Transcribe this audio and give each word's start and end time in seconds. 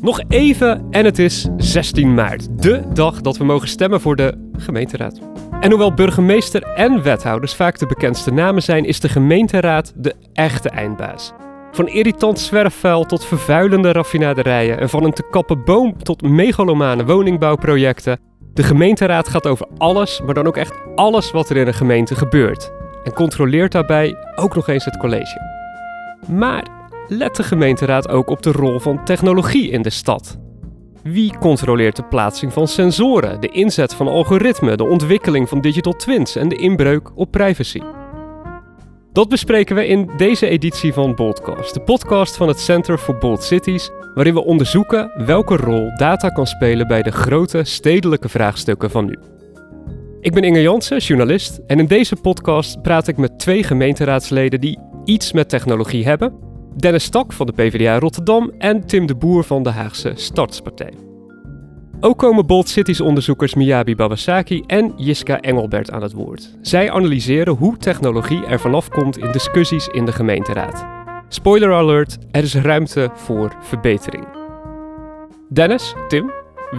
Nog 0.00 0.20
even 0.28 0.86
en 0.90 1.04
het 1.04 1.18
is 1.18 1.48
16 1.56 2.14
maart, 2.14 2.62
de 2.62 2.82
dag 2.92 3.20
dat 3.20 3.36
we 3.36 3.44
mogen 3.44 3.68
stemmen 3.68 4.00
voor 4.00 4.16
de 4.16 4.50
gemeenteraad. 4.52 5.20
En 5.60 5.70
hoewel 5.70 5.94
burgemeester 5.94 6.62
en 6.62 7.02
wethouders 7.02 7.54
vaak 7.54 7.78
de 7.78 7.86
bekendste 7.86 8.32
namen 8.32 8.62
zijn, 8.62 8.84
is 8.84 9.00
de 9.00 9.08
gemeenteraad 9.08 9.92
de 9.96 10.14
echte 10.32 10.68
eindbaas. 10.68 11.32
Van 11.72 11.88
irritant 11.88 12.38
zwerfvuil 12.38 13.04
tot 13.04 13.24
vervuilende 13.24 13.92
raffinaderijen 13.92 14.78
en 14.78 14.88
van 14.88 15.04
een 15.04 15.12
te 15.12 15.28
kappen 15.30 15.64
boom 15.64 16.02
tot 16.02 16.22
megalomane 16.22 17.04
woningbouwprojecten. 17.04 18.18
De 18.54 18.62
gemeenteraad 18.62 19.28
gaat 19.28 19.46
over 19.46 19.66
alles, 19.78 20.20
maar 20.24 20.34
dan 20.34 20.46
ook 20.46 20.56
echt 20.56 20.74
alles 20.94 21.30
wat 21.30 21.50
er 21.50 21.56
in 21.56 21.66
een 21.66 21.74
gemeente 21.74 22.14
gebeurt. 22.14 22.72
En 23.04 23.12
controleert 23.12 23.72
daarbij 23.72 24.16
ook 24.34 24.54
nog 24.54 24.68
eens 24.68 24.84
het 24.84 24.96
college. 24.96 25.40
Maar 26.28 26.79
let 27.10 27.36
de 27.36 27.42
gemeenteraad 27.42 28.08
ook 28.08 28.28
op 28.28 28.42
de 28.42 28.52
rol 28.52 28.78
van 28.78 29.04
technologie 29.04 29.70
in 29.70 29.82
de 29.82 29.90
stad? 29.90 30.38
Wie 31.02 31.38
controleert 31.38 31.96
de 31.96 32.04
plaatsing 32.04 32.52
van 32.52 32.68
sensoren, 32.68 33.40
de 33.40 33.48
inzet 33.48 33.94
van 33.94 34.08
algoritmen, 34.08 34.76
de 34.76 34.84
ontwikkeling 34.84 35.48
van 35.48 35.60
digital 35.60 35.92
twins 35.92 36.36
en 36.36 36.48
de 36.48 36.56
inbreuk 36.56 37.16
op 37.16 37.30
privacy? 37.30 37.80
Dat 39.12 39.28
bespreken 39.28 39.76
we 39.76 39.86
in 39.86 40.10
deze 40.16 40.48
editie 40.48 40.92
van 40.92 41.14
Boldcast, 41.14 41.74
de 41.74 41.80
podcast 41.80 42.36
van 42.36 42.48
het 42.48 42.60
Center 42.60 42.98
for 42.98 43.18
Bold 43.18 43.42
Cities, 43.42 43.90
waarin 44.14 44.34
we 44.34 44.44
onderzoeken 44.44 45.24
welke 45.26 45.56
rol 45.56 45.90
data 45.96 46.28
kan 46.28 46.46
spelen 46.46 46.86
bij 46.86 47.02
de 47.02 47.12
grote 47.12 47.64
stedelijke 47.64 48.28
vraagstukken 48.28 48.90
van 48.90 49.04
nu. 49.04 49.18
Ik 50.20 50.32
ben 50.32 50.42
Inge 50.42 50.62
Jansen, 50.62 50.98
journalist, 50.98 51.60
en 51.66 51.78
in 51.78 51.86
deze 51.86 52.16
podcast 52.16 52.82
praat 52.82 53.08
ik 53.08 53.16
met 53.16 53.38
twee 53.38 53.62
gemeenteraadsleden 53.62 54.60
die 54.60 54.78
iets 55.04 55.32
met 55.32 55.48
technologie 55.48 56.04
hebben: 56.04 56.49
Dennis 56.76 57.04
Stak 57.04 57.32
van 57.32 57.46
de 57.46 57.52
PvdA 57.52 57.98
Rotterdam 57.98 58.52
en 58.58 58.86
Tim 58.86 59.06
de 59.06 59.14
Boer 59.14 59.44
van 59.44 59.62
de 59.62 59.70
Haagse 59.70 60.12
Startspartij. 60.14 60.92
Ook 62.00 62.18
komen 62.18 62.46
Bold 62.46 62.68
Cities 62.68 63.00
onderzoekers 63.00 63.54
Miyabi 63.54 63.96
Babasaki 63.96 64.62
en 64.66 64.92
Jiska 64.96 65.40
Engelbert 65.40 65.90
aan 65.90 66.02
het 66.02 66.12
woord. 66.12 66.50
Zij 66.62 66.90
analyseren 66.90 67.54
hoe 67.54 67.76
technologie 67.76 68.46
er 68.46 68.60
vanaf 68.60 68.88
komt 68.88 69.18
in 69.18 69.32
discussies 69.32 69.86
in 69.86 70.04
de 70.04 70.12
gemeenteraad. 70.12 70.86
Spoiler 71.28 71.72
alert, 71.72 72.18
er 72.30 72.42
is 72.42 72.54
ruimte 72.54 73.10
voor 73.14 73.56
verbetering. 73.60 74.26
Dennis, 75.48 75.94
Tim, 76.08 76.30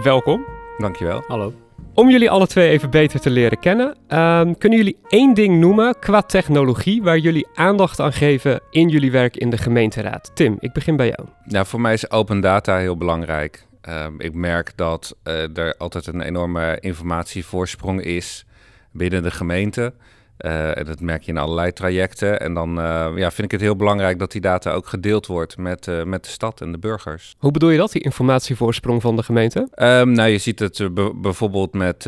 welkom. 0.02 0.44
Dankjewel. 0.78 1.24
Hallo. 1.26 1.52
Om 1.94 2.10
jullie 2.10 2.30
alle 2.30 2.46
twee 2.46 2.70
even 2.70 2.90
beter 2.90 3.20
te 3.20 3.30
leren 3.30 3.58
kennen, 3.58 3.96
ehm, 4.08 4.54
kunnen 4.58 4.78
jullie 4.78 4.98
één 5.08 5.34
ding 5.34 5.60
noemen 5.60 5.98
qua 5.98 6.22
technologie 6.22 7.02
waar 7.02 7.18
jullie 7.18 7.46
aandacht 7.54 8.00
aan 8.00 8.12
geven 8.12 8.60
in 8.70 8.88
jullie 8.88 9.10
werk 9.10 9.36
in 9.36 9.50
de 9.50 9.56
gemeenteraad? 9.58 10.30
Tim, 10.34 10.56
ik 10.58 10.72
begin 10.72 10.96
bij 10.96 11.06
jou. 11.06 11.28
Nou, 11.44 11.66
voor 11.66 11.80
mij 11.80 11.92
is 11.92 12.10
open 12.10 12.40
data 12.40 12.76
heel 12.76 12.96
belangrijk. 12.96 13.66
Ehm, 13.80 14.12
ik 14.18 14.34
merk 14.34 14.72
dat 14.76 15.16
uh, 15.24 15.56
er 15.56 15.74
altijd 15.78 16.06
een 16.06 16.20
enorme 16.20 16.76
informatievoorsprong 16.80 18.02
is 18.02 18.44
binnen 18.92 19.22
de 19.22 19.30
gemeente. 19.30 19.92
Uh, 20.38 20.78
en 20.78 20.84
dat 20.84 21.00
merk 21.00 21.22
je 21.22 21.30
in 21.32 21.38
allerlei 21.38 21.72
trajecten. 21.72 22.40
En 22.40 22.54
dan 22.54 22.78
uh, 22.78 23.08
ja, 23.14 23.30
vind 23.30 23.42
ik 23.46 23.50
het 23.50 23.60
heel 23.60 23.76
belangrijk 23.76 24.18
dat 24.18 24.32
die 24.32 24.40
data 24.40 24.72
ook 24.72 24.86
gedeeld 24.86 25.26
wordt 25.26 25.56
met, 25.56 25.86
uh, 25.86 26.02
met 26.02 26.24
de 26.24 26.30
stad 26.30 26.60
en 26.60 26.72
de 26.72 26.78
burgers. 26.78 27.34
Hoe 27.38 27.50
bedoel 27.50 27.70
je 27.70 27.78
dat, 27.78 27.92
die 27.92 28.02
informatievoorsprong 28.02 29.02
van 29.02 29.16
de 29.16 29.22
gemeente? 29.22 29.68
Um, 29.76 30.12
nou, 30.12 30.28
je 30.28 30.38
ziet 30.38 30.58
het 30.58 30.88
bijvoorbeeld 31.20 31.72
met, 31.72 32.04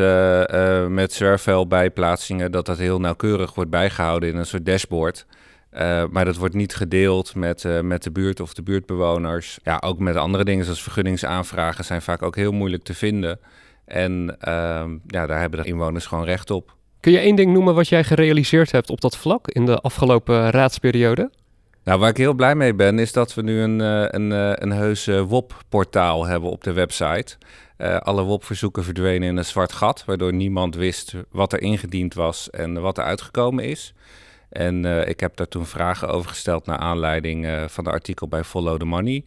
met 0.88 1.12
zwerfvuilbijplaatsingen, 1.12 2.52
dat 2.52 2.66
dat 2.66 2.78
heel 2.78 3.00
nauwkeurig 3.00 3.54
wordt 3.54 3.70
bijgehouden 3.70 4.28
in 4.28 4.36
een 4.36 4.46
soort 4.46 4.66
dashboard. 4.66 5.26
maar 6.10 6.24
dat 6.24 6.36
wordt 6.36 6.54
niet 6.54 6.74
gedeeld 6.74 7.34
met, 7.34 7.82
met 7.82 8.02
de 8.02 8.10
buurt 8.10 8.40
of 8.40 8.54
de 8.54 8.62
buurtbewoners. 8.62 9.58
Ja, 9.62 9.80
ook 9.84 9.98
met 9.98 10.16
andere 10.16 10.44
dingen 10.44 10.64
zoals 10.64 10.82
vergunningsaanvragen 10.82 11.84
zijn 11.84 12.02
vaak 12.02 12.22
ook 12.22 12.36
heel 12.36 12.52
moeilijk 12.52 12.82
te 12.82 12.94
vinden. 12.94 13.38
En 13.84 14.36
ehm, 14.40 14.90
ja, 15.06 15.26
daar 15.26 15.40
hebben 15.40 15.62
de 15.62 15.68
inwoners 15.68 16.06
gewoon 16.06 16.24
recht 16.24 16.50
op. 16.50 16.74
Kun 17.04 17.12
je 17.12 17.18
één 17.18 17.36
ding 17.36 17.52
noemen 17.52 17.74
wat 17.74 17.88
jij 17.88 18.04
gerealiseerd 18.04 18.72
hebt 18.72 18.90
op 18.90 19.00
dat 19.00 19.16
vlak 19.16 19.48
in 19.48 19.66
de 19.66 19.78
afgelopen 19.80 20.50
raadsperiode? 20.50 21.30
Nou, 21.82 22.00
waar 22.00 22.08
ik 22.08 22.16
heel 22.16 22.34
blij 22.34 22.54
mee 22.54 22.74
ben, 22.74 22.98
is 22.98 23.12
dat 23.12 23.34
we 23.34 23.42
nu 23.42 23.60
een, 23.60 23.78
een, 24.14 24.30
een 24.62 24.72
heus 24.72 25.06
WOP-portaal 25.06 26.26
hebben 26.26 26.50
op 26.50 26.64
de 26.64 26.72
website. 26.72 27.36
Uh, 27.78 27.96
alle 27.96 28.22
WOP-verzoeken 28.22 28.84
verdwenen 28.84 29.28
in 29.28 29.36
een 29.36 29.44
zwart 29.44 29.72
gat, 29.72 30.04
waardoor 30.04 30.32
niemand 30.32 30.74
wist 30.74 31.14
wat 31.30 31.52
er 31.52 31.60
ingediend 31.60 32.14
was 32.14 32.50
en 32.50 32.80
wat 32.80 32.98
er 32.98 33.04
uitgekomen 33.04 33.64
is. 33.64 33.94
En 34.48 34.84
ik 35.08 35.20
heb 35.20 35.36
daar 35.36 35.48
toen 35.48 35.66
vragen 35.66 36.08
over 36.08 36.28
gesteld 36.28 36.66
naar 36.66 36.78
aanleiding 36.78 37.64
van 37.66 37.84
de 37.84 37.90
artikel 37.90 38.28
bij 38.28 38.44
Follow 38.44 38.78
the 38.78 38.84
Money. 38.84 39.24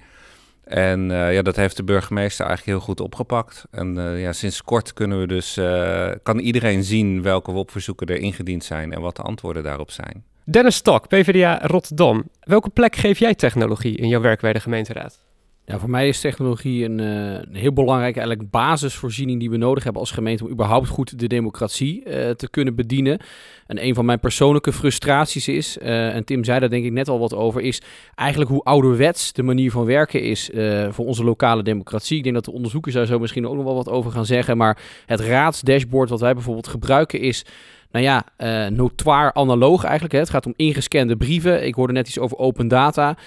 En 0.68 1.10
uh, 1.10 1.34
ja, 1.34 1.42
dat 1.42 1.56
heeft 1.56 1.78
de 1.78 1.84
burgemeester 1.84 2.46
eigenlijk 2.46 2.78
heel 2.78 2.88
goed 2.88 3.00
opgepakt. 3.00 3.66
En 3.72 3.98
uh, 3.98 4.22
ja, 4.22 4.34
sinds 4.34 4.62
kort 4.62 4.94
kunnen 4.94 5.20
we 5.20 5.28
dus, 5.28 5.58
uh, 5.58 6.12
kan 6.24 6.40
iedereen 6.40 6.84
zien 6.84 7.22
welke 7.22 7.52
WOP-verzoeken 7.52 8.08
er 8.08 8.18
ingediend 8.18 8.64
zijn 8.64 8.94
en 8.94 9.02
wat 9.02 9.16
de 9.16 9.22
antwoorden 9.22 9.64
daarop 9.64 9.92
zijn. 9.92 10.24
Dennis 10.44 10.76
Stok, 10.76 11.08
PvdA 11.08 11.60
Rotterdam. 11.62 12.30
Welke 12.40 12.70
plek 12.70 12.96
geef 12.96 13.20
jij 13.20 13.36
technologie 13.36 13.98
in 13.98 14.08
jouw 14.08 14.22
werk 14.22 14.42
bij 14.42 14.54
de 14.54 14.60
gemeenteraad? 14.60 15.27
Ja, 15.70 15.80
voor 15.80 15.90
mij 15.90 16.08
is 16.08 16.20
technologie 16.20 16.86
een, 16.86 17.00
een, 17.00 17.56
heel 17.56 17.74
belangrijke 17.74 18.20
eigenlijk 18.20 18.50
basisvoorziening 18.50 19.40
die 19.40 19.50
we 19.50 19.58
nodig 19.58 19.84
hebben 19.84 20.02
als 20.02 20.12
gemeente 20.12 20.44
om 20.44 20.50
überhaupt 20.50 20.88
goed 20.88 21.20
de 21.20 21.28
democratie 21.28 22.04
uh, 22.06 22.30
te 22.30 22.50
kunnen 22.50 22.76
bedienen. 22.76 23.20
En 23.66 23.86
een 23.86 23.96
van 23.96 24.06
mijn 24.06 24.20
persoonlijke 24.20 24.74
frustraties 24.74 25.48
is, 25.48 25.78
uh, 25.78 26.16
en 26.16 26.24
Tim 26.24 26.44
zei 26.44 26.60
daar 26.60 26.70
denk 26.70 26.86
ik 26.86 26.92
net 26.92 27.08
al 27.08 27.20
wat 27.20 27.34
over, 27.34 27.62
is 27.62 27.82
eigenlijk 28.16 28.50
hoe 28.50 28.64
ouderwets 28.64 29.34
de 29.34 29.44
manier 29.44 29.72
van 29.72 29.86
werken 29.86 30.22
is 30.22 30.50
voor 30.90 31.06
onze 31.06 31.24
lokale 31.24 31.64
democratie. 31.64 32.18
Ik 32.18 32.24
denk 32.24 32.36
dat 32.36 32.46
de 32.46 32.52
onderzoekers 32.52 32.96
daar 32.96 33.06
zo 33.06 33.20
misschien 33.20 33.48
ook 33.48 33.56
nog 33.56 33.64
wel 33.64 33.76
wat 33.76 33.90
over 33.90 34.12
gaan 34.12 34.26
zeggen, 34.26 34.58
maar 34.58 34.82
het 35.06 35.20
raadsdashboard 35.20 36.10
wat 36.10 36.22
wij 36.22 36.34
bijvoorbeeld 36.34 36.68
gebruiken 36.68 37.20
is 37.20 37.46
nou 37.92 38.06
ja, 38.06 38.24
uh, 38.38 38.78
notoir 38.78 39.34
analoog 39.34 39.84
eigenlijk. 39.84 40.14
Hè. 40.14 40.20
Het 40.20 40.30
gaat 40.30 40.46
om 40.46 40.54
ingescande 40.56 41.18
brieven. 41.18 41.66
Ik 41.66 41.76
hoorde 41.76 41.94
net 41.94 42.08
iets 42.08 42.20
over 42.20 42.38
open 42.38 42.68
data. 42.68 43.18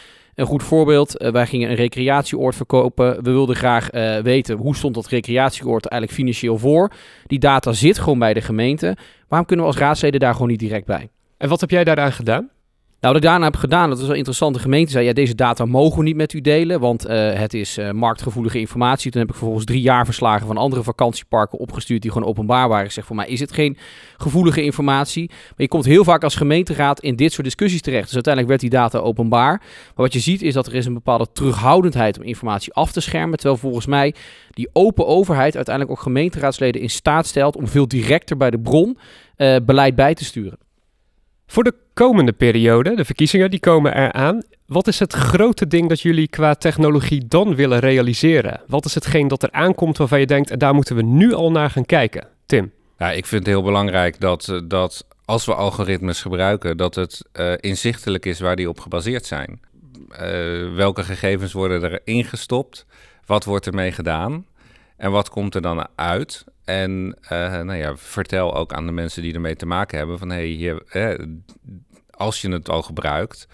Een 0.40 0.46
goed 0.46 0.62
voorbeeld, 0.62 1.22
uh, 1.22 1.30
wij 1.30 1.46
gingen 1.46 1.70
een 1.70 1.76
recreatieoord 1.76 2.54
verkopen. 2.54 3.22
We 3.22 3.30
wilden 3.30 3.56
graag 3.56 3.92
uh, 3.92 4.18
weten 4.18 4.56
hoe 4.56 4.76
stond 4.76 4.94
dat 4.94 5.06
recreatieoord 5.06 5.86
eigenlijk 5.86 6.20
financieel 6.20 6.58
voor. 6.58 6.90
Die 7.26 7.38
data 7.38 7.72
zit 7.72 7.98
gewoon 7.98 8.18
bij 8.18 8.34
de 8.34 8.40
gemeente. 8.40 8.96
Waarom 9.28 9.46
kunnen 9.46 9.66
we 9.66 9.72
als 9.72 9.80
raadsleden 9.80 10.20
daar 10.20 10.32
gewoon 10.32 10.48
niet 10.48 10.58
direct 10.58 10.86
bij? 10.86 11.08
En 11.36 11.48
wat 11.48 11.60
heb 11.60 11.70
jij 11.70 11.84
daaraan 11.84 12.12
gedaan? 12.12 12.48
Nou, 13.00 13.14
wat 13.14 13.22
ik 13.22 13.28
daarna 13.28 13.44
heb 13.44 13.56
gedaan, 13.56 13.88
dat 13.88 13.98
is 13.98 14.06
wel 14.06 14.16
interessant. 14.16 14.54
De 14.54 14.60
gemeente 14.60 14.92
zei, 14.92 15.04
ja, 15.04 15.12
deze 15.12 15.34
data 15.34 15.64
mogen 15.64 15.98
we 15.98 16.04
niet 16.04 16.16
met 16.16 16.32
u 16.32 16.40
delen, 16.40 16.80
want 16.80 17.08
uh, 17.08 17.32
het 17.32 17.54
is 17.54 17.78
uh, 17.78 17.90
marktgevoelige 17.90 18.58
informatie. 18.58 19.10
Toen 19.10 19.20
heb 19.20 19.30
ik 19.30 19.36
vervolgens 19.36 19.66
drie 19.66 19.80
jaarverslagen 19.80 20.46
van 20.46 20.56
andere 20.56 20.82
vakantieparken 20.82 21.58
opgestuurd 21.58 22.02
die 22.02 22.10
gewoon 22.10 22.28
openbaar 22.28 22.68
waren. 22.68 22.84
Ik 22.84 22.90
zeg, 22.90 23.04
voor 23.04 23.16
mij 23.16 23.28
is 23.28 23.40
het 23.40 23.52
geen 23.52 23.76
gevoelige 24.16 24.62
informatie. 24.62 25.28
Maar 25.28 25.54
je 25.56 25.68
komt 25.68 25.84
heel 25.84 26.04
vaak 26.04 26.24
als 26.24 26.34
gemeenteraad 26.34 27.00
in 27.00 27.16
dit 27.16 27.32
soort 27.32 27.44
discussies 27.46 27.80
terecht. 27.80 28.04
Dus 28.04 28.14
uiteindelijk 28.14 28.52
werd 28.52 28.70
die 28.70 28.80
data 28.80 28.98
openbaar. 28.98 29.58
Maar 29.58 29.92
wat 29.94 30.12
je 30.12 30.20
ziet 30.20 30.42
is 30.42 30.54
dat 30.54 30.66
er 30.66 30.74
is 30.74 30.86
een 30.86 30.94
bepaalde 30.94 31.26
terughoudendheid 31.32 32.18
om 32.18 32.24
informatie 32.24 32.72
af 32.72 32.92
te 32.92 33.00
schermen. 33.00 33.38
Terwijl 33.38 33.60
volgens 33.60 33.86
mij 33.86 34.14
die 34.50 34.70
open 34.72 35.06
overheid 35.06 35.56
uiteindelijk 35.56 35.96
ook 35.96 36.02
gemeenteraadsleden 36.02 36.80
in 36.80 36.90
staat 36.90 37.26
stelt 37.26 37.56
om 37.56 37.68
veel 37.68 37.88
directer 37.88 38.36
bij 38.36 38.50
de 38.50 38.58
bron 38.58 38.98
uh, 39.36 39.56
beleid 39.64 39.94
bij 39.94 40.14
te 40.14 40.24
sturen. 40.24 40.58
Voor 41.50 41.64
de 41.64 41.74
komende 41.94 42.32
periode, 42.32 42.94
de 42.96 43.04
verkiezingen 43.04 43.50
die 43.50 43.60
komen 43.60 43.96
eraan. 43.96 44.42
Wat 44.66 44.86
is 44.86 44.98
het 44.98 45.12
grote 45.12 45.66
ding 45.66 45.88
dat 45.88 46.00
jullie 46.00 46.28
qua 46.28 46.54
technologie 46.54 47.28
dan 47.28 47.54
willen 47.54 47.78
realiseren? 47.78 48.60
Wat 48.66 48.84
is 48.84 48.94
hetgeen 48.94 49.28
dat 49.28 49.42
er 49.42 49.50
aankomt 49.52 49.98
waarvan 49.98 50.20
je 50.20 50.26
denkt, 50.26 50.50
en 50.50 50.58
daar 50.58 50.74
moeten 50.74 50.96
we 50.96 51.02
nu 51.02 51.32
al 51.32 51.50
naar 51.50 51.70
gaan 51.70 51.86
kijken? 51.86 52.28
Tim? 52.46 52.72
Ja, 52.98 53.10
ik 53.10 53.26
vind 53.26 53.46
het 53.46 53.54
heel 53.54 53.62
belangrijk 53.62 54.20
dat, 54.20 54.60
dat 54.64 55.06
als 55.24 55.44
we 55.44 55.54
algoritmes 55.54 56.22
gebruiken, 56.22 56.76
dat 56.76 56.94
het 56.94 57.24
uh, 57.32 57.52
inzichtelijk 57.56 58.26
is 58.26 58.40
waar 58.40 58.56
die 58.56 58.68
op 58.68 58.80
gebaseerd 58.80 59.26
zijn. 59.26 59.60
Uh, 60.12 60.74
welke 60.74 61.04
gegevens 61.04 61.52
worden 61.52 61.82
er 61.82 62.00
ingestopt? 62.04 62.86
Wat 63.26 63.44
wordt 63.44 63.66
ermee 63.66 63.92
gedaan? 63.92 64.44
En 65.00 65.10
wat 65.10 65.28
komt 65.28 65.54
er 65.54 65.62
dan 65.62 65.88
uit? 65.94 66.44
En 66.64 67.18
uh, 67.22 67.30
nou 67.60 67.74
ja, 67.74 67.96
vertel 67.96 68.54
ook 68.54 68.72
aan 68.72 68.86
de 68.86 68.92
mensen 68.92 69.22
die 69.22 69.34
ermee 69.34 69.56
te 69.56 69.66
maken 69.66 69.98
hebben 69.98 70.18
van 70.18 70.30
hey, 70.30 70.80
eh, 70.88 71.26
als 72.10 72.40
je 72.40 72.52
het 72.52 72.68
al 72.68 72.82
gebruikt, 72.82 73.48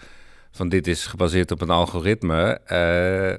van 0.51 0.69
dit 0.69 0.87
is 0.87 1.05
gebaseerd 1.05 1.51
op 1.51 1.61
een 1.61 1.69
algoritme, 1.69 2.59
uh, 2.71 3.35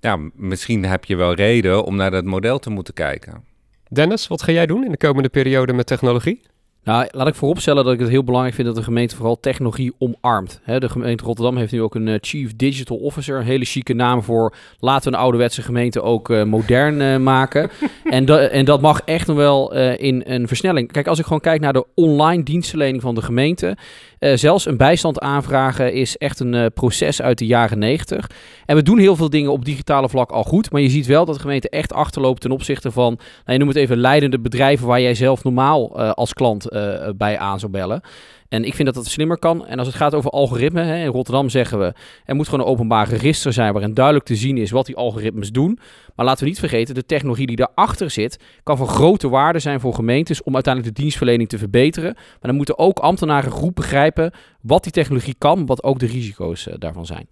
ja, 0.00 0.30
misschien 0.34 0.84
heb 0.84 1.04
je 1.04 1.16
wel 1.16 1.34
reden 1.34 1.84
om 1.84 1.96
naar 1.96 2.10
dat 2.10 2.24
model 2.24 2.58
te 2.58 2.70
moeten 2.70 2.94
kijken. 2.94 3.44
Dennis, 3.88 4.26
wat 4.26 4.42
ga 4.42 4.52
jij 4.52 4.66
doen 4.66 4.84
in 4.84 4.90
de 4.90 4.96
komende 4.96 5.28
periode 5.28 5.72
met 5.72 5.86
technologie? 5.86 6.42
Nou, 6.84 7.06
laat 7.10 7.26
ik 7.26 7.34
vooropstellen 7.34 7.84
dat 7.84 7.92
ik 7.92 8.00
het 8.00 8.08
heel 8.08 8.24
belangrijk 8.24 8.54
vind 8.54 8.66
dat 8.66 8.76
de 8.76 8.82
gemeente 8.82 9.16
vooral 9.16 9.40
technologie 9.40 9.92
omarmt. 9.98 10.60
De 10.78 10.88
gemeente 10.88 11.24
Rotterdam 11.24 11.56
heeft 11.56 11.72
nu 11.72 11.82
ook 11.82 11.94
een 11.94 12.06
uh, 12.06 12.18
Chief 12.20 12.56
Digital 12.56 12.96
Officer, 12.96 13.38
een 13.38 13.44
hele 13.44 13.64
chique 13.64 13.94
naam 13.94 14.22
voor 14.22 14.54
laten 14.78 15.10
we 15.10 15.16
een 15.16 15.22
ouderwetse 15.22 15.62
gemeente 15.62 16.02
ook 16.02 16.28
uh, 16.28 16.42
modern 16.42 17.00
uh, 17.00 17.16
maken. 17.16 17.70
en, 18.04 18.50
en 18.50 18.64
dat 18.64 18.80
mag 18.80 19.00
echt 19.04 19.26
nog 19.26 19.36
wel 19.36 19.74
in 19.96 20.22
een 20.26 20.48
versnelling. 20.48 20.92
Kijk, 20.92 21.06
als 21.06 21.18
ik 21.18 21.24
gewoon 21.24 21.40
kijk 21.40 21.60
naar 21.60 21.72
de 21.72 21.86
online 21.94 22.42
dienstverlening 22.42 23.02
van 23.02 23.14
de 23.14 23.22
gemeente, 23.22 23.76
zelfs 24.18 24.66
een 24.66 24.76
bijstand 24.76 25.20
aanvragen 25.20 25.92
is 25.92 26.16
echt 26.16 26.40
een 26.40 26.72
proces 26.74 27.22
uit 27.22 27.38
de 27.38 27.46
jaren 27.46 27.78
90. 27.78 28.30
En 28.66 28.76
we 28.76 28.82
doen 28.82 28.98
heel 28.98 29.16
veel 29.16 29.30
dingen 29.30 29.52
op 29.52 29.64
digitale 29.64 30.08
vlak 30.08 30.30
al 30.30 30.42
goed, 30.42 30.70
maar 30.70 30.80
je 30.80 30.88
ziet 30.88 31.06
wel 31.06 31.24
dat 31.24 31.34
de 31.34 31.40
gemeente 31.40 31.68
echt 31.68 31.92
achterloopt 31.92 32.40
ten 32.40 32.50
opzichte 32.50 32.90
van, 32.90 33.14
nou, 33.16 33.58
je 33.58 33.58
noemt 33.58 33.74
het 33.74 33.82
even 33.82 33.96
leidende 33.96 34.38
bedrijven 34.38 34.86
waar 34.86 35.00
jij 35.00 35.14
zelf 35.14 35.44
normaal 35.44 35.98
als 35.98 36.32
klant 36.32 36.73
uh, 36.74 37.08
bij 37.16 37.38
aan 37.38 37.58
zou 37.58 37.72
bellen. 37.72 38.02
En 38.48 38.64
ik 38.64 38.74
vind 38.74 38.86
dat 38.86 38.94
dat 38.94 39.06
slimmer 39.06 39.38
kan. 39.38 39.66
En 39.66 39.78
als 39.78 39.86
het 39.86 39.96
gaat 39.96 40.14
over 40.14 40.30
algoritme, 40.30 40.82
hè, 40.82 40.96
in 40.96 41.06
Rotterdam 41.06 41.48
zeggen 41.48 41.78
we... 41.78 41.92
er 42.24 42.34
moet 42.34 42.48
gewoon 42.48 42.64
een 42.64 42.72
openbaar 42.72 43.08
register 43.08 43.52
zijn... 43.52 43.72
waarin 43.72 43.94
duidelijk 43.94 44.24
te 44.24 44.36
zien 44.36 44.58
is 44.58 44.70
wat 44.70 44.86
die 44.86 44.96
algoritmes 44.96 45.50
doen. 45.50 45.78
Maar 46.14 46.26
laten 46.26 46.42
we 46.42 46.48
niet 46.48 46.58
vergeten, 46.58 46.94
de 46.94 47.06
technologie 47.06 47.46
die 47.46 47.56
daarachter 47.56 48.10
zit... 48.10 48.38
kan 48.62 48.76
van 48.76 48.88
grote 48.88 49.28
waarde 49.28 49.58
zijn 49.58 49.80
voor 49.80 49.94
gemeentes... 49.94 50.42
om 50.42 50.54
uiteindelijk 50.54 50.94
de 50.94 51.00
dienstverlening 51.00 51.48
te 51.48 51.58
verbeteren. 51.58 52.12
Maar 52.14 52.38
dan 52.40 52.54
moeten 52.54 52.78
ook 52.78 52.98
ambtenaren 52.98 53.50
goed 53.50 53.74
begrijpen... 53.74 54.32
wat 54.60 54.82
die 54.82 54.92
technologie 54.92 55.34
kan, 55.38 55.66
wat 55.66 55.82
ook 55.82 55.98
de 55.98 56.06
risico's 56.06 56.66
uh, 56.66 56.74
daarvan 56.78 57.06
zijn. 57.06 57.26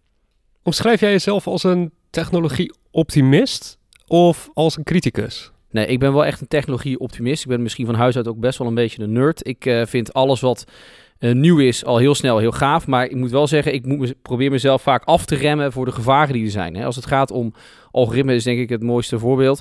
Omschrijf 0.63 1.01
jij 1.01 1.11
jezelf 1.11 1.47
als 1.47 1.65
een 1.65 1.93
technologie-optimist 2.11 3.79
of 4.07 4.51
als 4.55 4.77
een 4.77 4.85
criticus? 4.85 5.53
Nee, 5.73 5.87
ik 5.87 5.99
ben 5.99 6.13
wel 6.13 6.25
echt 6.25 6.41
een 6.41 6.49
technologie-optimist. 6.49 7.43
Ik 7.43 7.49
ben 7.49 7.63
misschien 7.63 7.87
van 7.87 7.95
huis 7.95 8.17
uit 8.17 8.29
ook 8.29 8.41
best 8.41 8.59
wel 8.59 8.69
een 8.69 8.75
beetje 8.75 9.03
een 9.03 9.13
nerd. 9.13 9.47
Ik 9.47 9.67
uh, 9.67 9.87
vind 9.87 10.13
alles 10.13 10.41
wat 10.41 10.65
uh, 11.19 11.33
nieuw 11.35 11.59
is 11.59 11.85
al 11.85 11.99
heel 11.99 12.15
snel 12.15 12.39
heel 12.39 12.53
gaaf. 12.53 12.87
Maar 12.87 13.05
ik 13.05 13.17
moet 13.17 13.31
wel 13.31 13.47
zeggen, 13.47 13.75
ik 13.75 13.87
moet 13.87 13.99
me, 13.99 14.17
probeer 14.23 14.51
mezelf 14.51 14.83
vaak 14.83 15.05
af 15.05 15.25
te 15.25 15.35
remmen 15.35 15.73
voor 15.73 15.85
de 15.85 15.93
gevaren 15.93 16.33
die 16.33 16.45
er 16.45 16.51
zijn. 16.51 16.77
Hè. 16.77 16.85
Als 16.85 16.97
het 16.97 17.07
gaat 17.07 17.31
om 17.31 17.55
algoritme, 17.91 18.35
is 18.35 18.45
denk 18.45 18.59
ik 18.59 18.69
het 18.69 18.83
mooiste 18.83 19.19
voorbeeld 19.19 19.61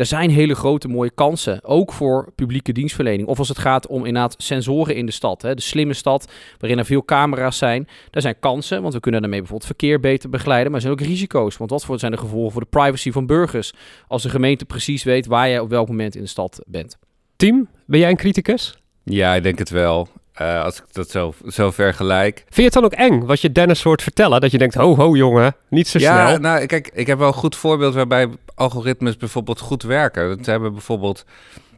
er 0.00 0.06
zijn 0.06 0.30
hele 0.30 0.54
grote 0.54 0.88
mooie 0.88 1.10
kansen, 1.10 1.64
ook 1.64 1.92
voor 1.92 2.32
publieke 2.34 2.72
dienstverlening. 2.72 3.28
Of 3.28 3.38
als 3.38 3.48
het 3.48 3.58
gaat 3.58 3.86
om 3.86 4.04
inderdaad 4.04 4.34
sensoren 4.38 4.96
in 4.96 5.06
de 5.06 5.12
stad, 5.12 5.42
hè, 5.42 5.54
de 5.54 5.60
slimme 5.62 5.94
stad, 5.94 6.32
waarin 6.58 6.78
er 6.78 6.84
veel 6.84 7.04
camera's 7.04 7.58
zijn. 7.58 7.88
Daar 8.10 8.22
zijn 8.22 8.38
kansen, 8.40 8.82
want 8.82 8.94
we 8.94 9.00
kunnen 9.00 9.20
daarmee 9.20 9.38
bijvoorbeeld 9.38 9.70
verkeer 9.70 10.00
beter 10.00 10.30
begeleiden. 10.30 10.72
Maar 10.72 10.80
er 10.80 10.86
zijn 10.86 11.00
ook 11.00 11.06
risico's, 11.06 11.56
want 11.56 11.70
wat 11.70 12.00
zijn 12.00 12.12
de 12.12 12.18
gevolgen 12.18 12.52
voor 12.52 12.60
de 12.60 12.66
privacy 12.70 13.12
van 13.12 13.26
burgers 13.26 13.72
als 14.08 14.22
de 14.22 14.28
gemeente 14.28 14.64
precies 14.64 15.02
weet 15.02 15.26
waar 15.26 15.48
jij 15.48 15.60
op 15.60 15.70
welk 15.70 15.88
moment 15.88 16.14
in 16.14 16.22
de 16.22 16.28
stad 16.28 16.62
bent? 16.66 16.98
Tim, 17.36 17.68
ben 17.86 18.00
jij 18.00 18.10
een 18.10 18.16
criticus? 18.16 18.78
Ja, 19.04 19.34
ik 19.34 19.42
denk 19.42 19.58
het 19.58 19.70
wel. 19.70 20.08
Uh, 20.40 20.62
als 20.62 20.76
ik 20.76 20.84
dat 20.92 21.10
zo, 21.10 21.34
zo 21.48 21.70
vergelijk. 21.70 22.36
Vind 22.36 22.56
je 22.56 22.62
het 22.62 22.72
dan 22.72 22.84
ook 22.84 22.92
eng 22.92 23.24
wat 23.24 23.40
je 23.40 23.52
Dennis 23.52 23.82
hoort 23.82 24.02
vertellen? 24.02 24.40
Dat 24.40 24.50
je 24.50 24.58
denkt, 24.58 24.74
ho 24.74 24.96
ho 24.96 25.16
jongen, 25.16 25.56
niet 25.68 25.88
zo 25.88 25.98
ja, 25.98 26.26
snel. 26.26 26.38
nou 26.38 26.66
kijk, 26.66 26.90
ik 26.92 27.06
heb 27.06 27.18
wel 27.18 27.26
een 27.26 27.34
goed 27.34 27.56
voorbeeld 27.56 27.94
waarbij 27.94 28.28
algoritmes 28.54 29.16
bijvoorbeeld 29.16 29.60
goed 29.60 29.82
werken. 29.82 30.44
Ze 30.44 30.50
hebben 30.50 30.72
bijvoorbeeld 30.72 31.24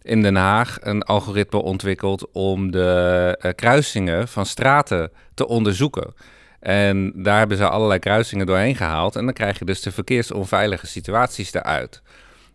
in 0.02 0.22
Den 0.22 0.36
Haag 0.36 0.78
een 0.80 1.02
algoritme 1.02 1.62
ontwikkeld 1.62 2.32
om 2.32 2.70
de 2.70 3.38
uh, 3.42 3.52
kruisingen 3.54 4.28
van 4.28 4.46
straten 4.46 5.10
te 5.34 5.48
onderzoeken. 5.48 6.14
En 6.60 7.12
daar 7.16 7.38
hebben 7.38 7.56
ze 7.56 7.68
allerlei 7.68 7.98
kruisingen 7.98 8.46
doorheen 8.46 8.76
gehaald. 8.76 9.16
En 9.16 9.24
dan 9.24 9.34
krijg 9.34 9.58
je 9.58 9.64
dus 9.64 9.80
de 9.80 9.92
verkeersonveilige 9.92 10.86
situaties 10.86 11.54
eruit. 11.54 12.02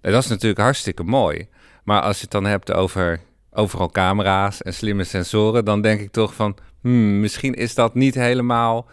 En 0.02 0.12
dat 0.12 0.24
is 0.24 0.30
natuurlijk 0.30 0.62
hartstikke 0.62 1.04
mooi. 1.04 1.48
Maar 1.84 2.02
als 2.02 2.16
je 2.16 2.22
het 2.22 2.32
dan 2.32 2.46
hebt 2.46 2.74
over 2.74 3.20
overal 3.58 3.90
camera's 3.90 4.62
en 4.62 4.74
slimme 4.74 5.04
sensoren, 5.04 5.66
dan 5.66 5.82
denk 5.82 6.00
ik 6.00 6.12
toch 6.12 6.34
van, 6.34 6.58
hmm, 6.82 7.20
misschien 7.20 7.54
is 7.54 7.76
dat 7.76 7.96
niet 7.96 8.16
helemaal 8.16 8.88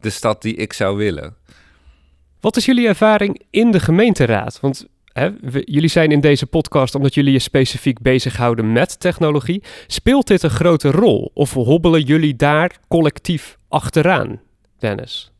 de 0.00 0.10
stad 0.10 0.42
die 0.42 0.54
ik 0.54 0.72
zou 0.72 0.96
willen. 0.96 1.36
Wat 2.40 2.56
is 2.56 2.64
jullie 2.64 2.88
ervaring 2.88 3.42
in 3.50 3.70
de 3.70 3.80
gemeenteraad? 3.80 4.60
Want 4.60 4.86
hè, 5.12 5.30
jullie 5.64 5.88
zijn 5.88 6.12
in 6.12 6.20
deze 6.20 6.46
podcast 6.46 6.94
omdat 6.94 7.14
jullie 7.14 7.32
je 7.32 7.38
specifiek 7.38 8.00
bezighouden 8.00 8.72
met 8.72 9.00
technologie. 9.00 9.62
Speelt 9.86 10.26
dit 10.26 10.42
een 10.42 10.50
grote 10.50 10.90
rol 10.90 11.30
of 11.34 11.52
hobbelen 11.52 12.02
jullie 12.02 12.36
daar 12.36 12.78
collectief 12.88 13.58
achteraan, 13.68 14.40
Dennis? 14.78 15.32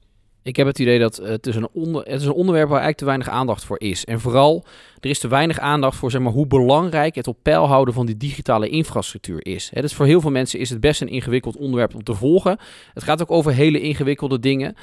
Ik 0.49 0.57
heb 0.57 0.67
het 0.67 0.79
idee 0.79 0.99
dat 0.99 1.17
het 1.17 1.47
is, 1.47 1.57
een 1.57 1.69
onder, 1.73 2.03
het 2.03 2.21
is 2.21 2.27
een 2.27 2.33
onderwerp 2.33 2.69
waar 2.69 2.81
eigenlijk 2.81 2.99
te 2.99 3.05
weinig 3.05 3.29
aandacht 3.29 3.65
voor 3.65 3.81
is. 3.81 4.05
En 4.05 4.21
vooral, 4.21 4.65
er 5.01 5.11
is 5.11 5.19
te 5.19 5.29
weinig 5.29 5.59
aandacht 5.59 5.97
voor 5.97 6.11
zeg 6.11 6.21
maar, 6.21 6.33
hoe 6.33 6.47
belangrijk 6.47 7.15
het 7.15 7.27
op 7.27 7.39
peil 7.43 7.67
houden 7.67 7.95
van 7.95 8.07
die 8.07 8.17
digitale 8.17 8.69
infrastructuur 8.69 9.47
is. 9.47 9.71
He, 9.75 9.81
dus 9.81 9.95
voor 9.95 10.07
heel 10.07 10.21
veel 10.21 10.31
mensen 10.31 10.59
is 10.59 10.71
het 10.71 10.81
best 10.81 11.01
een 11.01 11.09
ingewikkeld 11.09 11.57
onderwerp 11.57 11.95
om 11.95 12.03
te 12.03 12.15
volgen. 12.15 12.59
Het 12.95 13.03
gaat 13.03 13.23
ook 13.23 13.31
over 13.31 13.53
hele 13.53 13.81
ingewikkelde 13.81 14.39
dingen. 14.39 14.75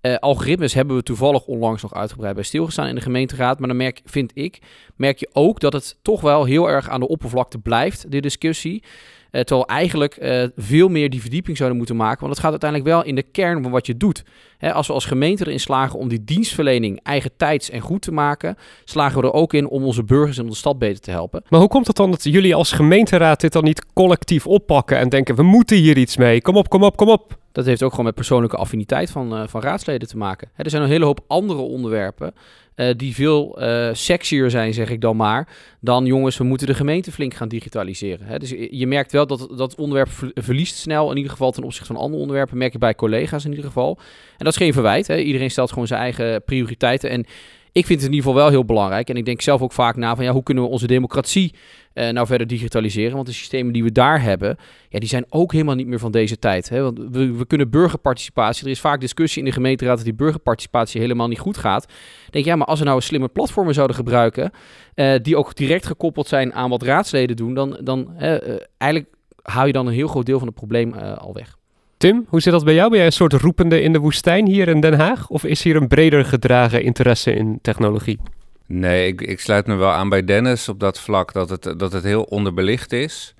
Uh, 0.00 0.16
algoritmes 0.16 0.74
hebben 0.74 0.96
we 0.96 1.02
toevallig 1.02 1.46
onlangs 1.46 1.82
nog 1.82 1.94
uitgebreid 1.94 2.34
bij 2.34 2.44
stilgestaan 2.44 2.86
in 2.86 2.94
de 2.94 3.00
gemeenteraad. 3.00 3.58
Maar 3.58 3.68
dan 3.68 3.76
merk, 3.76 4.00
vind 4.04 4.30
ik, 4.34 4.58
merk 4.96 5.18
je 5.18 5.30
ook 5.32 5.60
dat 5.60 5.72
het 5.72 5.98
toch 6.02 6.20
wel 6.20 6.44
heel 6.44 6.68
erg 6.68 6.88
aan 6.88 7.00
de 7.00 7.08
oppervlakte 7.08 7.58
blijft, 7.58 8.10
de 8.10 8.20
discussie. 8.20 8.82
Uh, 9.32 9.40
terwijl 9.40 9.66
eigenlijk 9.66 10.18
uh, 10.20 10.44
veel 10.56 10.88
meer 10.88 11.10
die 11.10 11.20
verdieping 11.20 11.56
zouden 11.56 11.78
moeten 11.78 11.96
maken. 11.96 12.20
Want 12.20 12.30
het 12.32 12.40
gaat 12.40 12.50
uiteindelijk 12.50 12.90
wel 12.90 13.04
in 13.04 13.14
de 13.14 13.22
kern 13.22 13.62
van 13.62 13.70
wat 13.70 13.86
je 13.86 13.96
doet. 13.96 14.24
Hè, 14.58 14.72
als 14.72 14.86
we 14.86 14.92
als 14.92 15.04
gemeente 15.04 15.46
erin 15.46 15.60
slagen 15.60 15.98
om 15.98 16.08
die 16.08 16.24
dienstverlening 16.24 17.00
eigen 17.02 17.30
tijds 17.36 17.70
en 17.70 17.80
goed 17.80 18.02
te 18.02 18.12
maken, 18.12 18.56
slagen 18.84 19.20
we 19.20 19.26
er 19.26 19.32
ook 19.32 19.52
in 19.52 19.68
om 19.68 19.84
onze 19.84 20.04
burgers 20.04 20.38
in 20.38 20.46
de 20.46 20.54
stad 20.54 20.78
beter 20.78 21.00
te 21.00 21.10
helpen. 21.10 21.42
Maar 21.48 21.60
hoe 21.60 21.68
komt 21.68 21.86
het 21.86 21.96
dan 21.96 22.10
dat 22.10 22.22
jullie 22.22 22.54
als 22.54 22.72
gemeenteraad 22.72 23.40
dit 23.40 23.52
dan 23.52 23.64
niet 23.64 23.86
collectief 23.92 24.46
oppakken 24.46 24.98
en 24.98 25.08
denken: 25.08 25.34
we 25.34 25.42
moeten 25.42 25.76
hier 25.76 25.96
iets 25.96 26.16
mee? 26.16 26.42
Kom 26.42 26.56
op, 26.56 26.68
kom 26.68 26.82
op, 26.82 26.96
kom 26.96 27.08
op. 27.08 27.40
Dat 27.52 27.66
heeft 27.66 27.82
ook 27.82 27.90
gewoon 27.90 28.04
met 28.04 28.14
persoonlijke 28.14 28.56
affiniteit 28.56 29.10
van, 29.10 29.40
uh, 29.40 29.46
van 29.46 29.60
raadsleden 29.60 30.08
te 30.08 30.16
maken. 30.16 30.50
Hè, 30.52 30.64
er 30.64 30.70
zijn 30.70 30.82
een 30.82 30.88
hele 30.88 31.04
hoop 31.04 31.20
andere 31.26 31.60
onderwerpen 31.60 32.34
uh, 32.76 32.90
die 32.96 33.14
veel 33.14 33.62
uh, 33.62 33.88
sexier 33.92 34.50
zijn, 34.50 34.74
zeg 34.74 34.90
ik 34.90 35.00
dan 35.00 35.16
maar, 35.16 35.48
dan 35.80 36.06
jongens, 36.06 36.36
we 36.36 36.44
moeten 36.44 36.66
de 36.66 36.74
gemeente 36.74 37.12
flink 37.12 37.34
gaan 37.34 37.48
digitaliseren. 37.48 38.26
Hè? 38.26 38.38
Dus 38.38 38.50
je 38.70 38.86
merkt 38.86 39.12
wel 39.12 39.26
dat 39.26 39.48
dat 39.56 39.74
onderwerp 39.74 40.10
verliest 40.34 40.76
snel, 40.76 41.10
in 41.10 41.16
ieder 41.16 41.32
geval 41.32 41.50
ten 41.50 41.62
opzichte 41.62 41.92
van 41.92 42.02
andere 42.02 42.20
onderwerpen, 42.20 42.58
merk 42.58 42.72
je 42.72 42.78
bij 42.78 42.94
collega's 42.94 43.44
in 43.44 43.50
ieder 43.50 43.66
geval. 43.66 43.98
En 44.38 44.44
dat 44.44 44.52
is 44.52 44.56
geen 44.56 44.72
verwijt, 44.72 45.06
hè? 45.06 45.18
iedereen 45.18 45.50
stelt 45.50 45.72
gewoon 45.72 45.86
zijn 45.86 46.00
eigen 46.00 46.42
prioriteiten 46.44 47.10
en 47.10 47.26
ik 47.72 47.86
vind 47.86 48.00
het 48.00 48.08
in 48.08 48.14
ieder 48.14 48.28
geval 48.28 48.42
wel 48.42 48.50
heel 48.50 48.64
belangrijk. 48.64 49.08
En 49.08 49.16
ik 49.16 49.24
denk 49.24 49.40
zelf 49.40 49.62
ook 49.62 49.72
vaak 49.72 49.96
na 49.96 50.16
van 50.16 50.24
ja, 50.24 50.32
hoe 50.32 50.42
kunnen 50.42 50.64
we 50.64 50.70
onze 50.70 50.86
democratie 50.86 51.54
uh, 51.94 52.08
nou 52.08 52.26
verder 52.26 52.46
digitaliseren? 52.46 53.14
Want 53.14 53.26
de 53.26 53.32
systemen 53.32 53.72
die 53.72 53.82
we 53.82 53.92
daar 53.92 54.22
hebben, 54.22 54.56
ja, 54.88 54.98
die 54.98 55.08
zijn 55.08 55.24
ook 55.28 55.52
helemaal 55.52 55.74
niet 55.74 55.86
meer 55.86 55.98
van 55.98 56.12
deze 56.12 56.38
tijd. 56.38 56.68
Hè? 56.68 56.82
Want 56.82 56.98
we, 57.10 57.32
we 57.32 57.46
kunnen 57.46 57.70
burgerparticipatie. 57.70 58.64
Er 58.64 58.70
is 58.70 58.80
vaak 58.80 59.00
discussie 59.00 59.42
in 59.42 59.48
de 59.48 59.54
gemeenteraad 59.54 59.96
dat 59.96 60.04
die 60.04 60.14
burgerparticipatie 60.14 61.00
helemaal 61.00 61.28
niet 61.28 61.38
goed 61.38 61.56
gaat. 61.56 61.86
denk 62.30 62.44
ja, 62.44 62.56
maar 62.56 62.66
als 62.66 62.78
we 62.78 62.84
nou 62.84 63.00
slimme 63.00 63.28
platformen 63.28 63.74
zouden 63.74 63.96
gebruiken, 63.96 64.50
uh, 64.94 65.14
die 65.22 65.36
ook 65.36 65.54
direct 65.54 65.86
gekoppeld 65.86 66.28
zijn 66.28 66.54
aan 66.54 66.70
wat 66.70 66.82
raadsleden 66.82 67.36
doen, 67.36 67.54
dan, 67.54 67.78
dan 67.82 68.14
uh, 68.20 68.36
eigenlijk 68.78 69.14
haal 69.42 69.66
je 69.66 69.72
dan 69.72 69.86
een 69.86 69.92
heel 69.92 70.08
groot 70.08 70.26
deel 70.26 70.38
van 70.38 70.46
het 70.46 70.56
probleem 70.56 70.92
al 70.94 71.34
weg. 71.34 71.60
Tim, 72.02 72.26
hoe 72.28 72.40
zit 72.40 72.52
dat 72.52 72.64
bij 72.64 72.74
jou? 72.74 72.88
Ben 72.88 72.98
jij 72.98 73.06
een 73.06 73.12
soort 73.12 73.32
roepende 73.32 73.80
in 73.80 73.92
de 73.92 73.98
woestijn 73.98 74.46
hier 74.46 74.68
in 74.68 74.80
Den 74.80 74.98
Haag? 74.98 75.28
Of 75.28 75.44
is 75.44 75.62
hier 75.62 75.76
een 75.76 75.88
breder 75.88 76.24
gedragen 76.24 76.82
interesse 76.82 77.34
in 77.34 77.58
technologie? 77.60 78.18
Nee, 78.66 79.06
ik, 79.06 79.20
ik 79.20 79.40
sluit 79.40 79.66
me 79.66 79.74
wel 79.74 79.90
aan 79.90 80.08
bij 80.08 80.24
Dennis 80.24 80.68
op 80.68 80.80
dat 80.80 81.00
vlak 81.00 81.32
dat 81.32 81.50
het, 81.50 81.74
dat 81.76 81.92
het 81.92 82.04
heel 82.04 82.22
onderbelicht 82.22 82.92
is. 82.92 83.34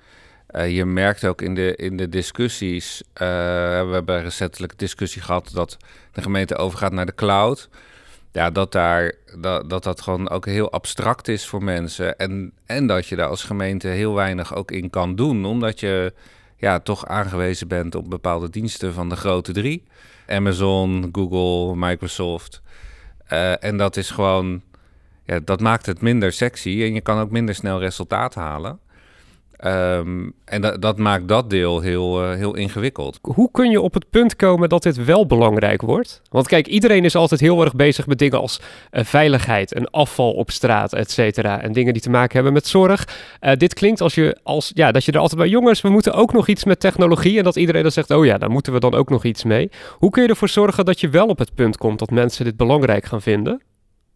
Uh, 0.51 0.75
je 0.75 0.85
merkt 0.85 1.25
ook 1.25 1.41
in 1.41 1.55
de, 1.55 1.75
in 1.75 1.97
de 1.97 2.09
discussies, 2.09 3.03
uh, 3.13 3.19
we 3.87 3.89
hebben 3.91 4.21
recentelijk 4.21 4.79
discussie 4.79 5.21
gehad 5.21 5.51
dat 5.53 5.77
de 6.11 6.21
gemeente 6.21 6.55
overgaat 6.55 6.91
naar 6.91 7.05
de 7.05 7.15
cloud. 7.15 7.69
Ja, 8.31 8.49
dat, 8.49 8.71
daar, 8.71 9.13
dat, 9.39 9.69
dat 9.69 9.83
dat 9.83 10.01
gewoon 10.01 10.29
ook 10.29 10.45
heel 10.45 10.71
abstract 10.71 11.27
is 11.27 11.45
voor 11.45 11.63
mensen. 11.63 12.17
En, 12.17 12.51
en 12.65 12.87
dat 12.87 13.07
je 13.07 13.15
daar 13.15 13.29
als 13.29 13.43
gemeente 13.43 13.87
heel 13.87 14.13
weinig 14.13 14.55
ook 14.55 14.71
in 14.71 14.89
kan 14.89 15.15
doen, 15.15 15.45
omdat 15.45 15.79
je 15.79 16.13
ja, 16.63 16.79
toch 16.79 17.05
aangewezen 17.05 17.67
bent 17.67 17.95
op 17.95 18.09
bepaalde 18.09 18.49
diensten 18.49 18.93
van 18.93 19.09
de 19.09 19.15
grote 19.15 19.51
drie. 19.51 19.83
Amazon, 20.27 21.09
Google, 21.11 21.75
Microsoft. 21.75 22.61
Uh, 23.31 23.63
en 23.63 23.77
dat 23.77 23.97
is 23.97 24.09
gewoon, 24.09 24.61
ja, 25.25 25.39
dat 25.39 25.59
maakt 25.59 25.85
het 25.85 26.01
minder 26.01 26.31
sexy 26.31 26.69
en 26.69 26.93
je 26.93 27.01
kan 27.01 27.19
ook 27.19 27.31
minder 27.31 27.55
snel 27.55 27.79
resultaat 27.79 28.35
halen. 28.35 28.79
Um, 29.65 30.33
en 30.45 30.61
dat, 30.79 30.97
maakt 30.97 31.27
dat 31.27 31.49
deel 31.49 31.79
heel, 31.79 32.23
uh, 32.23 32.35
heel 32.35 32.55
ingewikkeld. 32.55 33.19
Hoe 33.21 33.51
kun 33.51 33.69
je 33.69 33.81
op 33.81 33.93
het 33.93 34.09
punt 34.09 34.35
komen 34.35 34.69
dat 34.69 34.83
dit 34.83 35.05
wel 35.05 35.25
belangrijk 35.25 35.81
wordt? 35.81 36.21
Want 36.29 36.47
kijk, 36.47 36.67
iedereen 36.67 37.05
is 37.05 37.15
altijd 37.15 37.39
heel 37.39 37.61
erg 37.61 37.75
bezig 37.75 38.07
met 38.07 38.19
dingen 38.19 38.39
als 38.39 38.61
uh, 38.91 39.03
veiligheid 39.03 39.73
en 39.73 39.89
afval 39.89 40.31
op 40.31 40.51
straat, 40.51 40.93
et 40.93 41.11
cetera. 41.11 41.61
En 41.61 41.71
dingen 41.71 41.93
die 41.93 42.01
te 42.01 42.09
maken 42.09 42.33
hebben 42.33 42.53
met 42.53 42.67
zorg. 42.67 43.07
Uh, 43.41 43.51
dit 43.53 43.73
klinkt 43.73 44.01
als 44.01 44.15
je, 44.15 44.37
als, 44.43 44.71
ja, 44.73 44.91
dat 44.91 45.05
je 45.05 45.11
er 45.11 45.19
altijd 45.19 45.39
bij 45.39 45.49
jongens, 45.49 45.81
we 45.81 45.89
moeten 45.89 46.13
ook 46.13 46.33
nog 46.33 46.47
iets 46.47 46.63
met 46.63 46.79
technologie. 46.79 47.37
En 47.37 47.43
dat 47.43 47.55
iedereen 47.55 47.81
dan 47.81 47.91
zegt, 47.91 48.11
oh 48.11 48.25
ja, 48.25 48.37
daar 48.37 48.51
moeten 48.51 48.73
we 48.73 48.79
dan 48.79 48.93
ook 48.93 49.09
nog 49.09 49.23
iets 49.23 49.43
mee. 49.43 49.69
Hoe 49.97 50.09
kun 50.09 50.23
je 50.23 50.29
ervoor 50.29 50.49
zorgen 50.49 50.85
dat 50.85 50.99
je 50.99 51.09
wel 51.09 51.27
op 51.27 51.39
het 51.39 51.55
punt 51.55 51.77
komt 51.77 51.99
dat 51.99 52.09
mensen 52.09 52.45
dit 52.45 52.57
belangrijk 52.57 53.05
gaan 53.05 53.21
vinden? 53.21 53.61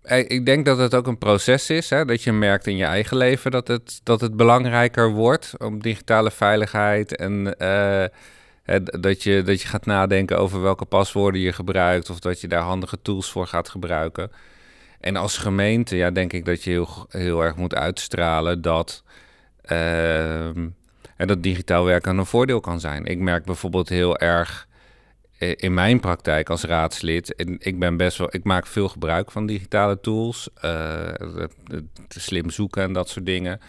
Ik 0.10 0.46
denk 0.46 0.66
dat 0.66 0.78
het 0.78 0.96
ook 0.96 1.08
een 1.08 1.18
proces 1.18 1.70
is. 1.70 1.90
Hè? 1.90 2.06
Dat 2.06 2.24
je 2.24 2.32
merkt 2.32 2.68
in 2.68 2.78
je 2.78 2.86
eigen 2.86 3.18
leven 3.18 3.52
dat 3.52 3.68
het, 3.68 4.00
dat 4.04 4.22
het 4.22 4.36
belangrijker 4.36 5.10
wordt 5.10 5.54
om 5.58 5.82
digitale 5.82 6.32
veiligheid. 6.32 7.16
En 7.16 7.56
uh, 7.60 8.04
dat, 9.00 9.24
je, 9.24 9.44
dat 9.44 9.62
je 9.62 9.68
gaat 9.68 9.86
nadenken 9.86 10.38
over 10.38 10.62
welke 10.62 10.86
paswoorden 10.86 11.42
je 11.42 11.54
gebruikt. 11.54 12.10
Of 12.10 12.20
dat 12.20 12.42
je 12.42 12.48
daar 12.48 12.62
handige 12.62 13.02
tools 13.02 13.32
voor 13.32 13.48
gaat 13.48 13.70
gebruiken. 13.70 14.32
En 15.00 15.16
als 15.16 15.38
gemeente, 15.38 15.96
ja, 15.96 16.12
denk 16.12 16.34
ik 16.34 16.46
dat 16.46 16.64
je 16.64 16.70
heel, 16.70 17.06
heel 17.10 17.44
erg 17.44 17.56
moet 17.56 17.76
uitstralen 17.76 18.62
dat. 18.62 19.04
En 21.18 21.28
dat 21.28 21.44
digitaal 21.44 21.86
werken 21.86 22.18
een 22.18 22.26
voordeel 22.26 22.60
kan 22.60 22.80
zijn. 22.80 23.06
Ik 23.06 23.20
merk 23.20 23.46
bijvoorbeeld 23.46 23.90
heel 23.90 24.18
erg 24.18 24.67
in 25.38 25.74
mijn 25.74 26.00
praktijk 26.00 26.50
als 26.50 26.64
raadslid, 26.64 27.34
ik 27.58 27.80
ben 27.80 27.98
best 27.98 28.18
wel, 28.18 28.28
ik 28.32 28.44
maak 28.44 28.68
veel 28.68 28.90
gebruik 28.90 29.32
van 29.32 29.46
digitale 29.46 30.00
tools, 30.00 30.50
uh, 30.66 31.10
slim 32.08 32.50
zoeken 32.50 32.84
en 32.84 32.94
dat 32.94 33.10
soort 33.10 33.26
dingen. 33.26 33.60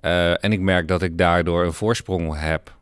Uh, 0.00 0.44
en 0.44 0.52
ik 0.52 0.60
merk 0.60 0.88
dat 0.88 1.02
ik 1.02 1.18
daardoor 1.18 1.64
een 1.64 1.72
voorsprong 1.72 2.38
heb 2.38 2.76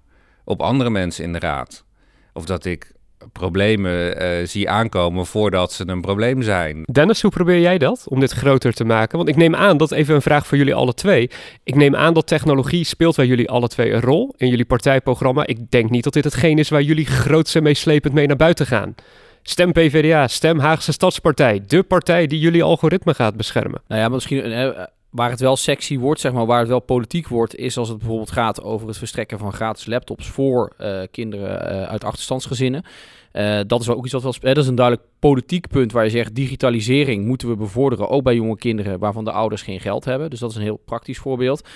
op 0.45 0.61
andere 0.61 0.91
mensen 0.91 1.25
in 1.25 1.33
de 1.33 1.39
raad. 1.39 1.85
Of 2.33 2.45
dat 2.45 2.65
ik 2.65 2.93
problemen 3.33 4.23
uh, 4.23 4.47
zie 4.47 4.71
aankomen 4.71 5.27
voordat 5.27 5.73
ze 5.73 5.89
een 5.89 6.01
probleem 6.01 6.43
zijn. 6.43 6.83
Dennis, 6.93 7.23
hoe 7.23 7.31
probeer 7.31 7.61
jij 7.61 7.79
dat 7.79 8.05
om 8.09 8.21
dit 8.21 8.33
groter 8.33 8.73
te 8.73 8.85
maken? 8.85 9.17
Want 9.17 9.29
ik 9.29 9.37
neem 9.37 9.55
aan, 9.55 9.77
dat 9.77 9.93
even 9.93 10.15
een 10.15 10.23
vraag 10.23 10.47
voor 10.47 10.59
jullie 10.59 10.75
alle 10.75 10.95
twee. 10.95 11.31
Ik 11.65 11.75
neem 11.75 11.97
aan 11.97 12.15
dat 12.15 12.27
technologie 12.27 12.85
speelt 12.85 13.17
bij 13.17 13.27
jullie 13.27 13.51
alle 13.51 13.69
twee 13.69 13.93
een 13.93 14.01
rol 14.01 14.35
in 14.37 14.49
jullie 14.49 14.65
partijprogramma. 14.65 15.47
Ik 15.47 15.71
denk 15.71 15.91
niet 15.91 16.05
dat 16.05 16.13
dit 16.13 16.25
hetgeen 16.25 16.59
is 16.59 16.69
waar 16.69 16.83
jullie 16.83 17.07
grootste 17.07 17.61
meeslepend 17.61 18.15
mee 18.15 18.27
naar 18.27 18.37
buiten 18.37 18.67
gaan. 18.67 18.95
Stem 19.43 19.73
PvdA, 19.73 20.29
stem 20.29 20.59
Haagse 20.59 20.93
Stadspartij, 20.93 21.63
de 21.67 21.83
partij 21.83 22.27
die 22.27 22.39
jullie 22.39 22.63
algoritme 22.63 23.15
gaat 23.15 23.37
beschermen. 23.37 23.83
Nou 23.89 24.01
ja, 24.01 24.09
misschien 24.09 24.51
uh, 24.51 24.69
waar 25.13 25.31
het 25.31 25.41
wel 25.41 25.57
sexy 25.57 25.99
wordt, 25.99 26.21
zeg 26.21 26.33
maar, 26.33 26.47
waar 26.47 26.59
het 26.59 26.69
wel 26.69 26.81
politiek 26.81 27.29
wordt, 27.29 27.57
is 27.57 27.77
als 27.77 27.89
het 27.89 27.99
bijvoorbeeld 27.99 28.31
gaat 28.31 28.63
over 28.63 28.89
het 28.89 28.99
verstrekken 28.99 29.39
van 29.39 29.53
gratis 29.53 29.87
laptops 29.87 30.27
voor 30.27 30.73
uh, 30.81 31.03
kinderen 31.11 31.73
uh, 31.73 31.83
uit 31.83 32.05
achterstandsgezinnen. 32.05 32.85
Uh, 33.33 33.61
dat 33.67 33.81
is 33.81 33.89
ook 33.89 34.05
iets 34.05 34.13
wat 34.13 34.23
wel 34.23 34.35
Dat 34.41 34.57
is 34.57 34.67
een 34.67 34.75
duidelijk 34.75 35.09
politiek 35.19 35.69
punt 35.69 35.93
waar 35.93 36.05
je 36.05 36.11
zegt 36.11 36.35
digitalisering 36.35 37.25
moeten 37.27 37.49
we 37.49 37.57
bevorderen, 37.57 38.09
ook 38.09 38.23
bij 38.23 38.35
jonge 38.35 38.57
kinderen 38.57 38.99
waarvan 38.99 39.25
de 39.25 39.33
ouders 39.33 39.63
geen 39.63 39.81
geld 39.81 40.05
hebben. 40.05 40.31
Dus 40.31 40.39
dat 40.39 40.51
is 40.51 40.57
een 40.57 40.63
heel 40.63 40.81
praktisch 40.85 41.19
voorbeeld. 41.19 41.69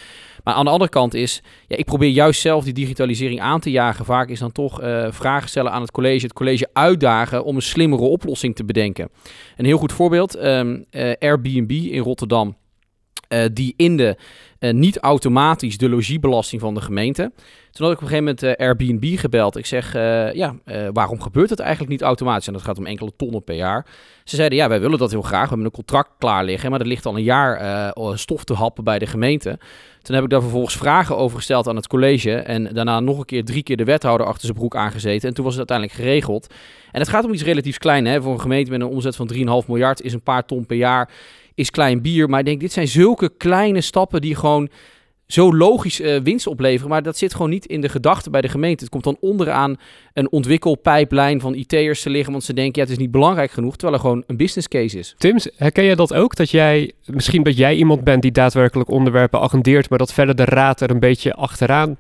Maar 0.45 0.55
aan 0.55 0.64
de 0.64 0.71
andere 0.71 0.90
kant 0.90 1.14
is, 1.14 1.43
ja, 1.66 1.76
ik 1.76 1.85
probeer 1.85 2.11
juist 2.11 2.40
zelf 2.40 2.64
die 2.64 2.73
digitalisering 2.73 3.40
aan 3.40 3.61
te 3.61 3.71
jagen. 3.71 4.05
Vaak 4.05 4.28
is 4.28 4.38
dan 4.38 4.52
toch 4.52 4.81
vragen 5.11 5.49
stellen 5.49 5.73
aan 5.73 5.81
het 5.81 5.90
college, 5.90 6.25
het 6.25 6.33
college 6.33 6.69
uitdagen 6.73 7.45
om 7.45 7.57
een 7.57 7.62
slimmere 7.62 8.02
oplossing 8.02 8.55
te 8.57 8.64
bedenken. 8.64 9.09
Een 9.57 9.64
heel 9.64 9.78
goed 9.78 9.93
voorbeeld, 9.93 10.37
um, 10.45 10.85
Airbnb 11.19 11.71
in 11.71 12.02
Rotterdam 12.02 12.57
uh, 13.28 13.45
die 13.52 13.75
in 13.76 13.97
de 13.97 14.16
uh, 14.61 14.73
niet 14.73 14.99
automatisch 14.99 15.78
de 15.78 15.88
logiebelasting 15.88 16.61
van 16.61 16.75
de 16.75 16.80
gemeente. 16.80 17.33
Toen 17.71 17.87
had 17.87 17.95
ik 17.95 18.02
op 18.02 18.11
een 18.11 18.16
gegeven 18.16 18.37
moment 18.40 18.42
uh, 18.42 18.66
Airbnb 18.66 19.18
gebeld. 19.18 19.56
Ik 19.56 19.66
zeg, 19.66 19.92
ja, 20.35 20.54
waarom 20.92 21.21
gebeurt 21.21 21.50
het 21.50 21.59
eigenlijk 21.59 21.90
niet 21.90 22.02
automatisch? 22.02 22.47
En 22.47 22.52
dat 22.52 22.62
gaat 22.62 22.78
om 22.78 22.87
enkele 22.87 23.12
tonnen 23.16 23.45
per 23.45 23.54
jaar. 23.54 23.87
Ze 24.25 24.37
zeiden, 24.37 24.59
ja, 24.59 24.68
wij 24.68 24.80
willen 24.80 24.99
dat 24.99 25.11
heel 25.11 25.23
graag. 25.23 25.42
We 25.42 25.49
hebben 25.49 25.64
een 25.64 25.71
contract 25.71 26.11
klaar 26.18 26.45
liggen, 26.45 26.71
maar 26.71 26.80
er 26.80 26.87
ligt 26.87 27.06
al 27.06 27.16
een 27.16 27.23
jaar 27.23 27.92
stof 28.14 28.45
te 28.45 28.54
happen 28.54 28.85
bij 28.85 28.99
de 28.99 29.06
gemeente. 29.06 29.59
Toen 30.06 30.14
heb 30.14 30.25
ik 30.25 30.30
daar 30.30 30.40
vervolgens 30.40 30.76
vragen 30.76 31.16
over 31.16 31.37
gesteld 31.37 31.68
aan 31.68 31.76
het 31.76 31.87
college. 31.87 32.35
En 32.35 32.75
daarna 32.75 33.00
nog 33.00 33.18
een 33.18 33.25
keer 33.25 33.45
drie 33.45 33.62
keer 33.62 33.76
de 33.76 33.85
wethouder 33.85 34.26
achter 34.26 34.45
zijn 34.45 34.56
broek 34.56 34.76
aangezeten. 34.76 35.28
En 35.28 35.35
toen 35.35 35.45
was 35.45 35.56
het 35.56 35.71
uiteindelijk 35.71 35.99
geregeld. 35.99 36.54
En 36.92 37.00
het 37.00 37.09
gaat 37.09 37.25
om 37.25 37.33
iets 37.33 37.42
relatief 37.42 37.78
klein. 37.78 38.06
Hè? 38.06 38.23
Voor 38.23 38.33
een 38.33 38.40
gemeente 38.40 38.71
met 38.71 38.80
een 38.80 38.87
omzet 38.87 39.16
van 39.16 39.30
3,5 39.35 39.66
miljard 39.66 40.02
is 40.02 40.12
een 40.12 40.23
paar 40.23 40.45
ton 40.45 40.66
per 40.66 40.76
jaar 40.76 41.11
is 41.56 41.70
klein 41.70 42.02
bier. 42.02 42.28
Maar 42.28 42.40
ik 42.40 42.46
denk, 42.46 42.60
dit 42.60 42.72
zijn 42.72 42.88
zulke 42.88 43.28
kleine 43.36 43.80
stappen 43.80 44.20
die 44.20 44.34
gewoon 44.34 44.68
zo 45.26 45.54
logisch 45.56 46.00
uh, 46.00 46.20
winst 46.20 46.46
opleveren. 46.46 46.90
Maar 46.90 47.02
dat 47.02 47.16
zit 47.16 47.32
gewoon 47.32 47.50
niet 47.50 47.66
in 47.66 47.80
de 47.80 47.88
gedachten 47.88 48.32
bij 48.32 48.40
de 48.40 48.48
gemeente. 48.48 48.82
Het 48.82 48.92
komt 48.92 49.04
dan 49.04 49.16
onderaan 49.20 49.76
een 50.12 50.30
ontwikkelpijplijn 50.30 51.40
van 51.40 51.54
IT'ers 51.54 52.02
te 52.02 52.10
liggen. 52.10 52.32
Want 52.32 52.44
ze 52.44 52.52
denken, 52.52 52.75
ja, 52.75 52.88
het 52.88 52.96
is 52.96 53.02
niet 53.02 53.10
belangrijk 53.10 53.50
genoeg. 53.50 53.76
Terwijl 53.76 53.94
er 53.94 54.00
gewoon 54.00 54.25
een 54.26 54.36
business 54.36 54.68
case 54.68 54.98
is. 54.98 55.14
Tim, 55.18 55.38
herken 55.56 55.84
jij 55.84 55.94
dat 55.94 56.14
ook? 56.14 56.36
Dat 56.36 56.50
jij, 56.50 56.92
misschien 57.04 57.42
dat 57.42 57.56
jij 57.56 57.75
iemand 57.75 58.04
bent 58.04 58.22
die 58.22 58.32
daadwerkelijk 58.32 58.90
onderwerpen 58.90 59.40
agendeert. 59.40 59.88
Maar 59.88 59.98
dat 59.98 60.12
verder 60.12 60.34
de 60.34 60.44
raad 60.44 60.80
er 60.80 60.90
een 60.90 61.00
beetje 61.00 61.34
achteraan 61.34 61.96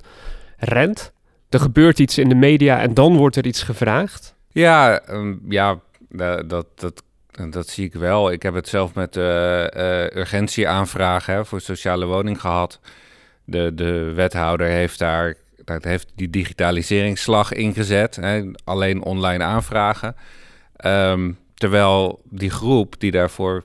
rent? 0.56 1.12
Er 1.48 1.60
gebeurt 1.60 1.98
iets 1.98 2.18
in 2.18 2.28
de 2.28 2.34
media 2.34 2.80
en 2.80 2.94
dan 2.94 3.16
wordt 3.16 3.36
er 3.36 3.46
iets 3.46 3.62
gevraagd? 3.62 4.34
Ja, 4.52 5.08
um, 5.10 5.40
ja 5.48 5.80
dat, 6.46 6.66
dat 6.74 7.02
dat 7.50 7.68
zie 7.68 7.84
ik 7.84 7.94
wel. 7.94 8.32
Ik 8.32 8.42
heb 8.42 8.54
het 8.54 8.68
zelf 8.68 8.94
met 8.94 9.16
uh, 9.16 9.24
uh, 9.24 10.04
urgentieaanvragen 10.04 11.46
voor 11.46 11.60
sociale 11.60 12.06
woning 12.06 12.40
gehad. 12.40 12.80
De, 13.44 13.74
de 13.74 14.12
wethouder 14.14 14.66
heeft 14.66 14.98
daar 14.98 15.34
dat 15.66 15.84
heeft 15.84 16.12
die 16.14 16.30
digitaliseringsslag 16.30 17.52
ingezet. 17.52 18.16
Hè, 18.16 18.50
alleen 18.64 19.02
online 19.02 19.44
aanvragen. 19.44 20.16
Um, 20.86 21.38
terwijl 21.54 22.20
die 22.24 22.50
groep 22.50 23.00
die 23.00 23.10
daarvoor 23.10 23.64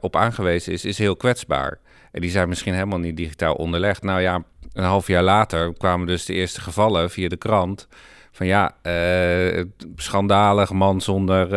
op 0.00 0.16
aangewezen 0.16 0.72
is, 0.72 0.84
is 0.84 0.98
heel 0.98 1.16
kwetsbaar. 1.16 1.78
En 2.12 2.20
die 2.20 2.30
zijn 2.30 2.48
misschien 2.48 2.74
helemaal 2.74 2.98
niet 2.98 3.16
digitaal 3.16 3.54
onderlegd. 3.54 4.02
Nou 4.02 4.20
ja, 4.20 4.44
een 4.72 4.84
half 4.84 5.06
jaar 5.06 5.22
later 5.22 5.74
kwamen 5.74 6.06
dus 6.06 6.24
de 6.24 6.32
eerste 6.32 6.60
gevallen 6.60 7.10
via 7.10 7.28
de 7.28 7.36
krant. 7.36 7.88
Van 8.32 8.46
ja, 8.46 8.74
uh, 8.82 9.64
schandalig 9.96 10.72
man 10.72 11.00
zonder 11.00 11.48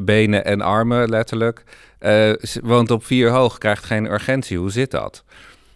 benen 0.00 0.44
en 0.44 0.60
armen, 0.60 1.08
letterlijk. 1.08 1.64
Uh, 2.00 2.32
woont 2.62 2.90
op 2.90 3.04
vier 3.04 3.30
hoog, 3.30 3.58
krijgt 3.58 3.84
geen 3.84 4.12
urgentie. 4.12 4.58
Hoe 4.58 4.70
zit 4.70 4.90
dat? 4.90 5.24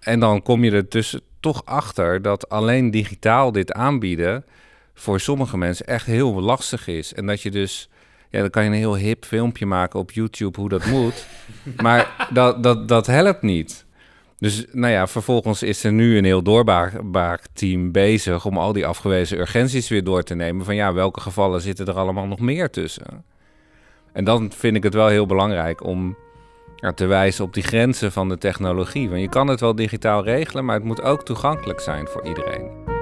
En 0.00 0.21
dan 0.21 0.43
kom 0.43 0.64
je 0.64 0.71
er 0.71 0.88
dus 0.88 1.19
toch 1.40 1.62
achter 1.64 2.23
dat 2.23 2.49
alleen 2.49 2.90
digitaal 2.90 3.52
dit 3.52 3.73
aanbieden 3.73 4.45
voor 4.95 5.21
sommige 5.21 5.57
mensen 5.57 5.87
echt 5.87 6.07
heel 6.07 6.40
lastig 6.40 6.88
is. 6.88 7.14
En 7.14 7.26
dat 7.26 7.43
je 7.43 7.50
dus, 7.50 7.88
ja, 8.31 8.40
dan 8.40 8.50
kan 8.50 8.62
je 8.62 8.69
een 8.69 8.76
heel 8.76 8.97
hip 8.97 9.25
filmpje 9.25 9.66
maken 9.66 9.99
op 10.00 10.11
YouTube 10.11 10.61
hoe 10.61 10.69
dat 10.69 10.87
moet. 10.87 11.26
maar 11.83 12.28
dat, 12.33 12.62
dat, 12.62 12.88
dat 12.88 13.07
helpt 13.07 13.43
niet. 13.43 13.85
Dus 14.38 14.64
nou 14.73 14.93
ja, 14.93 15.07
vervolgens 15.07 15.62
is 15.62 15.85
er 15.85 15.93
nu 15.93 16.19
een 16.19 16.25
heel 16.25 16.43
doorbaar 16.43 17.40
team 17.52 17.93
bezig 17.93 18.45
om 18.45 18.59
al 18.59 18.73
die 18.73 18.87
afgewezen 18.87 19.38
urgenties 19.38 19.88
weer 19.88 20.04
door 20.04 20.23
te 20.23 20.35
nemen. 20.35 20.64
Van 20.64 20.75
ja, 20.75 20.93
welke 20.93 21.21
gevallen 21.21 21.61
zitten 21.61 21.87
er 21.87 21.99
allemaal 21.99 22.26
nog 22.26 22.40
meer 22.40 22.71
tussen? 22.71 23.25
En 24.14 24.25
dan 24.25 24.52
vind 24.52 24.76
ik 24.76 24.83
het 24.83 24.94
wel 24.94 25.09
heel 25.09 25.26
belangrijk 25.26 25.85
om 25.85 26.16
te 26.94 27.06
wijzen 27.06 27.44
op 27.44 27.54
die 27.54 27.62
grenzen 27.62 28.12
van 28.12 28.28
de 28.28 28.38
technologie. 28.38 29.09
Want 29.09 29.21
je 29.21 29.28
kan 29.28 29.47
het 29.47 29.61
wel 29.61 29.75
digitaal 29.75 30.25
regelen, 30.25 30.64
maar 30.64 30.75
het 30.75 30.85
moet 30.85 31.02
ook 31.02 31.25
toegankelijk 31.25 31.80
zijn 31.80 32.06
voor 32.06 32.26
iedereen. 32.26 32.94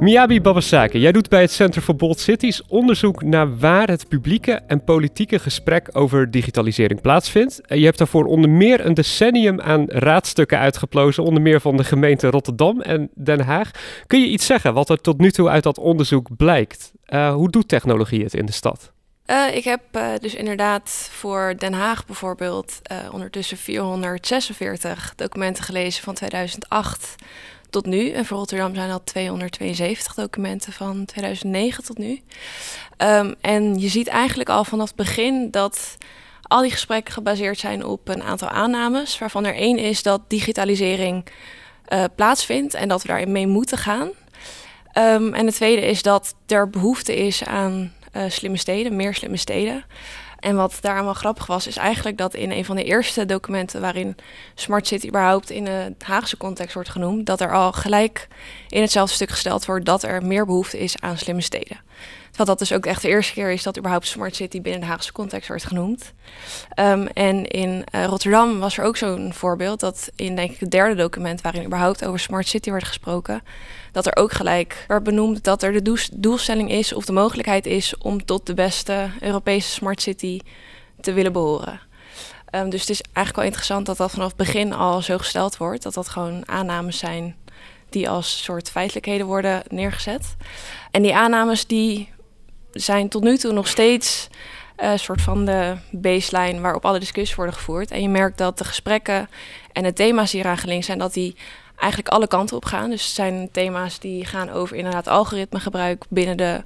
Miyabi 0.00 0.40
Babasake, 0.40 1.00
jij 1.00 1.12
doet 1.12 1.28
bij 1.28 1.40
het 1.40 1.50
Center 1.50 1.82
for 1.82 1.96
Bold 1.96 2.20
Cities 2.20 2.62
onderzoek 2.66 3.22
naar 3.22 3.58
waar 3.58 3.88
het 3.88 4.08
publieke 4.08 4.52
en 4.52 4.84
politieke 4.84 5.38
gesprek 5.38 5.88
over 5.92 6.30
digitalisering 6.30 7.00
plaatsvindt. 7.00 7.60
Je 7.66 7.84
hebt 7.84 7.98
daarvoor 7.98 8.24
onder 8.24 8.50
meer 8.50 8.86
een 8.86 8.94
decennium 8.94 9.60
aan 9.60 9.84
raadstukken 9.88 10.58
uitgeplozen, 10.58 11.24
onder 11.24 11.42
meer 11.42 11.60
van 11.60 11.76
de 11.76 11.84
gemeente 11.84 12.30
Rotterdam 12.30 12.80
en 12.80 13.10
Den 13.14 13.40
Haag. 13.40 13.70
Kun 14.06 14.20
je 14.20 14.26
iets 14.26 14.46
zeggen 14.46 14.74
wat 14.74 14.90
er 14.90 15.00
tot 15.00 15.18
nu 15.18 15.30
toe 15.30 15.48
uit 15.48 15.62
dat 15.62 15.78
onderzoek 15.78 16.36
blijkt? 16.36 16.92
Uh, 17.06 17.32
hoe 17.32 17.50
doet 17.50 17.68
technologie 17.68 18.22
het 18.22 18.34
in 18.34 18.46
de 18.46 18.52
stad? 18.52 18.92
Uh, 19.26 19.56
ik 19.56 19.64
heb 19.64 19.80
uh, 19.92 20.08
dus 20.20 20.34
inderdaad 20.34 21.08
voor 21.12 21.54
Den 21.58 21.72
Haag 21.72 22.06
bijvoorbeeld 22.06 22.80
ondertussen 23.12 23.56
446 23.56 25.12
documenten 25.16 25.64
gelezen 25.64 26.02
van 26.02 26.14
2008 26.14 27.14
tot 27.70 27.86
nu. 27.86 28.10
En 28.10 28.26
voor 28.26 28.36
Rotterdam 28.36 28.74
zijn 28.74 28.90
al 28.90 29.04
272 29.04 30.14
documenten 30.14 30.72
van 30.72 31.04
2009 31.04 31.84
tot 31.84 31.98
nu. 31.98 32.20
Um, 32.98 33.34
en 33.40 33.78
je 33.78 33.88
ziet 33.88 34.08
eigenlijk 34.08 34.48
al 34.48 34.64
vanaf 34.64 34.86
het 34.86 34.96
begin 34.96 35.50
dat 35.50 35.96
al 36.42 36.62
die 36.62 36.70
gesprekken 36.70 37.12
gebaseerd 37.12 37.58
zijn 37.58 37.84
op 37.84 38.08
een 38.08 38.22
aantal 38.22 38.48
aannames, 38.48 39.18
waarvan 39.18 39.44
er 39.44 39.54
één 39.54 39.78
is 39.78 40.02
dat 40.02 40.20
digitalisering 40.28 41.24
uh, 41.88 42.04
plaatsvindt 42.14 42.74
en 42.74 42.88
dat 42.88 43.02
we 43.02 43.08
daarin 43.08 43.32
mee 43.32 43.46
moeten 43.46 43.78
gaan. 43.78 44.08
Um, 44.94 45.34
en 45.34 45.46
de 45.46 45.52
tweede 45.52 45.86
is 45.86 46.02
dat 46.02 46.34
er 46.46 46.70
behoefte 46.70 47.16
is 47.16 47.44
aan 47.44 47.92
uh, 48.16 48.22
slimme 48.28 48.56
steden, 48.56 48.96
meer 48.96 49.14
slimme 49.14 49.36
steden. 49.36 49.84
En 50.40 50.56
wat 50.56 50.78
daar 50.80 51.04
wel 51.04 51.14
grappig 51.14 51.46
was, 51.46 51.66
is 51.66 51.76
eigenlijk 51.76 52.16
dat 52.16 52.34
in 52.34 52.50
een 52.50 52.64
van 52.64 52.76
de 52.76 52.84
eerste 52.84 53.26
documenten 53.26 53.80
waarin 53.80 54.16
Smart 54.54 54.86
City 54.86 55.06
überhaupt 55.06 55.50
in 55.50 55.64
de 55.64 55.94
Haagse 55.98 56.36
context 56.36 56.74
wordt 56.74 56.88
genoemd, 56.88 57.26
dat 57.26 57.40
er 57.40 57.52
al 57.52 57.72
gelijk 57.72 58.28
in 58.68 58.80
hetzelfde 58.80 59.14
stuk 59.14 59.30
gesteld 59.30 59.64
wordt 59.66 59.84
dat 59.84 60.02
er 60.02 60.24
meer 60.24 60.46
behoefte 60.46 60.78
is 60.78 61.00
aan 61.00 61.18
slimme 61.18 61.40
steden. 61.40 61.80
Terwijl 62.40 62.58
dat 62.58 62.68
dus 62.68 62.78
ook 62.78 62.86
echt 62.86 63.02
de 63.02 63.08
eerste 63.08 63.32
keer 63.32 63.50
is 63.50 63.62
dat 63.62 63.78
überhaupt 63.78 64.06
Smart 64.06 64.36
City 64.36 64.60
binnen 64.60 64.80
de 64.80 64.86
Haagse 64.86 65.12
context 65.12 65.48
wordt 65.48 65.64
genoemd. 65.64 66.12
Ehm, 66.74 67.06
en 67.06 67.46
in 67.46 67.84
uh, 67.94 68.04
Rotterdam 68.04 68.58
was 68.58 68.78
er 68.78 68.84
ook 68.84 68.96
zo'n 68.96 69.32
voorbeeld 69.32 69.80
dat 69.80 70.10
in 70.16 70.36
denk 70.36 70.50
ik 70.50 70.60
het 70.60 70.70
derde 70.70 70.94
document 70.94 71.40
waarin 71.40 71.64
überhaupt 71.64 72.04
over 72.04 72.20
Smart 72.20 72.48
City 72.48 72.70
werd 72.70 72.84
gesproken, 72.84 73.42
dat 73.92 74.06
er 74.06 74.16
ook 74.16 74.32
gelijk 74.32 74.84
werd 74.88 75.02
benoemd 75.02 75.44
dat 75.44 75.62
er 75.62 75.72
de 75.72 76.08
doelstelling 76.12 76.70
is 76.70 76.92
of 76.92 77.04
de 77.04 77.12
mogelijkheid 77.12 77.66
is 77.66 77.98
om 77.98 78.24
tot 78.24 78.46
de 78.46 78.54
beste 78.54 79.10
Europese 79.20 79.70
Smart 79.70 80.02
City 80.02 80.40
te 81.00 81.12
willen 81.12 81.32
behoren. 81.32 81.80
Um, 82.50 82.70
dus 82.70 82.80
het 82.80 82.90
is 82.90 83.00
eigenlijk 83.00 83.36
wel 83.36 83.44
interessant 83.44 83.86
dat 83.86 83.96
dat 83.96 84.10
vanaf 84.10 84.28
het 84.28 84.36
begin 84.36 84.72
al 84.72 85.02
zo 85.02 85.18
gesteld 85.18 85.56
wordt. 85.56 85.82
Dat 85.82 85.94
dat 85.94 86.08
gewoon 86.08 86.48
aannames 86.48 86.98
zijn 86.98 87.36
die 87.88 88.08
als 88.08 88.42
soort 88.42 88.70
feitelijkheden 88.70 89.26
worden 89.26 89.62
neergezet. 89.68 90.36
En 90.90 91.02
die 91.02 91.14
aannames 91.14 91.66
die 91.66 92.08
zijn 92.72 93.08
tot 93.08 93.22
nu 93.22 93.36
toe 93.36 93.52
nog 93.52 93.68
steeds 93.68 94.28
een 94.76 94.92
uh, 94.92 94.96
soort 94.96 95.22
van 95.22 95.44
de 95.44 95.76
baseline 95.90 96.60
waarop 96.60 96.84
alle 96.84 96.98
discussies 96.98 97.34
worden 97.34 97.54
gevoerd. 97.54 97.90
En 97.90 98.02
je 98.02 98.08
merkt 98.08 98.38
dat 98.38 98.58
de 98.58 98.64
gesprekken 98.64 99.28
en 99.72 99.82
de 99.82 99.92
thema's 99.92 100.30
die 100.30 100.40
eraan 100.40 100.58
gelinkt 100.58 100.86
zijn, 100.86 100.98
dat 100.98 101.14
die 101.14 101.36
eigenlijk 101.76 102.08
alle 102.08 102.26
kanten 102.26 102.56
op 102.56 102.64
gaan. 102.64 102.90
Dus 102.90 103.04
het 103.04 103.14
zijn 103.14 103.48
thema's 103.52 103.98
die 103.98 104.24
gaan 104.24 104.50
over 104.50 104.76
inderdaad 104.76 105.08
algoritmegebruik 105.08 106.04
binnen 106.08 106.36
de 106.36 106.62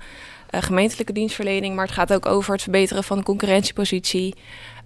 uh, 0.50 0.62
gemeentelijke 0.62 1.12
dienstverlening. 1.12 1.74
Maar 1.74 1.84
het 1.84 1.94
gaat 1.94 2.12
ook 2.12 2.26
over 2.26 2.52
het 2.52 2.62
verbeteren 2.62 3.04
van 3.04 3.18
de 3.18 3.24
concurrentiepositie 3.24 4.34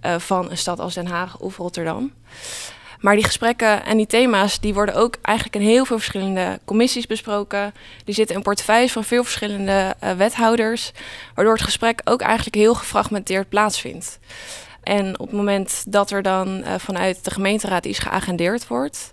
uh, 0.07 0.19
van 0.19 0.51
een 0.51 0.59
stad 0.59 0.81
als 0.81 0.95
Den 0.95 1.07
Haag 1.07 1.39
of 1.39 1.57
Rotterdam. 1.57 2.13
Maar 3.01 3.15
die 3.15 3.25
gesprekken 3.25 3.85
en 3.85 3.97
die 3.97 4.07
thema's 4.07 4.61
die 4.61 4.75
worden 4.75 4.95
ook 4.95 5.17
eigenlijk 5.23 5.57
in 5.57 5.71
heel 5.71 5.85
veel 5.85 5.99
verschillende 5.99 6.61
commissies 6.65 7.07
besproken. 7.07 7.75
Die 8.05 8.15
zitten 8.15 8.37
in 8.37 8.43
portefeuilles 8.43 8.93
van 8.93 9.05
veel 9.05 9.23
verschillende 9.25 9.95
uh, 10.05 10.11
wethouders, 10.11 10.93
waardoor 11.35 11.55
het 11.55 11.63
gesprek 11.63 12.01
ook 12.05 12.21
eigenlijk 12.21 12.57
heel 12.57 12.75
gefragmenteerd 12.75 13.49
plaatsvindt. 13.49 14.19
En 14.83 15.19
op 15.19 15.27
het 15.27 15.37
moment 15.37 15.85
dat 15.89 16.11
er 16.11 16.23
dan 16.23 16.59
uh, 16.59 16.75
vanuit 16.79 17.25
de 17.25 17.31
gemeenteraad 17.31 17.87
iets 17.87 17.99
geagendeerd 17.99 18.67
wordt, 18.67 19.13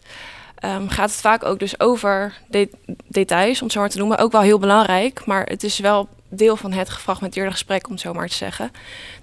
um, 0.65 0.89
gaat 0.89 1.09
het 1.09 1.21
vaak 1.21 1.43
ook 1.43 1.59
dus 1.59 1.79
over 1.79 2.33
de 2.47 2.69
details, 3.07 3.59
om 3.59 3.63
het 3.63 3.71
zo 3.71 3.79
maar 3.79 3.89
te 3.89 3.97
noemen. 3.97 4.17
Ook 4.17 4.31
wel 4.31 4.41
heel 4.41 4.59
belangrijk, 4.59 5.25
maar 5.25 5.43
het 5.43 5.63
is 5.63 5.79
wel 5.79 6.09
deel 6.35 6.55
van 6.55 6.71
het 6.71 6.89
gefragmenteerde 6.89 7.51
gesprek, 7.51 7.85
om 7.85 7.91
het 7.91 8.01
zo 8.01 8.13
maar 8.13 8.27
te 8.27 8.35
zeggen. 8.35 8.71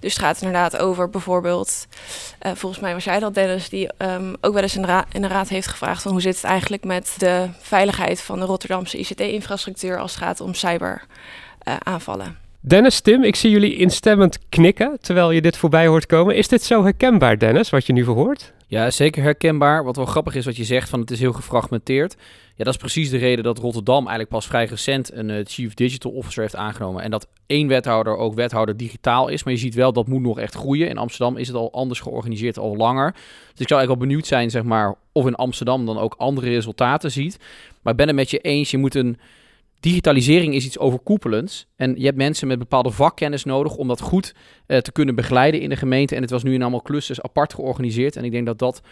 Dus 0.00 0.12
het 0.12 0.22
gaat 0.22 0.36
inderdaad 0.42 0.76
over 0.76 1.10
bijvoorbeeld, 1.10 1.86
uh, 2.46 2.52
volgens 2.54 2.82
mij 2.82 2.94
was 2.94 3.04
jij 3.04 3.18
dat 3.18 3.34
Dennis, 3.34 3.68
die 3.68 3.88
um, 3.98 4.34
ook 4.40 4.52
wel 4.54 4.62
eens 4.62 4.76
in 4.76 4.82
de, 4.82 4.88
ra 4.88 5.04
in 5.12 5.22
de, 5.22 5.28
raad 5.28 5.48
heeft 5.48 5.68
gevraagd 5.68 6.02
van 6.02 6.12
hoe 6.12 6.20
zit 6.20 6.34
het 6.34 6.44
eigenlijk 6.44 6.84
met 6.84 7.14
de 7.18 7.48
veiligheid 7.60 8.20
van 8.20 8.38
de 8.38 8.46
Rotterdamse 8.46 8.98
ICT-infrastructuur 8.98 9.98
als 9.98 10.14
het 10.14 10.22
gaat 10.22 10.40
om 10.40 10.54
cyberaanvallen. 10.54 12.41
Dennis, 12.64 13.00
Tim, 13.00 13.22
ik 13.22 13.36
zie 13.36 13.50
jullie 13.50 13.76
instemmend 13.76 14.38
knikken 14.48 14.98
terwijl 15.00 15.30
je 15.30 15.42
dit 15.42 15.56
voorbij 15.56 15.86
hoort 15.86 16.06
komen. 16.06 16.36
Is 16.36 16.48
dit 16.48 16.62
zo 16.62 16.82
herkenbaar, 16.82 17.38
Dennis, 17.38 17.70
wat 17.70 17.86
je 17.86 17.92
nu 17.92 18.04
verhoort? 18.04 18.52
Ja, 18.66 18.90
zeker 18.90 19.22
herkenbaar. 19.22 19.84
Wat 19.84 19.96
wel 19.96 20.04
grappig 20.04 20.34
is 20.34 20.44
wat 20.44 20.56
je 20.56 20.64
zegt, 20.64 20.88
van 20.88 21.00
het 21.00 21.10
is 21.10 21.20
heel 21.20 21.32
gefragmenteerd. 21.32 22.16
Ja, 22.56 22.64
dat 22.64 22.74
is 22.74 22.80
precies 22.80 23.10
de 23.10 23.16
reden 23.16 23.44
dat 23.44 23.58
Rotterdam 23.58 23.98
eigenlijk 23.98 24.28
pas 24.28 24.46
vrij 24.46 24.64
recent 24.64 25.12
een 25.12 25.28
uh, 25.28 25.44
Chief 25.44 25.74
Digital 25.74 26.10
Officer 26.10 26.42
heeft 26.42 26.56
aangenomen. 26.56 27.02
En 27.02 27.10
dat 27.10 27.28
één 27.46 27.68
wethouder 27.68 28.16
ook 28.16 28.34
wethouder 28.34 28.76
digitaal 28.76 29.28
is. 29.28 29.44
Maar 29.44 29.52
je 29.52 29.58
ziet 29.58 29.74
wel, 29.74 29.92
dat 29.92 30.08
moet 30.08 30.22
nog 30.22 30.38
echt 30.38 30.54
groeien. 30.54 30.88
In 30.88 30.98
Amsterdam 30.98 31.36
is 31.36 31.46
het 31.46 31.56
al 31.56 31.72
anders 31.72 32.00
georganiseerd, 32.00 32.58
al 32.58 32.76
langer. 32.76 33.12
Dus 33.12 33.60
ik 33.60 33.68
zou 33.68 33.80
eigenlijk 33.80 33.88
wel 33.88 34.08
benieuwd 34.08 34.26
zijn, 34.26 34.50
zeg 34.50 34.62
maar, 34.62 34.94
of 35.12 35.26
in 35.26 35.34
Amsterdam 35.34 35.86
dan 35.86 35.98
ook 35.98 36.14
andere 36.18 36.48
resultaten 36.48 37.10
ziet. 37.10 37.38
Maar 37.82 37.92
ik 37.92 37.98
ben 37.98 38.06
het 38.06 38.16
met 38.16 38.30
je 38.30 38.38
eens, 38.38 38.70
je 38.70 38.78
moet 38.78 38.94
een 38.94 39.18
digitalisering 39.82 40.54
is 40.54 40.64
iets 40.64 40.78
overkoepelends. 40.78 41.66
En 41.76 41.94
je 41.98 42.04
hebt 42.04 42.16
mensen 42.16 42.48
met 42.48 42.58
bepaalde 42.58 42.90
vakkennis 42.90 43.44
nodig 43.44 43.76
om 43.76 43.88
dat 43.88 44.00
goed 44.00 44.34
uh, 44.66 44.78
te 44.78 44.92
kunnen 44.92 45.14
begeleiden 45.14 45.60
in 45.60 45.68
de 45.68 45.76
gemeente. 45.76 46.14
En 46.14 46.22
het 46.22 46.30
was 46.30 46.42
nu 46.42 46.54
in 46.54 46.62
allemaal 46.62 46.82
clusters 46.82 47.22
apart 47.22 47.54
georganiseerd. 47.54 48.16
En 48.16 48.24
ik 48.24 48.30
denk 48.30 48.46
dat 48.46 48.58
dat, 48.58 48.82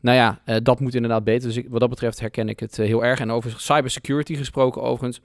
nou 0.00 0.16
ja, 0.16 0.40
uh, 0.46 0.56
dat 0.62 0.80
moet 0.80 0.94
inderdaad 0.94 1.24
beter. 1.24 1.52
Dus 1.52 1.64
wat 1.68 1.80
dat 1.80 1.88
betreft 1.90 2.20
herken 2.20 2.48
ik 2.48 2.60
het 2.60 2.78
uh, 2.78 2.86
heel 2.86 3.04
erg. 3.04 3.20
En 3.20 3.30
over 3.30 3.54
cybersecurity 3.56 4.34
gesproken 4.34 4.82
overigens. 4.82 5.20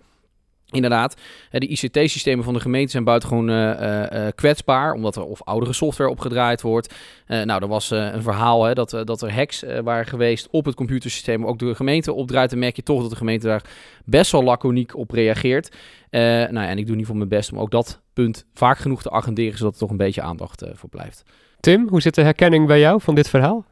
Inderdaad, 0.73 1.15
de 1.49 1.67
ICT-systemen 1.67 2.43
van 2.43 2.53
de 2.53 2.59
gemeente 2.59 2.91
zijn 2.91 3.03
buitengewoon 3.03 3.49
uh, 3.49 4.27
kwetsbaar, 4.35 4.93
omdat 4.93 5.15
er 5.15 5.23
of 5.23 5.43
oudere 5.43 5.73
software 5.73 6.09
opgedraaid 6.09 6.61
wordt. 6.61 6.93
Nou, 7.27 7.61
er 7.61 7.67
was 7.67 7.91
een 7.91 8.21
verhaal 8.21 8.63
hè, 8.63 8.73
dat, 8.73 8.89
dat 9.03 9.21
er 9.21 9.33
hacks 9.33 9.63
waren 9.83 10.05
geweest 10.05 10.47
op 10.51 10.65
het 10.65 10.75
computersysteem, 10.75 11.45
ook 11.45 11.59
door 11.59 11.69
de 11.69 11.75
gemeente 11.75 12.13
opdraait. 12.13 12.49
Dan 12.49 12.59
merk 12.59 12.75
je 12.75 12.83
toch 12.83 13.01
dat 13.01 13.09
de 13.09 13.15
gemeente 13.15 13.47
daar 13.47 13.63
best 14.05 14.31
wel 14.31 14.43
laconiek 14.43 14.97
op 14.97 15.11
reageert. 15.11 15.75
nou, 16.11 16.55
en 16.55 16.77
ik 16.77 16.87
doe 16.87 16.95
niet 16.95 17.05
voor 17.05 17.17
mijn 17.17 17.29
best 17.29 17.51
om 17.51 17.59
ook 17.59 17.71
dat 17.71 18.01
punt 18.13 18.45
vaak 18.53 18.77
genoeg 18.77 19.01
te 19.01 19.11
agenderen, 19.11 19.57
zodat 19.57 19.73
er 19.73 19.79
toch 19.79 19.89
een 19.89 19.97
beetje 19.97 20.21
aandacht 20.21 20.63
voor 20.73 20.89
blijft. 20.89 21.23
Tim, 21.59 21.87
hoe 21.89 22.01
zit 22.01 22.15
de 22.15 22.21
herkenning 22.21 22.67
bij 22.67 22.79
jou 22.79 23.01
van 23.01 23.15
dit 23.15 23.29
verhaal? 23.29 23.65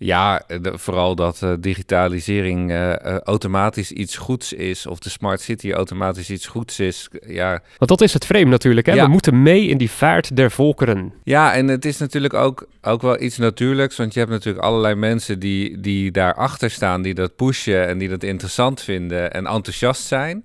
Ja, 0.00 0.42
de, 0.46 0.78
vooral 0.78 1.14
dat 1.14 1.40
uh, 1.44 1.52
digitalisering 1.60 2.70
uh, 2.70 2.88
uh, 2.88 3.18
automatisch 3.18 3.92
iets 3.92 4.16
goeds 4.16 4.52
is, 4.52 4.86
of 4.86 4.98
de 4.98 5.10
smart 5.10 5.40
city 5.40 5.72
automatisch 5.72 6.30
iets 6.30 6.46
goeds 6.46 6.80
is. 6.80 7.08
Ja. 7.26 7.50
Want 7.78 7.90
dat 7.90 8.00
is 8.00 8.12
het 8.12 8.24
frame 8.24 8.44
natuurlijk. 8.44 8.86
Hè? 8.86 8.92
Ja. 8.92 9.04
We 9.04 9.10
moeten 9.10 9.42
mee 9.42 9.66
in 9.66 9.78
die 9.78 9.90
vaart 9.90 10.36
der 10.36 10.50
volkeren. 10.50 11.12
Ja, 11.24 11.54
en 11.54 11.68
het 11.68 11.84
is 11.84 11.98
natuurlijk 11.98 12.34
ook, 12.34 12.66
ook 12.82 13.02
wel 13.02 13.20
iets 13.20 13.36
natuurlijks, 13.38 13.96
want 13.96 14.12
je 14.12 14.18
hebt 14.18 14.32
natuurlijk 14.32 14.64
allerlei 14.64 14.94
mensen 14.94 15.38
die, 15.38 15.80
die 15.80 16.10
daarachter 16.10 16.70
staan, 16.70 17.02
die 17.02 17.14
dat 17.14 17.36
pushen 17.36 17.86
en 17.86 17.98
die 17.98 18.08
dat 18.08 18.22
interessant 18.22 18.82
vinden 18.82 19.32
en 19.32 19.46
enthousiast 19.46 20.02
zijn. 20.02 20.44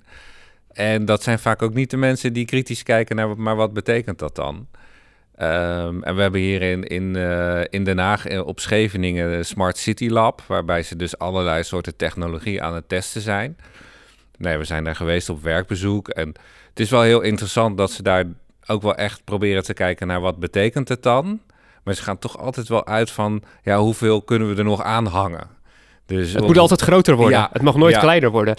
En 0.72 1.06
dat 1.06 1.24
zijn 1.24 1.40
vaak 1.40 1.62
ook 1.62 1.74
niet 1.74 1.90
de 1.90 1.98
mensen 1.98 2.34
die 2.34 2.46
kritisch 2.46 2.84
kijken 2.84 3.16
naar, 3.16 3.38
maar 3.38 3.56
wat 3.56 3.74
betekent 3.74 4.20
dat 4.20 4.36
dan? 4.36 4.68
Um, 5.42 6.04
en 6.04 6.16
we 6.16 6.22
hebben 6.22 6.42
hier 6.42 6.62
in, 6.62 6.84
in, 6.84 7.16
uh, 7.18 7.62
in 7.70 7.84
Den 7.84 7.98
Haag 7.98 8.28
in, 8.28 8.44
op 8.44 8.60
Scheveningen 8.60 9.32
een 9.34 9.46
Smart 9.46 9.78
City 9.78 10.08
Lab, 10.08 10.42
waarbij 10.48 10.84
ze 10.84 10.96
dus 10.96 11.18
allerlei 11.18 11.64
soorten 11.64 11.96
technologie 11.96 12.62
aan 12.62 12.76
het 12.76 12.90
testen 12.90 13.22
zijn. 13.22 13.58
Nee, 14.38 14.58
we 14.58 14.64
zijn 14.64 14.84
daar 14.84 14.96
geweest 14.96 15.30
op 15.30 15.44
werkbezoek 15.44 16.10
en 16.10 16.28
het 16.70 16.80
is 16.80 16.90
wel 16.90 17.02
heel 17.02 17.22
interessant 17.22 17.78
dat 17.78 17.92
ze 17.92 18.04
daar 18.04 18.26
ook 18.66 18.82
wel 18.82 18.96
echt 18.96 19.24
proberen 19.24 19.64
te 19.64 19.74
kijken 19.74 20.08
naar 20.08 20.22
wat 20.22 20.40
betekent 20.40 20.90
het 20.90 21.04
dan. 21.04 21.42
Maar 21.84 21.94
ze 21.94 22.04
gaan 22.04 22.20
toch 22.20 22.38
altijd 22.38 22.68
wel 22.68 22.86
uit 22.86 23.12
van, 23.12 23.44
ja, 23.64 23.78
hoeveel 23.78 24.22
kunnen 24.22 24.50
we 24.50 24.56
er 24.56 24.64
nog 24.64 24.84
aan 24.84 25.06
hangen? 25.06 25.48
Dus 26.06 26.34
het 26.34 26.46
moet 26.46 26.58
altijd 26.58 26.82
groter 26.82 27.16
worden. 27.16 27.38
Ja, 27.38 27.50
het 27.52 27.62
mag 27.62 27.76
nooit 27.76 27.94
ja. 27.94 28.00
kleiner 28.00 28.32
worden. 28.32 28.56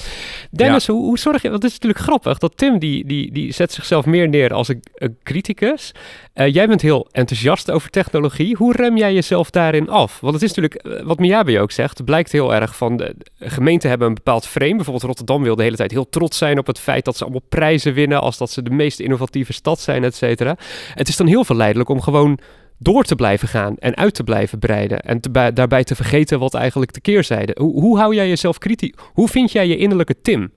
Dennis, 0.50 0.86
ja. 0.86 0.92
hoe, 0.92 1.04
hoe, 1.04 1.18
zorg 1.18 1.42
je... 1.42 1.50
Want 1.50 1.62
het 1.62 1.72
is 1.72 1.78
natuurlijk 1.78 2.04
grappig 2.04 2.38
dat 2.38 2.56
Tim 2.56 2.78
die, 2.78 3.06
die, 3.06 3.32
die 3.32 3.52
zet 3.52 3.72
zichzelf 3.72 4.06
meer 4.06 4.28
neer 4.28 4.52
als 4.52 4.68
een, 4.68 4.82
een 4.94 5.16
criticus. 5.22 5.92
Uh, 6.34 6.54
jij 6.54 6.68
bent 6.68 6.80
heel 6.80 7.08
enthousiast 7.12 7.70
over 7.70 7.90
technologie. 7.90 8.56
Hoe 8.56 8.72
rem 8.72 8.96
jij 8.96 9.14
jezelf 9.14 9.50
daarin 9.50 9.88
af? 9.88 10.20
Want 10.20 10.34
het 10.34 10.42
is 10.42 10.52
natuurlijk, 10.52 10.84
uh, 10.86 11.06
wat 11.06 11.18
Miyabe 11.18 11.60
ook 11.60 11.70
zegt, 11.70 12.04
blijkt 12.04 12.32
heel 12.32 12.54
erg 12.54 12.76
van... 12.76 12.96
De, 12.96 13.14
de 13.38 13.50
gemeenten 13.50 13.88
hebben 13.88 14.08
een 14.08 14.14
bepaald 14.14 14.46
frame. 14.46 14.74
Bijvoorbeeld 14.74 15.04
Rotterdam 15.04 15.42
wil 15.42 15.56
de 15.56 15.62
hele 15.62 15.76
tijd 15.76 15.90
heel 15.90 16.08
trots 16.08 16.38
zijn 16.38 16.58
op 16.58 16.66
het 16.66 16.78
feit 16.78 17.04
dat 17.04 17.16
ze 17.16 17.22
allemaal 17.22 17.46
prijzen 17.48 17.94
winnen... 17.94 18.20
als 18.20 18.38
dat 18.38 18.50
ze 18.50 18.62
de 18.62 18.70
meest 18.70 19.00
innovatieve 19.00 19.52
stad 19.52 19.80
zijn, 19.80 20.04
et 20.04 20.14
cetera. 20.14 20.56
Het 20.94 21.08
is 21.08 21.16
dan 21.16 21.26
heel 21.26 21.44
verleidelijk 21.44 21.88
om 21.88 22.00
gewoon 22.00 22.38
door 22.84 23.04
te 23.04 23.14
blijven 23.14 23.48
gaan 23.48 23.76
en 23.78 23.96
uit 23.96 24.14
te 24.14 24.24
blijven 24.24 24.58
breiden. 24.58 25.00
En 25.00 25.20
te, 25.20 25.50
daarbij 25.54 25.84
te 25.84 25.94
vergeten 25.94 26.38
wat 26.38 26.54
eigenlijk 26.54 26.92
de 26.92 27.00
keerzijde. 27.00 27.56
Hoe, 27.60 27.80
hoe 27.80 27.98
hou 27.98 28.14
jij 28.14 28.28
jezelf 28.28 28.58
kritisch? 28.58 28.92
Hoe 29.12 29.28
vind 29.28 29.52
jij 29.52 29.66
je 29.66 29.76
innerlijke 29.76 30.20
Tim? 30.22 30.52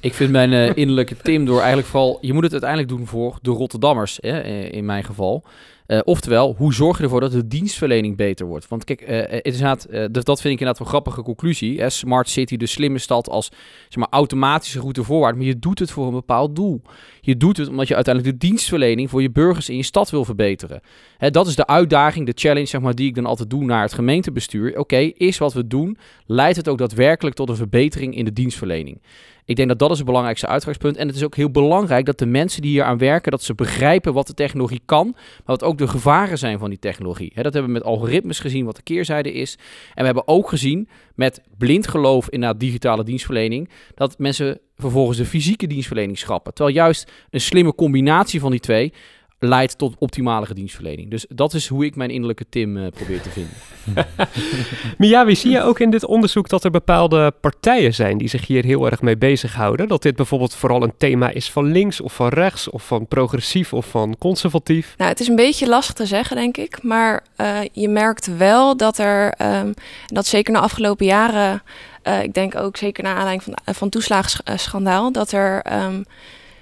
Ik 0.00 0.14
vind 0.14 0.30
mijn 0.30 0.52
uh, 0.52 0.76
innerlijke 0.76 1.16
Tim 1.16 1.44
door 1.44 1.58
eigenlijk 1.58 1.88
vooral... 1.88 2.18
Je 2.20 2.32
moet 2.32 2.42
het 2.42 2.52
uiteindelijk 2.52 2.90
doen 2.90 3.06
voor 3.06 3.38
de 3.42 3.50
Rotterdammers, 3.50 4.18
hè, 4.20 4.40
in 4.70 4.84
mijn 4.84 5.04
geval. 5.04 5.44
Uh, 5.86 6.00
oftewel, 6.04 6.54
hoe 6.58 6.74
zorg 6.74 6.96
je 6.96 7.02
ervoor 7.02 7.20
dat 7.20 7.32
de 7.32 7.46
dienstverlening 7.46 8.16
beter 8.16 8.46
wordt? 8.46 8.68
Want 8.68 8.84
kijk, 8.84 9.00
is 9.00 9.40
inderdaad, 9.42 9.86
uh, 9.90 10.04
dat 10.10 10.40
vind 10.40 10.54
ik 10.54 10.60
inderdaad 10.60 10.78
een 10.78 10.86
grappige 10.86 11.22
conclusie. 11.22 11.80
Hè? 11.80 11.90
Smart 11.90 12.28
City, 12.28 12.56
de 12.56 12.66
slimme 12.66 12.98
stad 12.98 13.28
als 13.28 13.50
zeg 13.88 13.96
maar, 13.96 14.08
automatische 14.10 14.80
route 14.80 15.04
voorwaarts. 15.04 15.36
Maar 15.36 15.46
je 15.46 15.58
doet 15.58 15.78
het 15.78 15.90
voor 15.90 16.06
een 16.06 16.12
bepaald 16.12 16.56
doel. 16.56 16.82
Je 17.20 17.36
doet 17.36 17.56
het 17.56 17.68
omdat 17.68 17.88
je 17.88 17.94
uiteindelijk 17.94 18.40
de 18.40 18.46
dienstverlening 18.46 19.10
voor 19.10 19.22
je 19.22 19.30
burgers 19.30 19.68
in 19.68 19.76
je 19.76 19.82
stad 19.82 20.10
wil 20.10 20.24
verbeteren. 20.24 20.80
Hè, 21.16 21.30
dat 21.30 21.46
is 21.46 21.56
de 21.56 21.66
uitdaging, 21.66 22.26
de 22.26 22.32
challenge 22.34 22.66
zeg 22.66 22.80
maar, 22.80 22.94
die 22.94 23.08
ik 23.08 23.14
dan 23.14 23.26
altijd 23.26 23.50
doe 23.50 23.64
naar 23.64 23.82
het 23.82 23.94
gemeentebestuur. 23.94 24.78
Oké, 24.78 24.96
is 24.96 25.38
wat 25.38 25.52
we 25.52 25.66
doen, 25.66 25.98
leidt 26.26 26.56
het 26.56 26.68
ook 26.68 26.78
daadwerkelijk 26.78 27.36
tot 27.36 27.48
een 27.48 27.56
verbetering 27.56 28.16
in 28.16 28.24
de 28.24 28.32
dienstverlening? 28.32 29.00
Ik 29.46 29.56
denk 29.56 29.68
dat 29.68 29.78
dat 29.78 29.90
is 29.90 29.96
het 29.96 30.06
belangrijkste 30.06 30.46
uitgangspunt. 30.46 30.96
En 30.96 31.06
het 31.06 31.16
is 31.16 31.24
ook 31.24 31.36
heel 31.36 31.50
belangrijk 31.50 32.06
dat 32.06 32.18
de 32.18 32.26
mensen 32.26 32.62
die 32.62 32.70
hier 32.70 32.84
aan 32.84 32.98
werken, 32.98 33.30
dat 33.30 33.42
ze 33.42 33.54
begrijpen 33.54 34.12
wat 34.12 34.26
de 34.26 34.34
technologie 34.34 34.80
kan, 34.84 35.06
maar 35.14 35.42
wat 35.44 35.62
ook 35.62 35.78
de 35.78 35.88
gevaren 35.88 36.38
zijn 36.38 36.58
van 36.58 36.68
die 36.68 36.78
technologie. 36.78 37.32
Dat 37.34 37.44
hebben 37.44 37.64
we 37.64 37.78
met 37.78 37.82
algoritmes 37.82 38.38
gezien, 38.38 38.64
wat 38.64 38.76
de 38.76 38.82
keerzijde 38.82 39.32
is. 39.32 39.58
En 39.94 40.00
we 40.00 40.04
hebben 40.04 40.28
ook 40.28 40.48
gezien 40.48 40.88
met 41.14 41.42
blind 41.58 41.88
geloof 41.88 42.28
in 42.30 42.40
de 42.40 42.56
digitale 42.56 43.04
dienstverlening, 43.04 43.70
dat 43.94 44.18
mensen 44.18 44.60
vervolgens 44.76 45.18
de 45.18 45.24
fysieke 45.24 45.66
dienstverlening 45.66 46.18
schrappen. 46.18 46.54
Terwijl 46.54 46.76
juist 46.76 47.12
een 47.30 47.40
slimme 47.40 47.74
combinatie 47.74 48.40
van 48.40 48.50
die 48.50 48.60
twee 48.60 48.92
leidt 49.38 49.78
tot 49.78 49.94
optimalere 49.98 50.54
dienstverlening. 50.54 51.10
Dus 51.10 51.26
dat 51.28 51.54
is 51.54 51.66
hoe 51.66 51.84
ik 51.84 51.96
mijn 51.96 52.10
innerlijke 52.10 52.46
Tim 52.48 52.76
uh, 52.76 52.86
probeer 52.88 53.20
te 53.20 53.30
vinden. 53.30 53.54
Miyawi, 54.98 55.36
zie 55.36 55.50
je 55.50 55.62
ook 55.62 55.80
in 55.80 55.90
dit 55.90 56.04
onderzoek 56.04 56.48
dat 56.48 56.64
er 56.64 56.70
bepaalde 56.70 57.32
partijen 57.40 57.94
zijn 57.94 58.18
die 58.18 58.28
zich 58.28 58.46
hier 58.46 58.64
heel 58.64 58.90
erg 58.90 59.02
mee 59.02 59.16
bezighouden? 59.16 59.88
Dat 59.88 60.02
dit 60.02 60.16
bijvoorbeeld 60.16 60.54
vooral 60.54 60.82
een 60.82 60.96
thema 60.98 61.30
is 61.30 61.50
van 61.50 61.64
links 61.64 62.00
of 62.00 62.14
van 62.14 62.28
rechts 62.28 62.70
of 62.70 62.86
van 62.86 63.06
progressief 63.06 63.72
of 63.72 63.86
van 63.86 64.16
conservatief? 64.18 64.94
Nou, 64.96 65.10
het 65.10 65.20
is 65.20 65.28
een 65.28 65.36
beetje 65.36 65.68
lastig 65.68 65.94
te 65.94 66.06
zeggen, 66.06 66.36
denk 66.36 66.56
ik. 66.56 66.82
Maar 66.82 67.22
uh, 67.40 67.58
je 67.72 67.88
merkt 67.88 68.36
wel 68.36 68.76
dat 68.76 68.98
er, 68.98 69.34
um, 69.42 69.74
dat 70.06 70.26
zeker 70.26 70.52
de 70.52 70.60
afgelopen 70.60 71.06
jaren, 71.06 71.62
uh, 72.04 72.22
ik 72.22 72.34
denk 72.34 72.54
ook 72.54 72.76
zeker 72.76 73.02
naar 73.02 73.16
aanleiding 73.16 73.42
van, 73.42 73.74
van 73.74 73.88
toeslagenschandaal, 73.88 75.12
dat 75.12 75.32
er... 75.32 75.62
Um, 75.72 76.04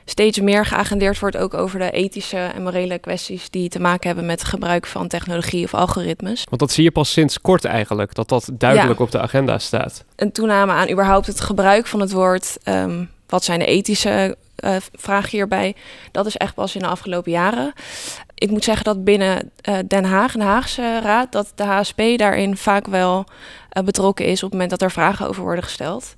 steeds 0.04 0.40
meer 0.40 0.66
geagendeerd 0.66 1.18
wordt 1.18 1.36
ook 1.36 1.54
over 1.54 1.78
de 1.78 1.90
ethische 1.90 2.36
en 2.36 2.62
morele 2.62 2.98
kwesties 2.98 3.50
die 3.50 3.68
te 3.68 3.80
maken 3.80 4.06
hebben 4.06 4.26
met 4.26 4.40
het 4.40 4.48
gebruik 4.48 4.86
van 4.86 5.08
technologie 5.08 5.64
of 5.64 5.74
algoritmes. 5.74 6.44
Want 6.48 6.60
dat 6.60 6.72
zie 6.72 6.84
je 6.84 6.90
pas 6.90 7.12
sinds 7.12 7.40
kort 7.40 7.64
eigenlijk, 7.64 8.14
dat 8.14 8.28
dat 8.28 8.48
duidelijk 8.52 9.00
op 9.00 9.10
de 9.10 9.20
agenda 9.20 9.58
staat. 9.58 10.04
Een 10.16 10.32
toename 10.32 10.72
aan 10.72 10.90
überhaupt 10.90 11.26
het 11.26 11.40
gebruik 11.40 11.86
van 11.86 12.00
het 12.00 12.12
woord, 12.12 12.58
um, 12.64 13.10
wat 13.26 13.44
zijn 13.44 13.58
de 13.58 13.66
ethische 13.66 14.36
uh, 14.64 14.76
vragen 14.92 15.30
hierbij, 15.30 15.74
dat 16.12 16.26
is 16.26 16.36
echt 16.36 16.54
pas 16.54 16.74
in 16.74 16.80
de 16.80 16.86
afgelopen 16.86 17.32
jaren. 17.32 17.72
Ik 18.34 18.50
moet 18.50 18.64
zeggen 18.64 18.84
dat 18.84 19.04
binnen 19.04 19.50
uh, 19.68 19.78
Den 19.86 20.04
Haag, 20.04 20.32
de 20.32 20.42
Haagse 20.42 21.00
Raad, 21.02 21.32
dat 21.32 21.52
de 21.54 21.64
HSP 21.64 22.02
daarin 22.16 22.56
vaak 22.56 22.86
wel 22.86 23.24
uh, 23.72 23.84
betrokken 23.84 24.26
is 24.26 24.42
op 24.42 24.42
het 24.42 24.52
moment 24.52 24.70
dat 24.70 24.82
er 24.82 24.90
vragen 24.90 25.28
over 25.28 25.42
worden 25.42 25.64
gesteld. 25.64 26.14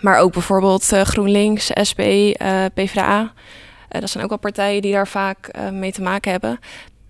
Maar 0.00 0.18
ook 0.18 0.32
bijvoorbeeld 0.32 0.92
uh, 0.92 1.00
GroenLinks, 1.00 1.70
SP, 1.88 2.00
uh, 2.00 2.64
PvdA. 2.74 3.20
Uh, 3.20 4.00
dat 4.00 4.10
zijn 4.10 4.24
ook 4.24 4.30
wel 4.30 4.38
partijen 4.38 4.82
die 4.82 4.92
daar 4.92 5.08
vaak 5.08 5.50
mee 5.72 5.92
te 5.92 6.02
maken 6.02 6.30
hebben. 6.30 6.58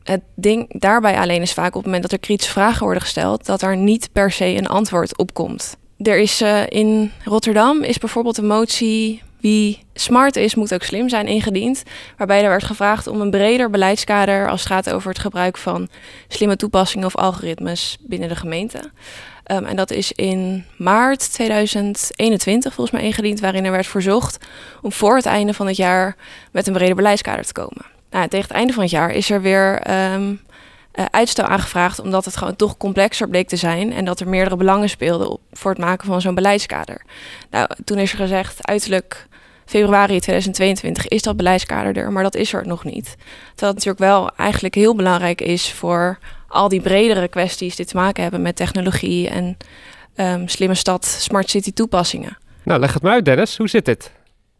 Het 0.02 0.22
ding 0.34 0.80
daarbij 0.80 1.18
alleen 1.18 1.42
is 1.42 1.52
vaak 1.52 1.66
op 1.66 1.74
het 1.74 1.84
moment 1.84 2.02
dat 2.02 2.12
er 2.12 2.18
kritische 2.18 2.52
vragen 2.52 2.82
worden 2.82 3.02
gesteld, 3.02 3.46
dat 3.46 3.62
er 3.62 3.76
niet 3.76 4.08
per 4.12 4.30
se 4.30 4.44
een 4.44 4.66
antwoord 4.68 5.18
op 5.18 5.34
komt. 5.34 5.76
Er 5.98 6.18
is 6.18 6.42
in 6.68 7.12
Rotterdam 7.24 7.82
is 7.82 7.98
bijvoorbeeld 7.98 8.38
een 8.38 8.46
motie 8.46 9.22
wie 9.40 9.78
smart 9.94 10.36
is, 10.36 10.54
moet 10.54 10.74
ook 10.74 10.82
slim 10.82 11.08
zijn 11.08 11.26
ingediend. 11.26 11.82
Waarbij 12.16 12.42
er 12.42 12.48
werd 12.48 12.64
gevraagd 12.64 13.06
om 13.06 13.20
een 13.20 13.30
breder 13.30 13.70
beleidskader 13.70 14.48
als 14.50 14.60
het 14.60 14.72
gaat 14.72 14.90
over 14.90 15.08
het 15.08 15.18
gebruik 15.18 15.56
van 15.56 15.88
slimme 16.28 16.56
toepassingen 16.56 17.06
of 17.06 17.16
algoritmes 17.16 17.96
binnen 18.00 18.28
de 18.28 18.36
gemeente. 18.36 18.90
Um, 19.52 19.64
en 19.64 19.76
dat 19.76 19.90
is 19.90 20.12
in 20.12 20.64
maart 20.76 21.32
2021 21.32 22.74
volgens 22.74 22.96
mij 22.96 23.06
ingediend, 23.06 23.40
waarin 23.40 23.64
er 23.64 23.70
werd 23.70 23.86
verzocht 23.86 24.46
om 24.82 24.92
voor 24.92 25.16
het 25.16 25.26
einde 25.26 25.54
van 25.54 25.66
het 25.66 25.76
jaar 25.76 26.16
met 26.52 26.66
een 26.66 26.72
breder 26.72 26.94
beleidskader 26.94 27.44
te 27.44 27.52
komen. 27.52 27.84
Nou, 28.10 28.28
tegen 28.28 28.46
het 28.46 28.56
einde 28.56 28.72
van 28.72 28.82
het 28.82 28.92
jaar 28.92 29.10
is 29.10 29.30
er 29.30 29.42
weer 29.42 29.90
um, 30.12 30.40
uh, 30.94 31.04
uitstel 31.10 31.44
aangevraagd, 31.44 32.00
omdat 32.00 32.24
het 32.24 32.36
gewoon 32.36 32.56
toch 32.56 32.76
complexer 32.76 33.28
bleek 33.28 33.48
te 33.48 33.56
zijn 33.56 33.92
en 33.92 34.04
dat 34.04 34.20
er 34.20 34.28
meerdere 34.28 34.56
belangen 34.56 34.88
speelden 34.88 35.30
op, 35.30 35.40
voor 35.52 35.70
het 35.70 35.80
maken 35.80 36.06
van 36.06 36.20
zo'n 36.20 36.34
beleidskader. 36.34 37.02
Nou, 37.50 37.68
toen 37.84 37.98
is 37.98 38.12
er 38.12 38.18
gezegd, 38.18 38.66
uiterlijk 38.66 39.26
februari 39.64 40.20
2022 40.20 41.08
is 41.08 41.22
dat 41.22 41.36
beleidskader 41.36 41.96
er, 41.96 42.12
maar 42.12 42.22
dat 42.22 42.34
is 42.34 42.52
er 42.52 42.66
nog 42.66 42.84
niet. 42.84 43.16
Terwijl 43.54 43.74
het 43.74 43.84
natuurlijk 43.84 43.98
wel 43.98 44.30
eigenlijk 44.36 44.74
heel 44.74 44.94
belangrijk 44.94 45.40
is 45.40 45.72
voor 45.72 46.18
al 46.56 46.68
die 46.68 46.80
bredere 46.80 47.28
kwesties 47.28 47.76
die 47.76 47.86
te 47.86 47.96
maken 47.96 48.22
hebben 48.22 48.42
met 48.42 48.56
technologie 48.56 49.28
en 49.28 49.56
um, 50.16 50.48
slimme 50.48 50.74
stad, 50.74 51.04
smart 51.04 51.50
city 51.50 51.72
toepassingen. 51.72 52.38
Nou, 52.62 52.80
leg 52.80 52.92
het 52.92 53.02
maar 53.02 53.12
uit 53.12 53.24
Dennis, 53.24 53.56
hoe 53.56 53.68
zit 53.68 53.84
dit? 53.84 54.10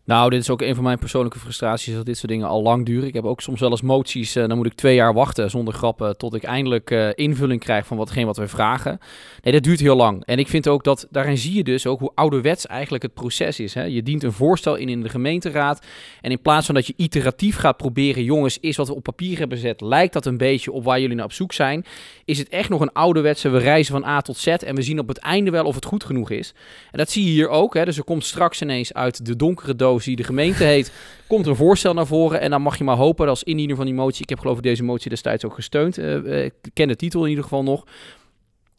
Nou, 0.07 0.31
dit 0.31 0.40
is 0.40 0.51
ook 0.51 0.62
een 0.62 0.75
van 0.75 0.85
mijn 0.85 0.99
persoonlijke 0.99 1.38
frustraties 1.38 1.95
dat 1.95 2.07
dit 2.07 2.16
soort 2.16 2.33
dingen 2.33 2.49
al 2.49 2.62
lang 2.62 2.87
duren. 2.87 3.09
Ik 3.09 3.14
heb 3.14 3.25
ook 3.25 3.40
soms 3.40 3.61
wel 3.61 3.71
eens 3.71 3.83
moties, 3.83 4.37
uh, 4.37 4.47
dan 4.47 4.57
moet 4.57 4.66
ik 4.66 4.75
twee 4.75 4.95
jaar 4.95 5.14
wachten 5.14 5.51
zonder 5.51 5.75
grappen 5.75 6.16
tot 6.16 6.35
ik 6.35 6.42
eindelijk 6.42 6.90
uh, 6.90 7.09
invulling 7.14 7.61
krijg 7.61 7.87
van 7.87 7.97
watgeen 7.97 8.27
wat 8.27 8.37
we 8.37 8.49
vragen. 8.49 8.99
Nee, 9.42 9.53
dat 9.53 9.62
duurt 9.62 9.81
heel 9.81 9.97
lang. 9.97 10.25
En 10.25 10.38
ik 10.38 10.49
vind 10.49 10.69
ook 10.69 10.85
dat, 10.85 11.07
daarin 11.11 11.38
zie 11.38 11.55
je 11.55 11.64
dus 11.64 11.87
ook 11.87 12.01
hoe 12.01 12.12
ouderwets 12.14 12.66
eigenlijk 12.66 13.03
het 13.03 13.14
proces 13.14 13.61
is. 13.61 13.75
Hè? 13.75 13.83
Je 13.83 14.03
dient 14.03 14.23
een 14.23 14.33
voorstel 14.33 14.75
in 14.75 14.88
in 14.88 15.03
de 15.03 15.09
gemeenteraad 15.09 15.87
en 16.21 16.31
in 16.31 16.40
plaats 16.40 16.66
van 16.66 16.75
dat 16.75 16.87
je 16.87 16.95
iteratief 16.97 17.57
gaat 17.57 17.77
proberen, 17.77 18.25
jongens, 18.25 18.59
is 18.61 18.77
wat 18.77 18.88
we 18.88 18.95
op 18.95 19.03
papier 19.03 19.38
hebben 19.38 19.59
gezet, 19.59 19.81
lijkt 19.81 20.12
dat 20.12 20.27
een 20.27 20.38
beetje 20.38 20.73
op 20.73 20.85
waar 20.85 21.01
jullie 21.01 21.16
naar 21.16 21.25
op 21.25 21.33
zoek 21.33 21.53
zijn, 21.53 21.85
is 22.25 22.38
het 22.38 22.49
echt 22.49 22.69
nog 22.69 22.81
een 22.81 22.92
ouderwetse, 22.92 23.49
we 23.49 23.59
reizen 23.59 23.92
van 23.92 24.05
A 24.05 24.21
tot 24.21 24.37
Z 24.37 24.47
en 24.47 24.75
we 24.75 24.83
zien 24.83 24.99
op 24.99 25.09
het 25.09 25.19
einde 25.19 25.51
wel 25.51 25.64
of 25.64 25.75
het 25.75 25.85
goed 25.85 26.05
genoeg 26.05 26.31
is. 26.31 26.55
En 26.90 26.99
dat 26.99 27.11
zie 27.11 27.25
je 27.25 27.31
hier 27.31 27.49
ook. 27.49 27.75
Hè? 27.75 27.85
Dus 27.85 27.97
er 27.97 28.05
komt 28.05 28.25
straks 28.25 28.62
ineens 28.62 28.95
uit 28.95 29.27
de 29.27 29.37
donkere 29.37 29.77
doos 29.77 29.95
die 30.05 30.17
de 30.17 30.25
gemeente 30.25 30.65
heet, 30.65 30.93
komt 31.27 31.47
een 31.47 31.57
voorstel 31.57 31.95
naar 31.95 32.07
voren. 32.07 32.41
En 32.41 32.51
dan 32.51 32.63
mag 32.63 32.79
je 32.79 32.85
maar 32.85 32.97
hopen 32.97 33.29
als 33.29 33.43
indiener 33.43 33.77
van 33.77 33.85
die 33.85 33.95
motie, 33.95 34.23
ik 34.23 34.29
heb 34.29 34.39
geloof 34.39 34.57
ik 34.57 34.63
deze 34.63 34.83
motie 34.83 35.11
destijds 35.11 35.45
ook 35.45 35.55
gesteund, 35.55 35.99
uh, 35.99 36.45
ik 36.45 36.55
ken 36.73 36.89
de 36.89 36.97
titel 36.97 37.23
in 37.23 37.29
ieder 37.29 37.45
geval 37.45 37.63
nog, 37.63 37.85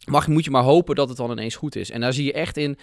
mag, 0.04 0.28
moet 0.28 0.44
je 0.44 0.50
maar 0.50 0.62
hopen 0.62 0.94
dat 0.94 1.08
het 1.08 1.16
dan 1.16 1.30
ineens 1.30 1.56
goed 1.56 1.76
is. 1.76 1.90
En 1.90 2.00
daar 2.00 2.12
zie 2.12 2.24
je 2.24 2.32
echt 2.32 2.56
in, 2.56 2.78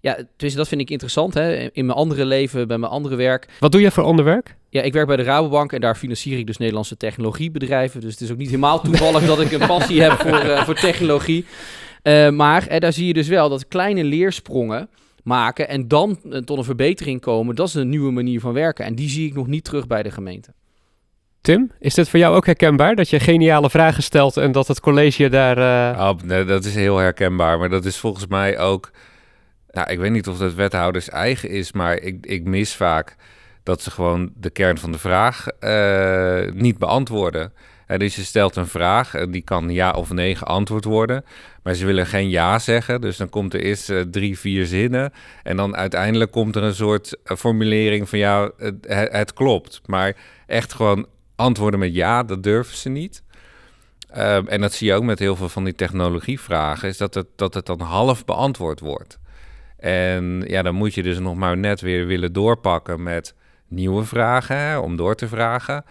ja, 0.00 0.18
dus 0.36 0.54
dat 0.54 0.68
vind 0.68 0.80
ik 0.80 0.90
interessant 0.90 1.34
hè, 1.34 1.70
in 1.72 1.86
mijn 1.86 1.98
andere 1.98 2.24
leven, 2.24 2.68
bij 2.68 2.78
mijn 2.78 2.92
andere 2.92 3.16
werk. 3.16 3.48
Wat 3.60 3.72
doe 3.72 3.80
je 3.80 3.90
voor 3.90 4.04
ander 4.04 4.24
werk? 4.24 4.56
Ja, 4.68 4.82
ik 4.82 4.92
werk 4.92 5.06
bij 5.06 5.16
de 5.16 5.22
Rabobank 5.22 5.72
en 5.72 5.80
daar 5.80 5.96
financier 5.96 6.38
ik 6.38 6.46
dus 6.46 6.56
Nederlandse 6.56 6.96
technologiebedrijven. 6.96 8.00
Dus 8.00 8.12
het 8.12 8.20
is 8.20 8.30
ook 8.30 8.36
niet 8.36 8.48
helemaal 8.48 8.80
toevallig 8.80 9.26
dat 9.26 9.40
ik 9.40 9.52
een 9.52 9.66
passie 9.66 10.02
heb 10.02 10.12
voor, 10.12 10.44
uh, 10.44 10.64
voor 10.64 10.74
technologie. 10.74 11.44
Uh, 12.02 12.30
maar 12.30 12.66
eh, 12.66 12.80
daar 12.80 12.92
zie 12.92 13.06
je 13.06 13.12
dus 13.12 13.28
wel 13.28 13.48
dat 13.48 13.68
kleine 13.68 14.04
leersprongen 14.04 14.88
maken 15.24 15.68
en 15.68 15.88
dan 15.88 16.18
uh, 16.24 16.38
tot 16.38 16.58
een 16.58 16.64
verbetering 16.64 17.20
komen, 17.20 17.54
dat 17.54 17.68
is 17.68 17.74
een 17.74 17.88
nieuwe 17.88 18.12
manier 18.12 18.40
van 18.40 18.52
werken. 18.52 18.84
En 18.84 18.94
die 18.94 19.08
zie 19.08 19.26
ik 19.26 19.34
nog 19.34 19.46
niet 19.46 19.64
terug 19.64 19.86
bij 19.86 20.02
de 20.02 20.10
gemeente. 20.10 20.54
Tim, 21.40 21.70
is 21.78 21.94
dit 21.94 22.08
voor 22.08 22.18
jou 22.18 22.36
ook 22.36 22.46
herkenbaar? 22.46 22.94
Dat 22.94 23.10
je 23.10 23.20
geniale 23.20 23.70
vragen 23.70 24.02
stelt 24.02 24.36
en 24.36 24.52
dat 24.52 24.68
het 24.68 24.80
college 24.80 25.28
daar... 25.28 25.58
Uh... 25.58 26.00
Oh, 26.00 26.18
nee, 26.24 26.44
dat 26.44 26.64
is 26.64 26.74
heel 26.74 26.96
herkenbaar, 26.96 27.58
maar 27.58 27.68
dat 27.68 27.84
is 27.84 27.96
volgens 27.96 28.26
mij 28.26 28.58
ook... 28.58 28.90
Nou, 29.70 29.90
ik 29.90 29.98
weet 29.98 30.10
niet 30.10 30.28
of 30.28 30.38
dat 30.38 30.54
wethouders 30.54 31.08
eigen 31.08 31.50
is, 31.50 31.72
maar 31.72 31.96
ik, 31.96 32.26
ik 32.26 32.44
mis 32.44 32.74
vaak 32.74 33.16
dat 33.62 33.82
ze 33.82 33.90
gewoon 33.90 34.30
de 34.36 34.50
kern 34.50 34.78
van 34.78 34.92
de 34.92 34.98
vraag 34.98 35.46
uh, 35.60 36.52
niet 36.52 36.78
beantwoorden. 36.78 37.52
Dus 37.98 38.16
je 38.16 38.22
stelt 38.22 38.56
een 38.56 38.66
vraag 38.66 39.14
en 39.14 39.30
die 39.30 39.42
kan 39.42 39.70
ja 39.70 39.90
of 39.90 40.12
nee 40.12 40.34
geantwoord 40.34 40.84
worden. 40.84 41.24
Maar 41.62 41.74
ze 41.74 41.86
willen 41.86 42.06
geen 42.06 42.28
ja 42.28 42.58
zeggen. 42.58 43.00
Dus 43.00 43.16
dan 43.16 43.28
komt 43.28 43.54
er 43.54 43.60
eerst 43.60 43.90
uh, 43.90 44.00
drie, 44.00 44.38
vier 44.38 44.66
zinnen. 44.66 45.12
En 45.42 45.56
dan 45.56 45.76
uiteindelijk 45.76 46.30
komt 46.30 46.56
er 46.56 46.62
een 46.62 46.74
soort 46.74 47.16
uh, 47.24 47.36
formulering 47.36 48.08
van 48.08 48.18
ja, 48.18 48.50
het, 48.86 49.32
klopt. 49.32 49.80
Maar 49.86 50.16
echt 50.46 50.72
gewoon 50.72 51.06
antwoorden 51.36 51.80
met 51.80 51.94
ja, 51.94 52.22
dat 52.22 52.42
durven 52.42 52.76
ze 52.76 52.88
niet. 52.88 53.22
Um, 54.16 54.48
en 54.48 54.60
dat 54.60 54.72
zie 54.72 54.86
je 54.86 54.94
ook 54.94 55.02
met 55.02 55.18
heel 55.18 55.36
veel 55.36 55.48
van 55.48 55.64
die 55.64 55.74
technologievragen, 55.74 56.88
is 56.88 56.96
dat 56.96 57.14
het, 57.14 57.26
dat 57.36 57.54
het 57.54 57.66
dan 57.66 57.80
half 57.80 58.24
beantwoord 58.24 58.80
wordt. 58.80 59.18
En 59.78 60.44
ja, 60.46 60.62
dan 60.62 60.74
moet 60.74 60.94
je 60.94 61.02
dus 61.02 61.18
nog 61.18 61.34
maar 61.34 61.56
net 61.56 61.80
weer 61.80 62.06
willen 62.06 62.32
doorpakken 62.32 63.02
met 63.02 63.34
nieuwe 63.68 64.04
vragen, 64.04 64.82
om 64.82 64.96
door 64.96 65.14
te 65.14 65.28
vragen. 65.28 65.84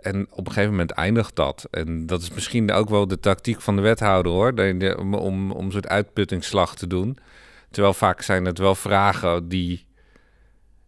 En 0.00 0.26
op 0.30 0.46
een 0.46 0.52
gegeven 0.52 0.70
moment 0.70 0.90
eindigt 0.90 1.36
dat. 1.36 1.66
En 1.70 2.06
dat 2.06 2.22
is 2.22 2.30
misschien 2.30 2.72
ook 2.72 2.88
wel 2.88 3.06
de 3.06 3.20
tactiek 3.20 3.60
van 3.60 3.76
de 3.76 3.82
wethouder 3.82 4.32
hoor. 4.32 4.52
Om, 4.98 5.14
om, 5.14 5.50
om 5.50 5.64
een 5.64 5.72
soort 5.72 5.88
uitputtingsslag 5.88 6.74
te 6.74 6.86
doen. 6.86 7.18
Terwijl 7.70 7.94
vaak 7.94 8.22
zijn 8.22 8.44
het 8.44 8.58
wel 8.58 8.74
vragen 8.74 9.48
die 9.48 9.86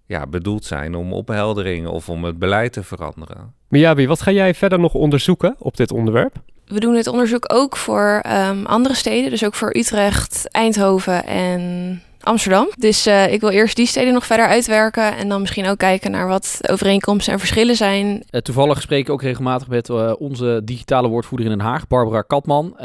ja, 0.07 0.27
bedoeld 0.27 0.65
zijn 0.65 0.95
om 0.95 1.13
opheldering 1.13 1.87
of 1.87 2.09
om 2.09 2.25
het 2.25 2.39
beleid 2.39 2.73
te 2.73 2.83
veranderen. 2.83 3.55
Miyabi, 3.69 4.07
wat 4.07 4.23
ga 4.23 4.31
jij 4.31 4.55
verder 4.55 4.79
nog 4.79 4.95
onderzoeken 4.95 5.55
op 5.59 5.77
dit 5.77 5.93
onderwerp? 5.93 6.35
We 6.67 6.81
doen 6.81 6.95
dit 6.95 7.07
onderzoek 7.07 7.53
ook 7.53 7.77
voor 7.77 8.23
um, 8.27 8.67
andere 8.67 8.95
steden, 8.95 9.31
dus 9.31 9.45
ook 9.45 9.55
voor 9.55 9.77
Utrecht, 9.77 10.49
Eindhoven 10.51 11.27
en 11.27 12.03
Amsterdam. 12.23 12.69
Dus 12.79 13.07
uh, 13.07 13.33
ik 13.33 13.41
wil 13.41 13.51
eerst 13.51 13.77
die 13.77 13.87
steden 13.87 14.13
nog 14.13 14.27
verder 14.27 14.47
uitwerken 14.47 15.17
en 15.17 15.29
dan 15.29 15.41
misschien 15.41 15.67
ook 15.67 15.79
kijken 15.79 16.11
naar 16.11 16.29
wat 16.29 16.59
overeenkomsten 16.71 17.33
en 17.33 17.39
verschillen 17.39 17.77
zijn. 17.77 18.07
Uh, 18.07 18.41
toevallig 18.41 18.81
spreek 18.81 19.01
ik 19.01 19.11
ook 19.11 19.23
regelmatig 19.23 19.69
met 19.69 19.89
uh, 19.89 20.13
onze 20.19 20.61
digitale 20.65 21.09
woordvoerder 21.09 21.51
in 21.51 21.59
Den 21.59 21.67
Haag, 21.67 21.87
Barbara 21.87 22.23
Katman. 22.23 22.79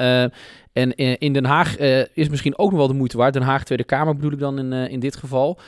en 0.74 0.96
in 1.20 1.34
Den 1.34 1.46
Haag 1.46 1.78
is 2.14 2.30
misschien 2.30 2.58
ook 2.58 2.70
nog 2.70 2.80
wel 2.80 2.88
de 2.88 2.94
moeite 2.94 3.18
waard. 3.18 3.34
Den 3.34 3.42
Haag 3.42 3.64
Tweede 3.64 3.84
Kamer 3.84 4.16
bedoel 4.16 4.32
ik 4.32 4.40
dan 4.40 4.60
in, 4.60 4.74
in 4.74 5.00
dit 5.00 5.16
geval. 5.16 5.60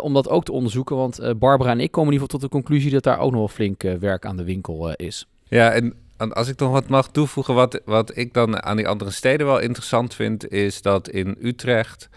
om 0.00 0.14
dat 0.14 0.28
ook 0.28 0.44
te 0.44 0.52
onderzoeken, 0.52 0.96
want 0.96 1.38
Barbara 1.38 1.70
en 1.70 1.80
ik 1.80 1.90
komen 1.90 2.12
in 2.12 2.20
ieder 2.20 2.26
geval 2.26 2.40
tot 2.40 2.40
de 2.40 2.56
conclusie 2.56 2.90
dat 2.90 3.02
daar 3.02 3.18
ook 3.18 3.30
nog 3.30 3.38
wel 3.38 3.48
flink 3.48 3.82
werk 3.82 4.26
aan 4.26 4.36
de 4.36 4.44
winkel 4.44 4.92
is. 4.92 5.26
Ja, 5.48 5.70
en 5.70 5.94
als 6.16 6.48
ik 6.48 6.58
nog 6.58 6.70
wat 6.70 6.88
mag 6.88 7.10
toevoegen, 7.10 7.54
wat, 7.54 7.80
wat 7.84 8.16
ik 8.16 8.34
dan 8.34 8.62
aan 8.62 8.76
die 8.76 8.88
andere 8.88 9.10
steden 9.10 9.46
wel 9.46 9.58
interessant 9.58 10.14
vind, 10.14 10.48
is 10.48 10.82
dat 10.82 11.08
in 11.08 11.36
Utrecht 11.40 12.08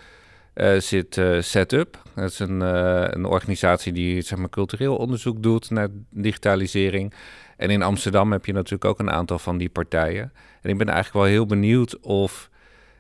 uh, 0.55 0.79
zit 0.79 1.17
uh, 1.17 1.41
Setup. 1.41 2.01
Dat 2.15 2.31
is 2.31 2.39
een, 2.39 2.61
uh, 2.61 3.05
een 3.07 3.25
organisatie 3.25 3.93
die 3.93 4.21
zeg 4.21 4.37
maar, 4.37 4.49
cultureel 4.49 4.95
onderzoek 4.95 5.43
doet 5.43 5.69
naar 5.69 5.87
digitalisering. 6.09 7.13
En 7.57 7.69
in 7.69 7.81
Amsterdam 7.81 8.31
heb 8.31 8.45
je 8.45 8.53
natuurlijk 8.53 8.85
ook 8.85 8.99
een 8.99 9.11
aantal 9.11 9.39
van 9.39 9.57
die 9.57 9.69
partijen. 9.69 10.33
En 10.61 10.69
ik 10.69 10.77
ben 10.77 10.87
eigenlijk 10.87 11.25
wel 11.25 11.33
heel 11.33 11.45
benieuwd 11.45 11.99
of 11.99 12.49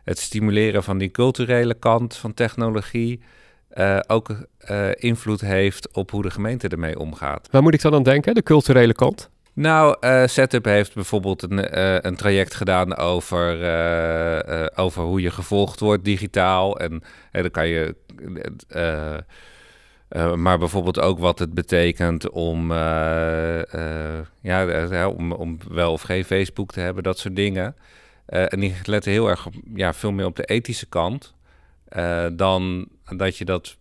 het 0.03 0.19
stimuleren 0.19 0.83
van 0.83 0.97
die 0.97 1.11
culturele 1.11 1.73
kant 1.73 2.15
van 2.15 2.33
technologie 2.33 3.21
ook 4.07 4.47
invloed 4.95 5.41
heeft 5.41 5.93
op 5.93 6.11
hoe 6.11 6.21
de 6.21 6.31
gemeente 6.31 6.67
ermee 6.67 6.99
omgaat. 6.99 7.47
Waar 7.51 7.61
moet 7.61 7.73
ik 7.73 7.81
dan 7.81 7.93
aan 7.93 8.03
denken, 8.03 8.33
de 8.33 8.43
culturele 8.43 8.93
kant? 8.93 9.29
Nou, 9.55 9.97
uh, 10.01 10.27
Setup 10.27 10.65
heeft 10.65 10.93
bijvoorbeeld 10.93 11.43
een, 11.43 11.77
uh, 11.77 11.97
een 11.99 12.15
traject 12.15 12.55
gedaan 12.55 12.95
over, 12.95 13.61
uh, 13.61 14.65
over 14.75 15.03
hoe 15.03 15.21
je 15.21 15.31
gevolgd 15.31 15.79
wordt 15.79 16.03
digitaal. 16.03 16.79
En 16.79 17.03
dan 17.31 17.51
kan 17.51 17.67
je. 17.67 17.95
maar 20.35 20.57
bijvoorbeeld 20.59 20.99
ook 20.99 21.19
wat 21.19 21.39
het 21.39 21.53
betekent 21.53 22.29
om, 22.29 22.71
ja, 24.41 25.07
om 25.37 25.57
wel 25.69 25.91
of 25.91 26.01
geen 26.01 26.25
Facebook 26.25 26.71
te 26.71 26.79
hebben, 26.79 27.03
dat 27.03 27.19
soort 27.19 27.35
dingen. 27.35 27.75
en 28.25 28.59
die 28.59 28.75
letten 28.83 29.11
heel 29.11 29.29
erg 29.29 29.47
ja, 29.73 29.93
veel 29.93 30.11
meer 30.11 30.25
op 30.25 30.35
de 30.35 30.45
ethische 30.45 30.85
kant 30.85 31.33
dan 32.33 32.87
dat 33.15 33.37
je 33.37 33.45
dat 33.45 33.77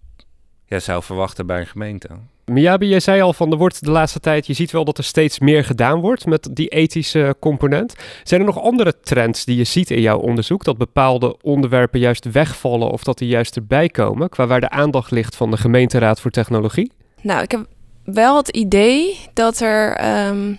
ja, 0.66 0.79
zou 0.79 1.03
verwachten 1.03 1.46
bij 1.46 1.61
een 1.61 1.66
gemeente. 1.66 2.09
Miyabi, 2.44 2.88
jij 2.88 3.00
zei 3.00 3.20
al 3.20 3.33
van 3.33 3.50
er 3.50 3.59
wordt 3.59 3.85
de 3.85 3.90
laatste 3.90 4.20
tijd, 4.20 4.46
je 4.46 4.53
ziet 4.53 4.70
wel 4.70 4.85
dat 4.85 4.98
er 4.98 5.05
steeds 5.05 5.38
meer 5.38 5.64
gedaan 5.64 6.00
wordt 6.00 6.27
met 6.27 6.48
die 6.53 6.68
ethische 6.68 7.37
component. 7.40 7.94
Zijn 8.22 8.40
er 8.40 8.46
nog 8.46 8.61
andere 8.61 9.00
trends 9.00 9.44
die 9.44 9.57
je 9.57 9.64
ziet 9.64 9.90
in 9.90 10.00
jouw 10.00 10.18
onderzoek, 10.18 10.64
dat 10.64 10.79
bepaalde 10.79 11.37
onderwerpen 11.40 12.00
juist 12.00 12.31
wegvallen 12.33 12.90
of 12.90 13.05
dat 13.05 13.18
die 13.18 13.29
juist 13.29 13.57
erbij 13.57 13.88
komen, 13.88 14.29
qua 14.29 14.46
waar 14.46 14.61
de 14.61 14.70
aandacht 14.70 15.11
ligt 15.11 15.37
van 15.37 15.50
de 15.50 15.57
gemeenteraad 15.57 16.20
voor 16.20 16.31
technologie? 16.31 16.92
Nou, 17.20 17.42
ik 17.42 17.50
heb 17.50 17.66
wel 18.05 18.37
het 18.37 18.48
idee 18.48 19.18
dat 19.33 19.61
er 19.61 19.96
ehm, 19.96 20.55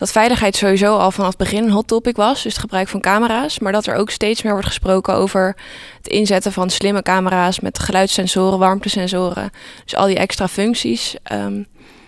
dat 0.00 0.12
veiligheid 0.12 0.56
sowieso 0.56 0.96
al 0.96 1.10
vanaf 1.10 1.28
het 1.28 1.38
begin 1.38 1.64
een 1.64 1.70
hot 1.70 1.86
topic 1.86 2.16
was, 2.16 2.42
dus 2.42 2.52
het 2.52 2.60
gebruik 2.60 2.88
van 2.88 3.00
camera's, 3.00 3.58
maar 3.58 3.72
dat 3.72 3.86
er 3.86 3.94
ook 3.94 4.10
steeds 4.10 4.42
meer 4.42 4.52
wordt 4.52 4.66
gesproken 4.66 5.14
over 5.14 5.56
het 5.96 6.06
inzetten 6.08 6.52
van 6.52 6.70
slimme 6.70 7.02
camera's 7.02 7.60
met 7.60 7.78
geluidssensoren, 7.78 8.58
warmtesensoren, 8.58 9.50
dus 9.84 9.96
al 9.96 10.06
die 10.06 10.16
extra 10.16 10.48
functies. 10.48 11.16
Ehm, 11.22 11.62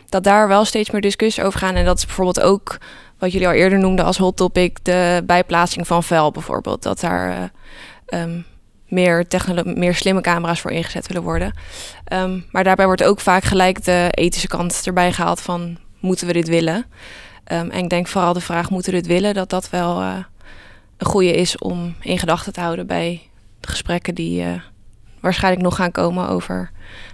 dat 0.09 0.25
daar 0.25 0.49
wel 0.49 0.65
steeds 0.65 0.91
meer 0.91 1.01
discussies 1.01 1.45
over 1.45 1.59
gaan 1.59 1.75
en 1.75 1.85
dat 1.85 1.99
is 1.99 2.07
bijvoorbeeld 2.07 2.41
ook 2.41 2.79
wat 3.19 3.33
jullie 3.33 3.47
al 3.47 3.53
eerder 3.53 3.79
noemden 3.79 4.05
als 4.05 4.19
hot 4.19 4.37
topic, 4.37 4.79
de 4.83 5.23
bijplaatsing 5.27 5.87
van 5.87 6.03
vuil 6.03 6.31
bijvoorbeeld, 6.31 6.83
dat 6.83 7.01
daar 7.01 7.51
uh, 8.15 8.21
meer, 8.89 9.27
meer 9.65 9.95
slimme 9.95 10.21
camera's 10.21 10.61
voor 10.61 10.71
ingezet 10.71 11.07
willen 11.07 11.23
worden. 11.23 11.53
Ehm, 12.05 12.41
maar 12.51 12.65
daarbij 12.65 12.87
wordt 12.87 13.05
ook 13.05 13.21
vaak 13.21 13.45
gelijk 13.45 13.85
de 13.85 14.09
ethische 14.11 14.49
kant 14.49 14.81
erbij 14.85 15.13
gehaald 15.13 15.41
van 15.41 15.79
moeten 16.01 16.27
we 16.27 16.33
dit 16.33 16.49
willen? 16.49 16.87
Ehm, 17.45 17.71
en 17.71 17.83
ik 17.83 17.89
denk 17.89 18.07
vooral 18.07 18.33
de 18.33 18.41
vraag 18.41 18.71
moeten 18.71 18.93
we 18.93 18.99
dit 18.99 19.07
willen, 19.07 19.35
dat 19.35 19.51
dat 19.51 19.71
wel 19.71 20.01
uh, 20.01 20.17
een 20.97 21.07
goede 21.07 21.33
is 21.33 21.59
om 21.59 21.95
in 22.01 22.19
gedachten 22.19 22.53
te 22.53 22.61
houden 22.61 22.87
bij 22.87 23.21
de 23.61 23.69
gesprekken 23.69 24.15
die 24.15 24.43
uh, 24.43 24.61
waarschijnlijk 25.21 25.63
nog 25.63 25.77
gaan 25.77 25.91
komen 25.91 26.29
over 26.29 26.71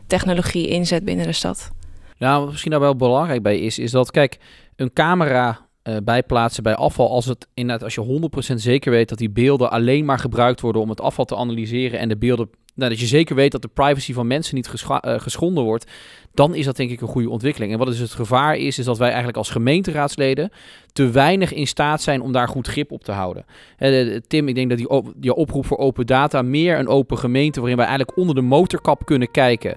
technologie 0.06 0.68
inzet 0.68 1.04
binnen 1.04 1.26
de 1.26 1.32
stad. 1.32 1.70
Nou, 2.18 2.40
wat 2.40 2.50
misschien 2.50 2.70
daar 2.70 2.80
wel 2.80 2.96
belangrijk 2.96 3.42
bij 3.42 3.58
is, 3.58 3.78
is 3.78 3.90
dat 3.90 4.10
kijk, 4.10 4.38
een 4.76 4.92
camera 4.92 5.66
uh, 5.84 5.96
bijplaatsen 6.04 6.62
bij 6.62 6.74
afval, 6.74 7.10
als 7.10 7.24
het 7.24 7.46
inderdaad, 7.54 7.84
als 7.84 7.94
je 7.94 8.30
100% 8.52 8.54
zeker 8.54 8.90
weet 8.90 9.08
dat 9.08 9.18
die 9.18 9.30
beelden 9.30 9.70
alleen 9.70 10.04
maar 10.04 10.18
gebruikt 10.18 10.60
worden 10.60 10.82
om 10.82 10.88
het 10.88 11.00
afval 11.00 11.24
te 11.24 11.36
analyseren 11.36 11.98
en 11.98 12.08
de 12.08 12.16
beelden, 12.16 12.50
nou, 12.78 12.90
dat 12.90 13.00
je 13.00 13.06
zeker 13.06 13.34
weet 13.34 13.52
dat 13.52 13.62
de 13.62 13.68
privacy 13.68 14.12
van 14.12 14.26
mensen 14.26 14.54
niet 14.54 14.70
geschonden 15.02 15.64
wordt, 15.64 15.90
dan 16.34 16.54
is 16.54 16.64
dat 16.64 16.76
denk 16.76 16.90
ik 16.90 17.00
een 17.00 17.08
goede 17.08 17.30
ontwikkeling. 17.30 17.72
En 17.72 17.78
wat 17.78 17.88
is 17.88 18.00
het 18.00 18.10
gevaar 18.10 18.56
is, 18.56 18.78
is 18.78 18.84
dat 18.84 18.98
wij 18.98 19.08
eigenlijk 19.08 19.36
als 19.36 19.50
gemeenteraadsleden 19.50 20.50
te 20.92 21.10
weinig 21.10 21.52
in 21.52 21.66
staat 21.66 22.02
zijn 22.02 22.20
om 22.20 22.32
daar 22.32 22.48
goed 22.48 22.66
grip 22.66 22.92
op 22.92 23.04
te 23.04 23.12
houden. 23.12 23.44
Tim, 24.26 24.48
ik 24.48 24.54
denk 24.54 24.68
dat 24.68 24.78
die, 24.78 25.02
die 25.16 25.34
oproep 25.34 25.66
voor 25.66 25.78
open 25.78 26.06
data, 26.06 26.42
meer 26.42 26.78
een 26.78 26.88
open 26.88 27.18
gemeente 27.18 27.60
waarin 27.60 27.78
wij 27.78 27.86
eigenlijk 27.86 28.18
onder 28.18 28.34
de 28.34 28.40
motorkap 28.40 29.04
kunnen 29.04 29.30
kijken. 29.30 29.76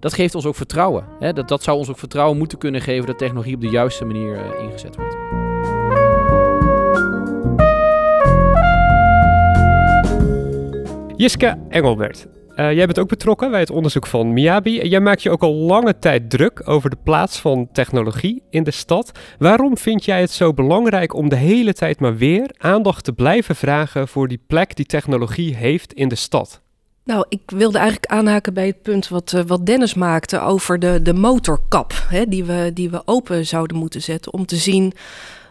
Dat 0.00 0.14
geeft 0.14 0.34
ons 0.34 0.46
ook 0.46 0.56
vertrouwen. 0.56 1.04
Dat, 1.18 1.48
dat 1.48 1.62
zou 1.62 1.78
ons 1.78 1.88
ook 1.88 1.98
vertrouwen 1.98 2.38
moeten 2.38 2.58
kunnen 2.58 2.80
geven 2.80 3.06
dat 3.06 3.18
technologie 3.18 3.54
op 3.54 3.60
de 3.60 3.68
juiste 3.68 4.04
manier 4.04 4.34
uh, 4.34 4.62
ingezet 4.62 4.96
wordt. 4.96 5.16
Jiska 11.16 11.58
Engelbert, 11.68 12.26
uh, 12.58 12.72
jij 12.72 12.86
bent 12.86 12.98
ook 12.98 13.08
betrokken 13.08 13.50
bij 13.50 13.60
het 13.60 13.70
onderzoek 13.70 14.06
van 14.06 14.32
Miyabi. 14.32 14.88
Jij 14.88 15.00
maakt 15.00 15.22
je 15.22 15.30
ook 15.30 15.42
al 15.42 15.54
lange 15.54 15.98
tijd 15.98 16.30
druk 16.30 16.62
over 16.64 16.90
de 16.90 16.98
plaats 17.02 17.38
van 17.38 17.68
technologie 17.72 18.42
in 18.50 18.62
de 18.62 18.70
stad. 18.70 19.12
Waarom 19.38 19.76
vind 19.76 20.04
jij 20.04 20.20
het 20.20 20.30
zo 20.30 20.52
belangrijk 20.52 21.14
om 21.14 21.28
de 21.28 21.36
hele 21.36 21.72
tijd 21.72 22.00
maar 22.00 22.16
weer 22.16 22.54
aandacht 22.58 23.04
te 23.04 23.12
blijven 23.12 23.56
vragen 23.56 24.08
voor 24.08 24.28
die 24.28 24.40
plek 24.46 24.76
die 24.76 24.86
technologie 24.86 25.54
heeft 25.54 25.92
in 25.92 26.08
de 26.08 26.14
stad? 26.14 26.60
Nou, 27.04 27.24
ik 27.28 27.40
wilde 27.46 27.78
eigenlijk 27.78 28.12
aanhaken 28.12 28.54
bij 28.54 28.66
het 28.66 28.82
punt 28.82 29.08
wat, 29.08 29.32
uh, 29.32 29.42
wat 29.46 29.66
Dennis 29.66 29.94
maakte 29.94 30.40
over 30.40 30.78
de, 30.78 31.02
de 31.02 31.14
motorkap, 31.14 31.92
hè, 32.08 32.26
die, 32.26 32.44
we, 32.44 32.70
die 32.74 32.90
we 32.90 33.02
open 33.04 33.46
zouden 33.46 33.76
moeten 33.76 34.02
zetten 34.02 34.32
om 34.32 34.46
te 34.46 34.56
zien 34.56 34.92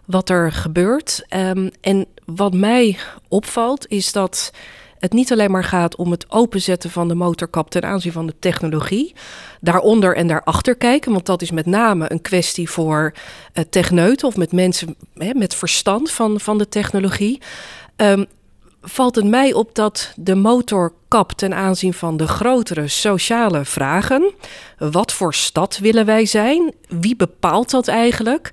wat 0.05 0.29
er 0.29 0.51
gebeurt. 0.51 1.25
Um, 1.35 1.69
en 1.81 2.05
wat 2.25 2.53
mij 2.53 2.97
opvalt 3.27 3.87
is 3.87 4.11
dat 4.11 4.51
het 4.99 5.13
niet 5.13 5.31
alleen 5.31 5.51
maar 5.51 5.63
gaat 5.63 5.95
om 5.95 6.11
het 6.11 6.25
openzetten 6.31 6.89
van 6.89 7.07
de 7.07 7.15
motorkap 7.15 7.69
ten 7.69 7.83
aanzien 7.83 8.11
van 8.11 8.27
de 8.27 8.35
technologie. 8.39 9.15
Daaronder 9.61 10.15
en 10.15 10.27
daarachter 10.27 10.75
kijken, 10.75 11.11
want 11.11 11.25
dat 11.25 11.41
is 11.41 11.51
met 11.51 11.65
name 11.65 12.11
een 12.11 12.21
kwestie 12.21 12.69
voor 12.69 13.13
uh, 13.53 13.63
techneuten 13.69 14.27
of 14.27 14.37
met 14.37 14.51
mensen 14.51 14.95
hè, 15.13 15.33
met 15.33 15.55
verstand 15.55 16.11
van, 16.11 16.39
van 16.39 16.57
de 16.57 16.69
technologie. 16.69 17.41
Um, 17.95 18.25
valt 18.81 19.15
het 19.15 19.25
mij 19.25 19.53
op 19.53 19.75
dat 19.75 20.13
de 20.15 20.35
motorkap 20.35 21.31
ten 21.31 21.53
aanzien 21.53 21.93
van 21.93 22.17
de 22.17 22.27
grotere 22.27 22.87
sociale 22.87 23.65
vragen. 23.65 24.33
Wat 24.77 25.11
voor 25.13 25.33
stad 25.33 25.77
willen 25.77 26.05
wij 26.05 26.25
zijn? 26.25 26.73
Wie 26.87 27.15
bepaalt 27.15 27.71
dat 27.71 27.87
eigenlijk? 27.87 28.51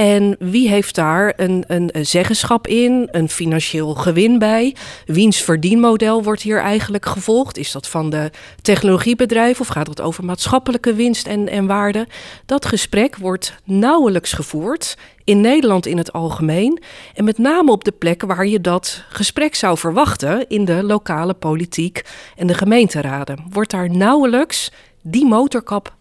En 0.00 0.36
wie 0.38 0.68
heeft 0.68 0.94
daar 0.94 1.32
een, 1.36 1.64
een, 1.66 1.90
zeggenschap 2.06 2.66
in, 2.66 3.08
een 3.10 3.28
financieel 3.28 3.94
gewin 3.94 4.38
bij? 4.38 4.76
Wiens 5.06 5.40
verdienmodel 5.40 6.22
wordt 6.22 6.42
hier 6.42 6.60
eigenlijk 6.60 7.06
gevolgd? 7.06 7.56
Is 7.56 7.72
dat 7.72 7.88
van 7.88 8.10
de 8.10 8.30
technologiebedrijven 8.62 9.60
of 9.60 9.68
gaat 9.68 9.86
het 9.86 10.00
over 10.00 10.24
maatschappelijke 10.24 10.94
winst 10.94 11.26
en, 11.26 11.48
en 11.48 11.66
waarde? 11.66 12.06
Dat 12.46 12.66
gesprek 12.66 13.16
wordt 13.16 13.54
nauwelijks 13.64 14.32
gevoerd 14.32 14.96
in 15.24 15.40
Nederland 15.40 15.86
in 15.86 15.98
het 15.98 16.12
algemeen. 16.12 16.82
En 17.14 17.24
met 17.24 17.38
name 17.38 17.70
op 17.70 17.84
de 17.84 17.92
plekken 17.92 18.28
waar 18.28 18.46
je 18.46 18.60
dat 18.60 19.04
gesprek 19.08 19.54
zou 19.54 19.78
verwachten, 19.78 20.48
in 20.48 20.64
de 20.64 20.82
lokale 20.82 21.34
politiek 21.34 22.04
en 22.36 22.46
de 22.46 22.54
gemeenteraden, 22.54 23.44
wordt 23.50 23.70
daar 23.70 23.90
nauwelijks 23.90 24.72
die 25.02 25.26
motorkap 25.26 25.94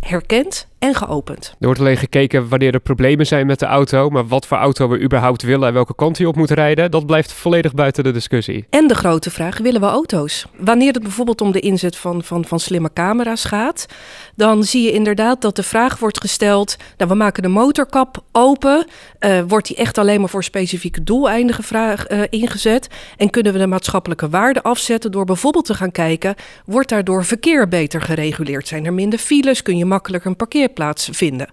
herkend 0.00 0.66
en 0.78 0.94
geopend. 0.94 1.54
Er 1.58 1.66
wordt 1.66 1.80
alleen 1.80 1.96
gekeken 1.96 2.48
wanneer 2.48 2.74
er 2.74 2.80
problemen 2.80 3.26
zijn 3.26 3.46
met 3.46 3.58
de 3.58 3.66
auto, 3.66 4.10
maar 4.10 4.26
wat 4.26 4.46
voor 4.46 4.56
auto 4.56 4.88
we 4.88 5.00
überhaupt 5.00 5.42
willen 5.42 5.68
en 5.68 5.74
welke 5.74 5.94
kant 5.94 6.18
hij 6.18 6.26
op 6.26 6.36
moet 6.36 6.50
rijden, 6.50 6.90
dat 6.90 7.06
blijft 7.06 7.32
volledig 7.32 7.74
buiten 7.74 8.04
de 8.04 8.10
discussie. 8.10 8.66
En 8.70 8.86
de 8.86 8.94
grote 8.94 9.30
vraag, 9.30 9.58
willen 9.58 9.80
we 9.80 9.86
auto's? 9.86 10.46
Wanneer 10.56 10.92
het 10.92 11.02
bijvoorbeeld 11.02 11.40
om 11.40 11.52
de 11.52 11.60
inzet 11.60 11.96
van, 11.96 12.22
van, 12.22 12.44
van 12.44 12.60
slimme 12.60 12.90
camera's 12.92 13.44
gaat, 13.44 13.86
dan 14.34 14.64
zie 14.64 14.82
je 14.82 14.92
inderdaad 14.92 15.40
dat 15.40 15.56
de 15.56 15.62
vraag 15.62 15.98
wordt 15.98 16.20
gesteld, 16.20 16.76
nou 16.96 17.10
we 17.10 17.16
maken 17.16 17.42
de 17.42 17.48
motorkap 17.48 18.22
open, 18.32 18.86
uh, 19.20 19.40
wordt 19.48 19.66
die 19.66 19.76
echt 19.76 19.98
alleen 19.98 20.20
maar 20.20 20.28
voor 20.28 20.44
specifieke 20.44 21.02
doeleinden 21.02 21.54
gevraagd, 21.54 22.12
uh, 22.12 22.20
ingezet 22.30 22.88
en 23.16 23.30
kunnen 23.30 23.52
we 23.52 23.58
de 23.58 23.66
maatschappelijke 23.66 24.28
waarde 24.28 24.62
afzetten 24.62 25.12
door 25.12 25.24
bijvoorbeeld 25.24 25.64
te 25.64 25.74
gaan 25.74 25.92
kijken, 25.92 26.34
wordt 26.64 26.88
daardoor 26.88 27.24
verkeer 27.24 27.68
beter 27.68 28.00
gereguleerd? 28.02 28.68
Zijn 28.68 28.84
er 28.84 28.92
minder 28.92 29.18
files? 29.18 29.62
Kun 29.62 29.76
je 29.76 29.84
makkelijker 29.84 30.30
een 30.30 30.36
parkeerplaats 30.36 30.64
plaats 30.68 31.08
vinden. 31.12 31.48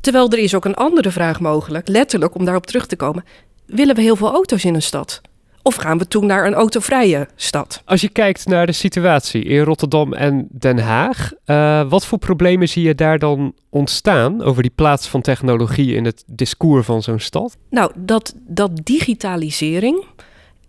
Terwijl 0.00 0.30
er 0.30 0.38
is 0.38 0.54
ook 0.54 0.64
een 0.64 0.74
andere 0.74 1.10
vraag 1.10 1.40
mogelijk, 1.40 1.88
letterlijk 1.88 2.34
om 2.34 2.44
daarop 2.44 2.66
terug 2.66 2.86
te 2.86 2.96
komen. 2.96 3.24
Willen 3.66 3.94
we 3.94 4.02
heel 4.02 4.16
veel 4.16 4.32
auto's 4.32 4.64
in 4.64 4.74
een 4.74 4.82
stad? 4.82 5.20
Of 5.62 5.74
gaan 5.74 5.98
we 5.98 6.08
toen 6.08 6.26
naar 6.26 6.46
een 6.46 6.54
autovrije 6.54 7.28
stad? 7.36 7.82
Als 7.84 8.00
je 8.00 8.08
kijkt 8.08 8.46
naar 8.46 8.66
de 8.66 8.72
situatie 8.72 9.44
in 9.44 9.62
Rotterdam 9.62 10.12
en 10.12 10.48
Den 10.50 10.78
Haag, 10.78 11.32
uh, 11.46 11.90
wat 11.90 12.06
voor 12.06 12.18
problemen 12.18 12.68
zie 12.68 12.82
je 12.82 12.94
daar 12.94 13.18
dan 13.18 13.54
ontstaan 13.70 14.42
over 14.42 14.62
die 14.62 14.72
plaats 14.74 15.08
van 15.08 15.20
technologie 15.20 15.94
in 15.94 16.04
het 16.04 16.24
discours 16.26 16.86
van 16.86 17.02
zo'n 17.02 17.18
stad? 17.18 17.56
Nou, 17.70 17.92
dat, 17.96 18.34
dat 18.46 18.70
digitalisering, 18.84 20.04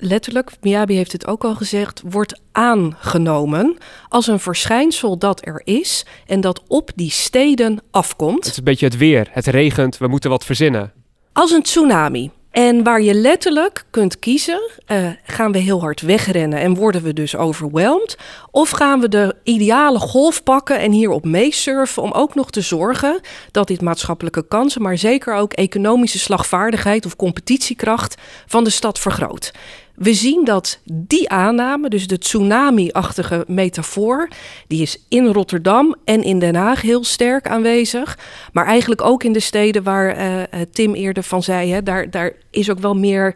letterlijk, 0.04 0.52
Miyabi 0.62 0.96
heeft 0.96 1.12
het 1.12 1.28
ook 1.28 1.44
al 1.44 1.56
gezegd, 1.56 2.02
wordt 2.06 2.40
aangenomen 2.52 3.78
als 4.10 4.28
een 4.28 4.40
verschijnsel 4.40 5.18
dat 5.18 5.46
er 5.46 5.62
is 5.64 6.06
en 6.26 6.42
dat 6.42 6.62
op 6.68 6.92
die 6.96 7.12
steden 7.12 7.80
afkomt. 7.92 8.44
Het 8.44 8.52
is 8.52 8.58
een 8.58 8.64
beetje 8.64 8.86
het 8.86 8.98
weer. 8.98 9.28
Het 9.32 9.48
regent, 9.48 9.98
we 9.98 10.08
moeten 10.08 10.30
wat 10.30 10.46
verzinnen. 10.46 10.92
Als 11.34 11.52
een 11.52 11.64
tsunami. 11.64 12.32
En 12.54 12.84
waar 12.84 13.02
je 13.02 13.14
letterlijk 13.14 13.86
kunt 13.90 14.20
kiezen, 14.20 14.72
uh, 14.88 15.10
gaan 15.24 15.52
we 15.52 15.58
heel 15.58 15.80
hard 15.80 16.02
wegrennen 16.02 16.60
en 16.60 16.76
worden 16.76 17.04
we 17.04 17.14
dus 17.14 17.36
overweldigd? 17.36 18.18
Of 18.52 18.70
gaan 18.70 19.00
we 19.00 19.10
de 19.10 19.36
ideale 19.44 20.00
golf 20.00 20.44
pakken 20.44 20.80
en 20.80 20.92
hierop 20.92 21.26
meesurfen 21.26 22.04
om 22.04 22.12
ook 22.12 22.36
nog 22.36 22.50
te 22.50 22.62
zorgen 22.62 23.20
dat 23.52 23.68
dit 23.68 23.82
maatschappelijke 23.82 24.48
kansen, 24.48 24.82
maar 24.82 24.98
zeker 24.98 25.36
ook 25.36 25.54
economische 25.54 26.20
slagvaardigheid 26.20 27.06
of 27.06 27.16
competitiekracht 27.16 28.22
van 28.46 28.64
de 28.64 28.70
stad 28.70 29.00
vergroot? 29.00 29.52
We 29.96 30.14
zien 30.14 30.46
dat 30.46 30.80
die 30.92 31.30
aanname, 31.30 31.90
dus 31.90 32.08
de 32.08 32.18
tsunami-achtige 32.18 33.44
metafoor, 33.48 34.28
die 34.68 34.82
is 34.82 35.06
in 35.10 35.26
Rotterdam 35.26 35.96
en 36.06 36.24
in 36.24 36.40
Den 36.40 36.56
Haag 36.56 36.82
heel 36.82 37.04
sterk 37.04 37.48
aanwezig. 37.48 38.18
Maar 38.54 38.66
eigenlijk 38.66 39.02
ook 39.02 39.24
in 39.24 39.34
de 39.34 39.40
steden 39.40 39.84
waar 39.84 40.18
uh, 40.18 40.62
Tim 40.72 40.94
eerder 40.94 41.24
van 41.24 41.44
zei, 41.44 41.72
hè, 41.72 41.84
daar, 41.84 42.10
daar 42.10 42.34
is 42.52 42.70
ook 42.70 42.80
wel 42.80 42.96
meer 42.96 43.36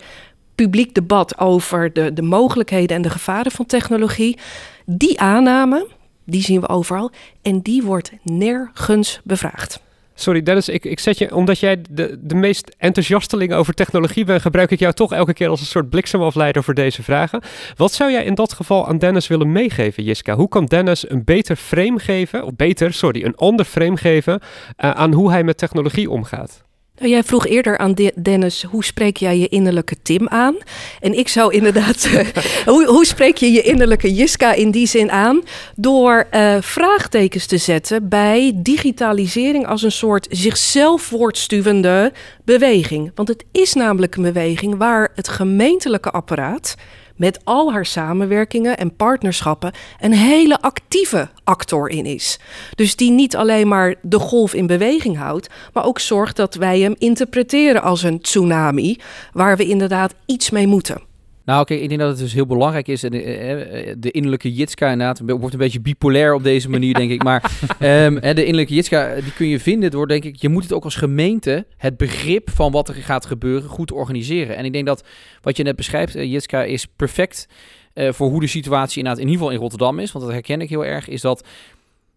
publiek 0.55 0.93
debat 0.93 1.37
over 1.37 1.93
de, 1.93 2.13
de 2.13 2.21
mogelijkheden 2.21 2.95
en 2.95 3.01
de 3.01 3.09
gevaren 3.09 3.51
van 3.51 3.65
technologie. 3.65 4.37
Die 4.85 5.19
aanname, 5.19 5.87
die 6.25 6.41
zien 6.41 6.61
we 6.61 6.69
overal 6.69 7.11
en 7.41 7.61
die 7.61 7.83
wordt 7.83 8.11
nergens 8.23 9.19
bevraagd. 9.23 9.85
Sorry 10.19 10.43
Dennis, 10.43 10.69
ik, 10.69 10.85
ik 10.85 10.99
zet 10.99 11.17
je, 11.17 11.35
omdat 11.35 11.59
jij 11.59 11.81
de, 11.89 12.17
de 12.21 12.35
meest 12.35 12.75
enthousiasteling 12.77 13.53
over 13.53 13.73
technologie 13.73 14.25
bent, 14.25 14.41
gebruik 14.41 14.71
ik 14.71 14.79
jou 14.79 14.93
toch 14.93 15.13
elke 15.13 15.33
keer 15.33 15.49
als 15.49 15.59
een 15.59 15.65
soort 15.65 15.89
bliksemafleider 15.89 16.63
voor 16.63 16.73
deze 16.73 17.03
vragen. 17.03 17.41
Wat 17.75 17.93
zou 17.93 18.11
jij 18.11 18.23
in 18.23 18.35
dat 18.35 18.53
geval 18.53 18.87
aan 18.87 18.97
Dennis 18.97 19.27
willen 19.27 19.51
meegeven, 19.51 20.03
Jiska? 20.03 20.35
Hoe 20.35 20.47
kan 20.47 20.65
Dennis 20.65 21.09
een 21.09 21.23
beter 21.23 21.55
frame 21.55 21.99
geven, 21.99 22.43
of 22.43 22.55
beter, 22.55 22.93
sorry, 22.93 23.23
een 23.23 23.35
ander 23.35 23.65
frame 23.65 23.97
geven 23.97 24.33
uh, 24.33 24.91
aan 24.91 25.13
hoe 25.13 25.31
hij 25.31 25.43
met 25.43 25.57
technologie 25.57 26.09
omgaat? 26.09 26.66
Nou, 26.99 27.09
jij 27.11 27.23
vroeg 27.23 27.47
eerder 27.47 27.77
aan 27.77 27.95
Dennis, 28.21 28.63
hoe 28.63 28.83
spreek 28.83 29.17
jij 29.17 29.37
je 29.37 29.47
innerlijke 29.47 29.95
Tim 30.01 30.27
aan? 30.27 30.55
En 30.99 31.17
ik 31.17 31.27
zou 31.27 31.53
inderdaad, 31.53 32.09
hoe, 32.65 32.85
hoe, 32.85 33.05
spreek 33.05 33.37
je 33.37 33.51
je 33.51 33.61
innerlijke 33.61 34.13
Jiska 34.13 34.53
in 34.53 34.71
die 34.71 34.87
zin 34.87 35.11
aan? 35.11 35.41
Door 35.75 36.27
uh, 36.31 36.57
vraagtekens 36.59 37.45
te 37.45 37.57
zetten 37.57 38.09
bij 38.09 38.51
digitalisering 38.55 39.67
als 39.67 39.83
een 39.83 39.91
soort 39.91 40.27
zichzelf 40.29 41.01
voortstuwende 41.01 42.13
beweging. 42.43 43.11
Want 43.15 43.27
het 43.27 43.45
is 43.51 43.73
namelijk 43.73 44.15
een 44.15 44.23
beweging 44.23 44.77
waar 44.77 45.11
het 45.15 45.27
gemeentelijke 45.27 46.11
apparaat 46.11 46.75
met 47.17 47.39
al 47.43 47.71
haar 47.71 47.85
samenwerkingen 47.85 48.77
en 48.77 48.95
partnerschappen 48.95 49.71
een 49.99 50.13
hele 50.13 50.61
actieve 50.61 51.29
actor 51.43 51.89
in 51.89 52.05
is. 52.05 52.39
Dus 52.75 52.95
die 52.95 53.11
niet 53.11 53.35
alleen 53.35 53.67
maar 53.67 53.95
de 54.01 54.19
golf 54.19 54.53
in 54.53 54.67
beweging 54.67 55.17
houdt, 55.17 55.49
maar 55.73 55.85
ook 55.85 55.99
zorgt 55.99 56.35
dat 56.35 56.55
wij 56.55 56.79
hem 56.79 56.95
interpreteren 56.97 57.81
als 57.81 58.03
een 58.03 58.21
tsunami, 58.21 58.97
waar 59.33 59.57
we 59.57 59.65
inderdaad 59.65 60.13
iets 60.25 60.49
mee 60.49 60.67
moeten. 60.67 61.06
Nou, 61.47 61.61
oké, 61.61 61.73
ik 61.73 61.87
denk 61.87 61.99
dat 61.99 62.09
het 62.09 62.19
dus 62.19 62.33
heel 62.33 62.45
belangrijk 62.45 62.87
is. 62.87 63.03
En 63.03 63.11
de, 63.11 63.21
eh, 63.21 63.89
eh, 63.89 63.95
de 63.99 64.11
innerlijke 64.11 64.53
Jitska 64.53 64.91
inderdaad 64.91 65.21
wordt 65.25 65.53
een 65.53 65.59
beetje 65.59 65.79
bipolair 65.79 66.33
op 66.33 66.43
deze 66.43 66.69
manier, 66.69 66.93
denk 66.93 67.11
ik. 67.11 67.23
Maar 67.23 67.51
um, 68.05 68.19
de 68.19 68.45
innerlijke 68.45 68.73
Jitska, 68.73 69.15
die 69.15 69.33
kun 69.33 69.47
je 69.47 69.59
vinden 69.59 69.91
door, 69.91 70.07
denk 70.07 70.23
ik, 70.23 70.35
je 70.35 70.49
moet 70.49 70.63
het 70.63 70.73
ook 70.73 70.83
als 70.83 70.95
gemeente, 70.95 71.65
het 71.77 71.97
begrip 71.97 72.49
van 72.49 72.71
wat 72.71 72.87
er 72.87 72.95
gaat 72.95 73.25
gebeuren, 73.25 73.69
goed 73.69 73.91
organiseren. 73.91 74.55
En 74.55 74.65
ik 74.65 74.73
denk 74.73 74.85
dat 74.85 75.03
wat 75.41 75.57
je 75.57 75.63
net 75.63 75.75
beschrijft, 75.75 76.13
Jitska, 76.13 76.63
is 76.63 76.85
perfect 76.85 77.47
uh, 77.93 78.11
voor 78.11 78.29
hoe 78.29 78.41
de 78.41 78.47
situatie 78.47 78.97
inderdaad 78.97 79.21
in 79.21 79.27
ieder 79.27 79.39
geval 79.41 79.55
in 79.55 79.61
Rotterdam 79.61 79.99
is. 79.99 80.11
Want 80.11 80.25
dat 80.25 80.33
herken 80.33 80.61
ik 80.61 80.69
heel 80.69 80.85
erg, 80.85 81.07
is 81.07 81.21
dat 81.21 81.47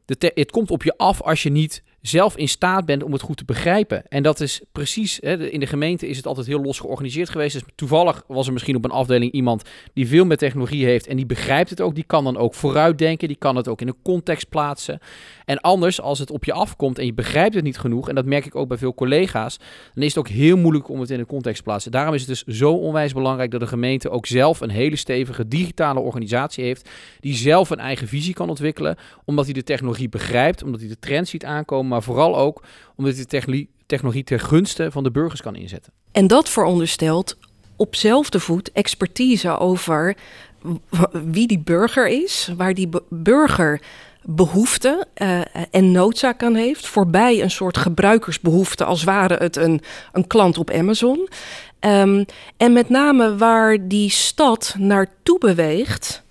de 0.04 0.32
het 0.34 0.50
komt 0.50 0.70
op 0.70 0.82
je 0.82 0.96
af 0.96 1.22
als 1.22 1.42
je 1.42 1.50
niet 1.50 1.82
zelf 2.00 2.36
in 2.36 2.48
staat 2.48 2.84
bent 2.84 3.02
om 3.02 3.12
het 3.12 3.22
goed 3.22 3.36
te 3.36 3.44
begrijpen. 3.44 4.06
En 4.08 4.22
dat 4.22 4.40
is 4.40 4.60
precies, 4.72 5.18
hè, 5.20 5.50
in 5.50 5.60
de 5.60 5.66
gemeente 5.66 6.08
is 6.08 6.16
het 6.16 6.26
altijd 6.26 6.46
heel 6.46 6.60
los 6.60 6.78
georganiseerd 6.78 7.30
geweest. 7.30 7.52
Dus 7.52 7.62
toevallig 7.74 8.22
was 8.26 8.46
er 8.46 8.52
misschien 8.52 8.76
op 8.76 8.84
een 8.84 8.90
afdeling 8.90 9.32
iemand 9.32 9.62
die 9.94 10.08
veel 10.08 10.24
met 10.24 10.38
technologie 10.38 10.84
heeft 10.84 11.06
en 11.06 11.16
die 11.16 11.26
begrijpt 11.26 11.70
het 11.70 11.80
ook. 11.80 11.94
Die 11.94 12.04
kan 12.04 12.24
dan 12.24 12.36
ook 12.36 12.54
vooruitdenken, 12.54 13.28
die 13.28 13.36
kan 13.36 13.56
het 13.56 13.68
ook 13.68 13.80
in 13.80 13.88
een 13.88 14.02
context 14.02 14.48
plaatsen. 14.48 14.98
En 15.44 15.60
anders, 15.60 16.00
als 16.00 16.18
het 16.18 16.30
op 16.30 16.44
je 16.44 16.52
afkomt 16.52 16.98
en 16.98 17.06
je 17.06 17.14
begrijpt 17.14 17.54
het 17.54 17.64
niet 17.64 17.78
genoeg, 17.78 18.08
en 18.08 18.14
dat 18.14 18.24
merk 18.24 18.46
ik 18.46 18.54
ook 18.54 18.68
bij 18.68 18.78
veel 18.78 18.94
collega's, 18.94 19.58
dan 19.94 20.02
is 20.02 20.14
het 20.14 20.18
ook 20.18 20.28
heel 20.28 20.56
moeilijk 20.56 20.88
om 20.88 21.00
het 21.00 21.10
in 21.10 21.18
een 21.18 21.26
context 21.26 21.56
te 21.56 21.62
plaatsen. 21.62 21.90
Daarom 21.90 22.14
is 22.14 22.26
het 22.26 22.28
dus 22.28 22.58
zo 22.58 22.72
onwijs 22.72 23.12
belangrijk 23.12 23.50
dat 23.50 23.60
de 23.60 23.66
gemeente 23.66 24.10
ook 24.10 24.26
zelf 24.26 24.60
een 24.60 24.70
hele 24.70 24.96
stevige 24.96 25.48
digitale 25.48 26.00
organisatie 26.00 26.64
heeft, 26.64 26.90
die 27.20 27.34
zelf 27.34 27.70
een 27.70 27.78
eigen 27.78 28.08
visie 28.08 28.34
kan 28.34 28.48
ontwikkelen, 28.48 28.96
omdat 29.24 29.44
hij 29.44 29.54
de 29.54 29.62
technologie 29.62 30.08
begrijpt, 30.08 30.62
omdat 30.62 30.80
hij 30.80 30.88
de 30.88 30.98
trend 30.98 31.28
ziet 31.28 31.44
aankomen 31.44 31.88
maar 31.90 32.02
vooral 32.02 32.36
ook 32.36 32.62
omdat 32.96 33.14
hij 33.14 33.24
de 33.28 33.66
technologie 33.86 34.24
ter 34.24 34.40
gunste 34.40 34.90
van 34.90 35.02
de 35.02 35.10
burgers 35.10 35.42
kan 35.42 35.56
inzetten. 35.56 35.92
En 36.12 36.26
dat 36.26 36.48
veronderstelt 36.48 37.36
op 37.76 37.96
zelfde 37.96 38.40
voet 38.40 38.72
expertise 38.72 39.58
over 39.58 40.16
wie 41.12 41.46
die 41.46 41.58
burger 41.58 42.08
is, 42.08 42.50
waar 42.56 42.74
die 42.74 42.88
burger 43.08 43.80
behoefte 44.22 45.06
uh, 45.16 45.40
en 45.70 45.92
noodzaak 45.92 46.42
aan 46.42 46.54
heeft, 46.54 46.86
voorbij 46.86 47.42
een 47.42 47.50
soort 47.50 47.76
gebruikersbehoefte, 47.76 48.84
als 48.84 49.04
ware 49.04 49.34
het 49.34 49.56
een, 49.56 49.80
een 50.12 50.26
klant 50.26 50.58
op 50.58 50.70
Amazon. 50.70 51.28
Um, 51.80 52.24
en 52.56 52.72
met 52.72 52.88
name 52.88 53.36
waar 53.36 53.88
die 53.88 54.10
stad 54.10 54.74
naartoe 54.78 55.38
beweegt, 55.38 56.22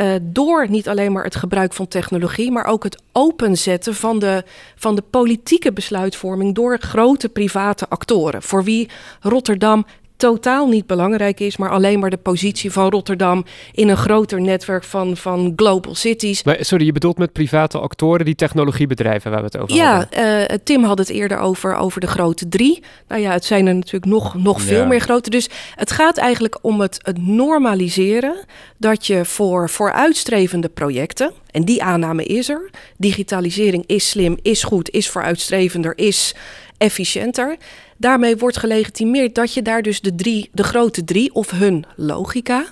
uh, 0.00 0.14
door 0.22 0.70
niet 0.70 0.88
alleen 0.88 1.12
maar 1.12 1.24
het 1.24 1.36
gebruik 1.36 1.72
van 1.72 1.88
technologie, 1.88 2.50
maar 2.50 2.64
ook 2.64 2.84
het 2.84 3.02
openzetten 3.12 3.94
van 3.94 4.18
de, 4.18 4.44
van 4.76 4.94
de 4.94 5.02
politieke 5.02 5.72
besluitvorming 5.72 6.54
door 6.54 6.78
grote 6.78 7.28
private 7.28 7.88
actoren. 7.88 8.42
Voor 8.42 8.64
wie 8.64 8.88
Rotterdam 9.20 9.86
totaal 10.16 10.68
niet 10.68 10.86
belangrijk 10.86 11.40
is, 11.40 11.56
maar 11.56 11.70
alleen 11.70 11.98
maar 11.98 12.10
de 12.10 12.16
positie 12.16 12.72
van 12.72 12.90
Rotterdam 12.90 13.44
in 13.72 13.88
een 13.88 13.96
groter 13.96 14.40
netwerk 14.40 14.84
van, 14.84 15.16
van 15.16 15.52
global 15.56 15.94
cities. 15.94 16.42
Maar, 16.42 16.56
sorry, 16.60 16.84
je 16.84 16.92
bedoelt 16.92 17.18
met 17.18 17.32
private 17.32 17.78
actoren 17.78 18.24
die 18.24 18.34
technologiebedrijven 18.34 19.30
waar 19.30 19.40
we 19.40 19.46
het 19.46 19.58
over 19.58 19.76
ja, 19.76 19.96
hadden? 19.96 20.20
Ja, 20.20 20.50
uh, 20.50 20.56
Tim 20.64 20.84
had 20.84 20.98
het 20.98 21.08
eerder 21.08 21.38
over, 21.38 21.76
over 21.76 22.00
de 22.00 22.06
grote 22.06 22.48
drie. 22.48 22.82
Nou 23.08 23.20
ja, 23.20 23.32
het 23.32 23.44
zijn 23.44 23.66
er 23.66 23.74
natuurlijk 23.74 24.12
nog, 24.12 24.34
nog 24.34 24.62
veel 24.62 24.86
meer 24.86 25.00
grote. 25.00 25.30
Dus 25.30 25.48
het 25.74 25.90
gaat 25.90 26.16
eigenlijk 26.16 26.58
om 26.62 26.80
het, 26.80 26.98
het 27.02 27.26
normaliseren 27.26 28.44
dat 28.76 29.06
je 29.06 29.24
voor 29.24 29.70
vooruitstrevende 29.70 30.68
projecten, 30.68 31.32
en 31.50 31.64
die 31.64 31.82
aanname 31.82 32.24
is 32.24 32.48
er, 32.48 32.70
digitalisering 32.96 33.84
is 33.86 34.08
slim, 34.08 34.36
is 34.42 34.62
goed, 34.62 34.90
is 34.90 35.08
vooruitstrevender, 35.08 35.98
is 35.98 36.34
efficiënter. 36.78 37.56
Daarmee 37.96 38.36
wordt 38.36 38.56
gelegitimeerd 38.56 39.34
dat 39.34 39.54
je 39.54 39.62
daar 39.62 39.82
dus 39.82 40.00
de, 40.00 40.14
drie, 40.14 40.48
de 40.52 40.62
grote 40.62 41.04
drie 41.04 41.34
of 41.34 41.50
hun 41.50 41.84
logica 41.96 42.64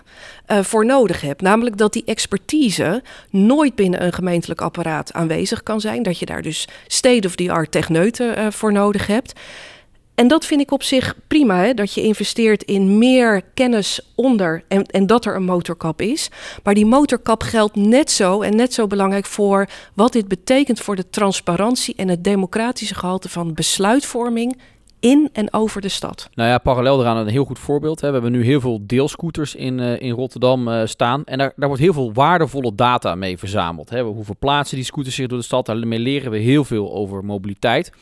uh, 0.49 0.63
voor 0.63 0.87
nodig 0.87 1.21
hebt. 1.21 1.41
Namelijk 1.41 1.77
dat 1.77 1.93
die 1.93 2.05
expertise 2.05 3.03
nooit 3.31 3.75
binnen 3.75 4.05
een 4.05 4.13
gemeentelijk 4.13 4.61
apparaat 4.61 5.13
aanwezig 5.13 5.63
kan 5.63 5.81
zijn. 5.81 6.03
Dat 6.03 6.19
je 6.19 6.27
daar 6.27 6.43
dus 6.43 6.69
state-of-the-art 6.87 7.71
techneuten 7.71 8.39
uh, 8.39 8.47
voor 8.51 8.73
nodig 8.73 9.07
hebt. 9.07 9.33
En 10.15 10.29
dat 10.29 10.47
vind 10.47 10.61
ik 10.61 10.71
op 10.71 10.83
zich 10.83 11.15
prima, 11.27 11.57
hè? 11.57 11.75
dat 11.75 11.95
je 11.95 12.03
investeert 12.03 12.63
in 12.63 12.99
meer 12.99 13.43
kennis 13.55 14.01
onder 14.15 14.65
en, 14.69 14.87
en 14.87 15.07
dat 15.07 15.25
er 15.25 15.35
een 15.35 15.45
motorkap 15.45 16.01
is. 16.01 16.29
Maar 16.63 16.75
die 16.75 16.87
motorkap 16.87 17.43
geldt 17.43 17.77
net 17.77 18.11
zo 18.11 18.43
en 18.43 18.57
net 18.57 18.75
zo 18.75 18.87
belangrijk 18.87 19.27
voor 19.27 19.69
wat 19.95 20.13
dit 20.13 20.29
betekent 20.29 20.81
voor 20.81 20.97
de 20.97 21.11
transparantie 21.11 21.95
en 21.97 22.09
het 22.09 22.25
democratische 22.25 22.95
gehalte 22.95 23.29
van 23.29 23.55
besluitvorming 23.55 24.57
in 25.03 25.29
en 25.33 25.53
over 25.53 25.81
de 25.81 25.89
stad. 25.89 26.29
Nou 26.35 26.49
ja, 26.49 26.59
parallel 26.59 27.01
eraan 27.01 27.17
een 27.17 27.27
heel 27.27 27.45
goed 27.45 27.59
voorbeeld. 27.59 28.01
Hè. 28.01 28.07
We 28.07 28.13
hebben 28.13 28.33
nu 28.33 28.45
heel 28.45 28.61
veel 28.61 28.81
deelscooters 28.87 29.55
in, 29.55 29.79
uh, 29.79 30.01
in 30.01 30.11
Rotterdam 30.11 30.69
uh, 30.69 30.81
staan. 30.85 31.25
En 31.25 31.39
daar, 31.39 31.53
daar 31.57 31.69
wordt 31.69 31.83
heel 31.83 31.93
veel 31.93 32.13
waardevolle 32.13 32.75
data 32.75 33.15
mee 33.15 33.39
verzameld. 33.39 33.91
Hè. 33.91 34.03
Hoe 34.03 34.25
verplaatsen 34.25 34.77
die 34.77 34.85
scooters 34.85 35.15
zich 35.15 35.27
door 35.27 35.39
de 35.39 35.45
stad? 35.45 35.67
Daarmee 35.67 35.99
leren 35.99 36.31
we 36.31 36.39
heel 36.39 36.65
veel 36.65 36.93
over 36.93 37.25
mobiliteit. 37.25 37.93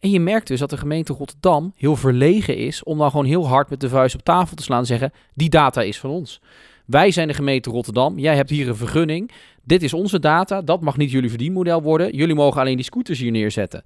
En 0.00 0.10
je 0.10 0.20
merkt 0.20 0.46
dus 0.46 0.60
dat 0.60 0.70
de 0.70 0.76
gemeente 0.76 1.12
Rotterdam 1.12 1.72
heel 1.76 1.96
verlegen 1.96 2.56
is 2.56 2.82
om 2.82 2.98
dan 2.98 3.10
gewoon 3.10 3.26
heel 3.26 3.48
hard 3.48 3.70
met 3.70 3.80
de 3.80 3.88
vuist 3.88 4.14
op 4.14 4.22
tafel 4.22 4.56
te 4.56 4.62
slaan 4.62 4.78
en 4.78 4.86
zeggen: 4.86 5.12
die 5.34 5.48
data 5.48 5.82
is 5.82 5.98
van 5.98 6.10
ons. 6.10 6.40
Wij 6.84 7.10
zijn 7.10 7.28
de 7.28 7.34
gemeente 7.34 7.70
Rotterdam. 7.70 8.18
Jij 8.18 8.36
hebt 8.36 8.50
hier 8.50 8.68
een 8.68 8.76
vergunning. 8.76 9.30
Dit 9.62 9.82
is 9.82 9.92
onze 9.92 10.18
data. 10.18 10.62
Dat 10.62 10.80
mag 10.80 10.96
niet 10.96 11.10
jullie 11.10 11.28
verdienmodel 11.28 11.82
worden. 11.82 12.16
Jullie 12.16 12.34
mogen 12.34 12.60
alleen 12.60 12.76
die 12.76 12.84
scooters 12.84 13.18
hier 13.18 13.30
neerzetten. 13.30 13.84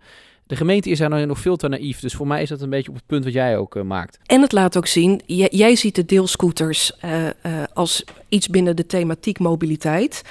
De 0.50 0.56
gemeente 0.56 0.90
is 0.90 0.98
daar 0.98 1.26
nog 1.26 1.38
veel 1.38 1.56
te 1.56 1.68
naïef. 1.68 2.00
Dus 2.00 2.14
voor 2.14 2.26
mij 2.26 2.42
is 2.42 2.48
dat 2.48 2.60
een 2.60 2.70
beetje 2.70 2.88
op 2.88 2.94
het 2.94 3.06
punt 3.06 3.24
wat 3.24 3.32
jij 3.32 3.56
ook 3.56 3.74
uh, 3.74 3.82
maakt. 3.82 4.18
En 4.26 4.40
het 4.40 4.52
laat 4.52 4.76
ook 4.76 4.86
zien, 4.86 5.20
jij, 5.26 5.76
ziet 5.76 5.94
de 5.94 6.04
deelscooters 6.04 6.92
uh, 7.04 7.24
uh, 7.24 7.30
als 7.74 8.04
iets 8.28 8.48
binnen 8.48 8.76
de 8.76 8.86
thematiek 8.86 9.38
mobiliteit. 9.38 10.22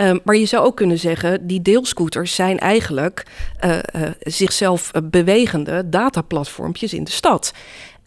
Um, 0.00 0.20
maar 0.24 0.36
je 0.36 0.46
zou 0.46 0.66
ook 0.66 0.76
kunnen 0.76 0.98
zeggen, 0.98 1.46
die 1.46 1.62
deelscooters 1.62 2.34
zijn 2.34 2.58
eigenlijk 2.58 3.26
zichzelf 4.20 4.90
bewegende 5.04 5.88
dataplatformpjes 5.88 6.94
in 6.94 7.04
de 7.04 7.10
stad. 7.10 7.52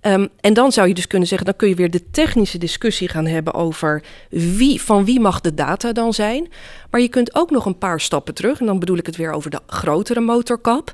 Um, 0.02 0.30
en 0.40 0.54
dan 0.54 0.72
zou 0.72 0.88
je 0.88 0.94
dus 0.94 1.08
kunnen 1.08 1.28
zeggen, 1.28 1.48
dan 1.48 1.56
kun 1.56 1.70
je 1.70 1.76
weer 1.76 1.92
de 1.92 2.10
technische 2.12 2.58
discussie 2.58 3.08
gaan 3.08 3.26
hebben 3.26 3.54
over 3.54 4.04
wie, 4.30 4.82
van 4.82 5.06
wie 5.06 5.20
mag 5.20 5.42
de 5.42 5.54
data 5.54 5.92
dan 5.92 6.14
zijn. 6.14 6.48
Maar 6.90 7.02
je 7.02 7.08
kunt 7.10 7.36
ook 7.36 7.50
nog 7.50 7.66
een 7.66 7.78
paar 7.78 8.00
stappen 8.00 8.34
terug, 8.34 8.60
en 8.60 8.66
dan 8.66 8.80
bedoel 8.80 8.98
ik 8.98 9.06
het 9.06 9.16
weer 9.16 9.32
over 9.32 9.50
de 9.50 9.60
grotere 9.68 10.20
motorkap. 10.20 10.92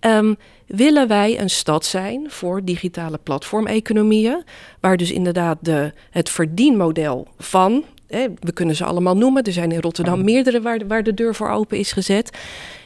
Um, 0.00 0.36
willen 0.66 1.08
wij 1.08 1.40
een 1.40 1.50
stad 1.50 1.84
zijn 1.84 2.30
voor 2.30 2.64
digitale 2.64 3.18
platformeconomieën, 3.22 4.44
waar 4.80 4.96
dus 4.96 5.10
inderdaad 5.10 5.58
de, 5.60 5.92
het 6.10 6.30
verdienmodel 6.30 7.26
van, 7.38 7.84
hè, 8.08 8.26
we 8.40 8.52
kunnen 8.52 8.76
ze 8.76 8.84
allemaal 8.84 9.16
noemen, 9.16 9.42
er 9.42 9.52
zijn 9.52 9.72
in 9.72 9.80
Rotterdam 9.80 10.24
meerdere 10.24 10.60
waar, 10.60 10.86
waar 10.86 11.02
de 11.02 11.14
deur 11.14 11.34
voor 11.34 11.50
open 11.50 11.78
is 11.78 11.92
gezet. 11.92 12.38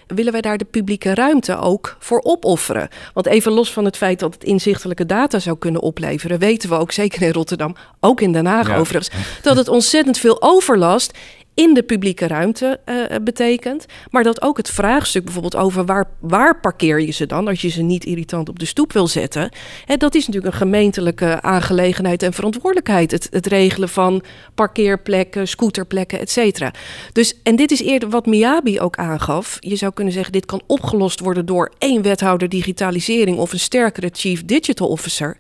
willen 0.07 0.33
wij 0.33 0.41
daar 0.41 0.59
de 0.59 0.65
publieke 0.65 1.15
ruimte 1.15 1.59
ook 1.59 1.97
voor 1.99 2.21
opofferen? 2.23 2.89
Want 3.13 3.27
even 3.27 3.53
los 3.53 3.73
van 3.73 3.85
het 3.85 3.97
feit 3.97 4.19
dat 4.19 4.35
het 4.35 4.45
inzichtelijke 4.45 5.07
data 5.07 5.39
zou 5.39 5.59
kunnen 5.59 5.81
opleveren, 5.81 6.39
weten 6.39 6.69
we 6.69 6.75
ook 6.75 6.93
zeker 6.93 7.23
in 7.23 7.33
Rotterdam, 7.33 7.77
ook 8.01 8.21
in 8.21 8.33
Den 8.33 8.47
Haag 8.47 8.77
overigens, 8.77 9.11
dat 9.43 9.57
het 9.57 9.69
ontzettend 9.69 10.19
veel 10.19 10.43
overlast 10.43 11.19
in 11.55 11.75
de 11.75 11.83
publieke 11.83 12.27
ruimte 12.27 12.81
uh, 12.87 13.05
betekent. 13.23 13.87
Maar 14.11 14.23
dat 14.23 14.43
ook 14.43 14.57
het 14.57 14.71
vraagstuk 14.71 15.25
bijvoorbeeld 15.25 15.57
over 15.57 15.85
waar, 15.85 16.09
waar 16.21 16.61
parkeer 16.61 17.01
je 17.01 17.11
ze 17.11 17.27
dan... 17.27 17.49
als 17.49 17.61
je 17.61 17.69
ze 17.69 17.83
niet 17.83 18.05
irritant 18.05 18.49
op 18.49 18.59
de 18.59 18.65
stoep 18.65 18.93
wil 18.93 19.07
zetten... 19.07 19.49
Hè, 19.85 19.97
dat 19.97 20.15
is 20.15 20.27
natuurlijk 20.27 20.53
een 20.53 20.61
gemeentelijke 20.61 21.43
aangelegenheid 21.43 22.23
en 22.23 22.33
verantwoordelijkheid. 22.33 23.11
Het, 23.11 23.29
het 23.31 23.47
regelen 23.47 23.89
van 23.89 24.23
parkeerplekken, 24.55 25.49
scooterplekken, 25.49 26.19
et 26.19 26.31
cetera. 26.31 26.73
Dus, 27.13 27.35
en 27.43 27.57
dit 27.57 27.71
is 27.71 27.81
eerder 27.81 28.09
wat 28.09 28.27
Miyabi 28.27 28.81
ook 28.81 28.97
aangaf. 28.97 29.57
Je 29.61 29.77
zou 29.77 29.93
kunnen 29.93 30.13
zeggen, 30.13 30.33
dit 30.33 30.47
kan 30.47 30.63
opgelost 30.67 31.21
worden... 31.21 31.47
door 31.47 31.73
één 31.79 32.03
wethouder 32.03 32.49
digitalisering 32.49 33.39
of 33.39 33.53
een 33.53 33.59
sterkere 33.59 34.11
chief 34.13 34.45
digital 34.45 34.89
officer. 34.89 35.37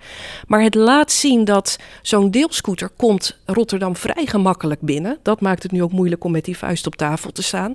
Maar 0.46 0.62
het 0.62 0.74
laat 0.74 1.12
zien 1.12 1.44
dat 1.44 1.78
zo'n 2.02 2.30
deelscooter 2.30 2.88
komt 2.96 3.38
Rotterdam 3.44 3.96
vrij 3.96 4.26
gemakkelijk 4.26 4.80
binnen. 4.80 5.18
Dat 5.22 5.40
maakt 5.40 5.62
het 5.62 5.72
nu 5.72 5.82
ook 5.82 5.92
moeilijk 5.92 6.02
om 6.24 6.30
met 6.32 6.44
die 6.44 6.56
vuist 6.56 6.86
op 6.86 6.96
tafel 6.96 7.32
te 7.32 7.42
staan, 7.42 7.74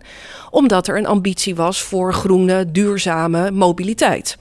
omdat 0.49 0.87
er 0.87 0.97
een 0.97 1.07
ambitie 1.07 1.55
was 1.55 1.81
voor 1.81 2.13
groene, 2.13 2.71
duurzame 2.71 3.51
mobiliteit. 3.51 4.37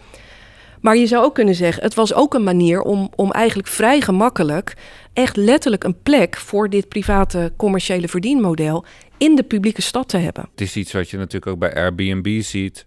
Maar 0.80 0.96
je 0.96 1.06
zou 1.06 1.24
ook 1.24 1.34
kunnen 1.34 1.54
zeggen, 1.54 1.82
het 1.82 1.94
was 1.94 2.14
ook 2.14 2.34
een 2.34 2.44
manier 2.44 2.80
om, 2.82 3.10
om 3.14 3.30
eigenlijk 3.32 3.68
vrij 3.68 4.00
gemakkelijk 4.00 4.74
echt 5.12 5.36
letterlijk 5.36 5.84
een 5.84 6.02
plek 6.02 6.36
voor 6.36 6.70
dit 6.70 6.88
private 6.88 7.52
commerciële 7.56 8.08
verdienmodel 8.08 8.84
in 9.16 9.36
de 9.36 9.42
publieke 9.42 9.82
stad 9.82 10.08
te 10.08 10.16
hebben. 10.16 10.48
Het 10.50 10.60
is 10.60 10.76
iets 10.76 10.92
wat 10.92 11.10
je 11.10 11.16
natuurlijk 11.16 11.46
ook 11.46 11.58
bij 11.58 11.74
Airbnb 11.74 12.40
ziet, 12.40 12.84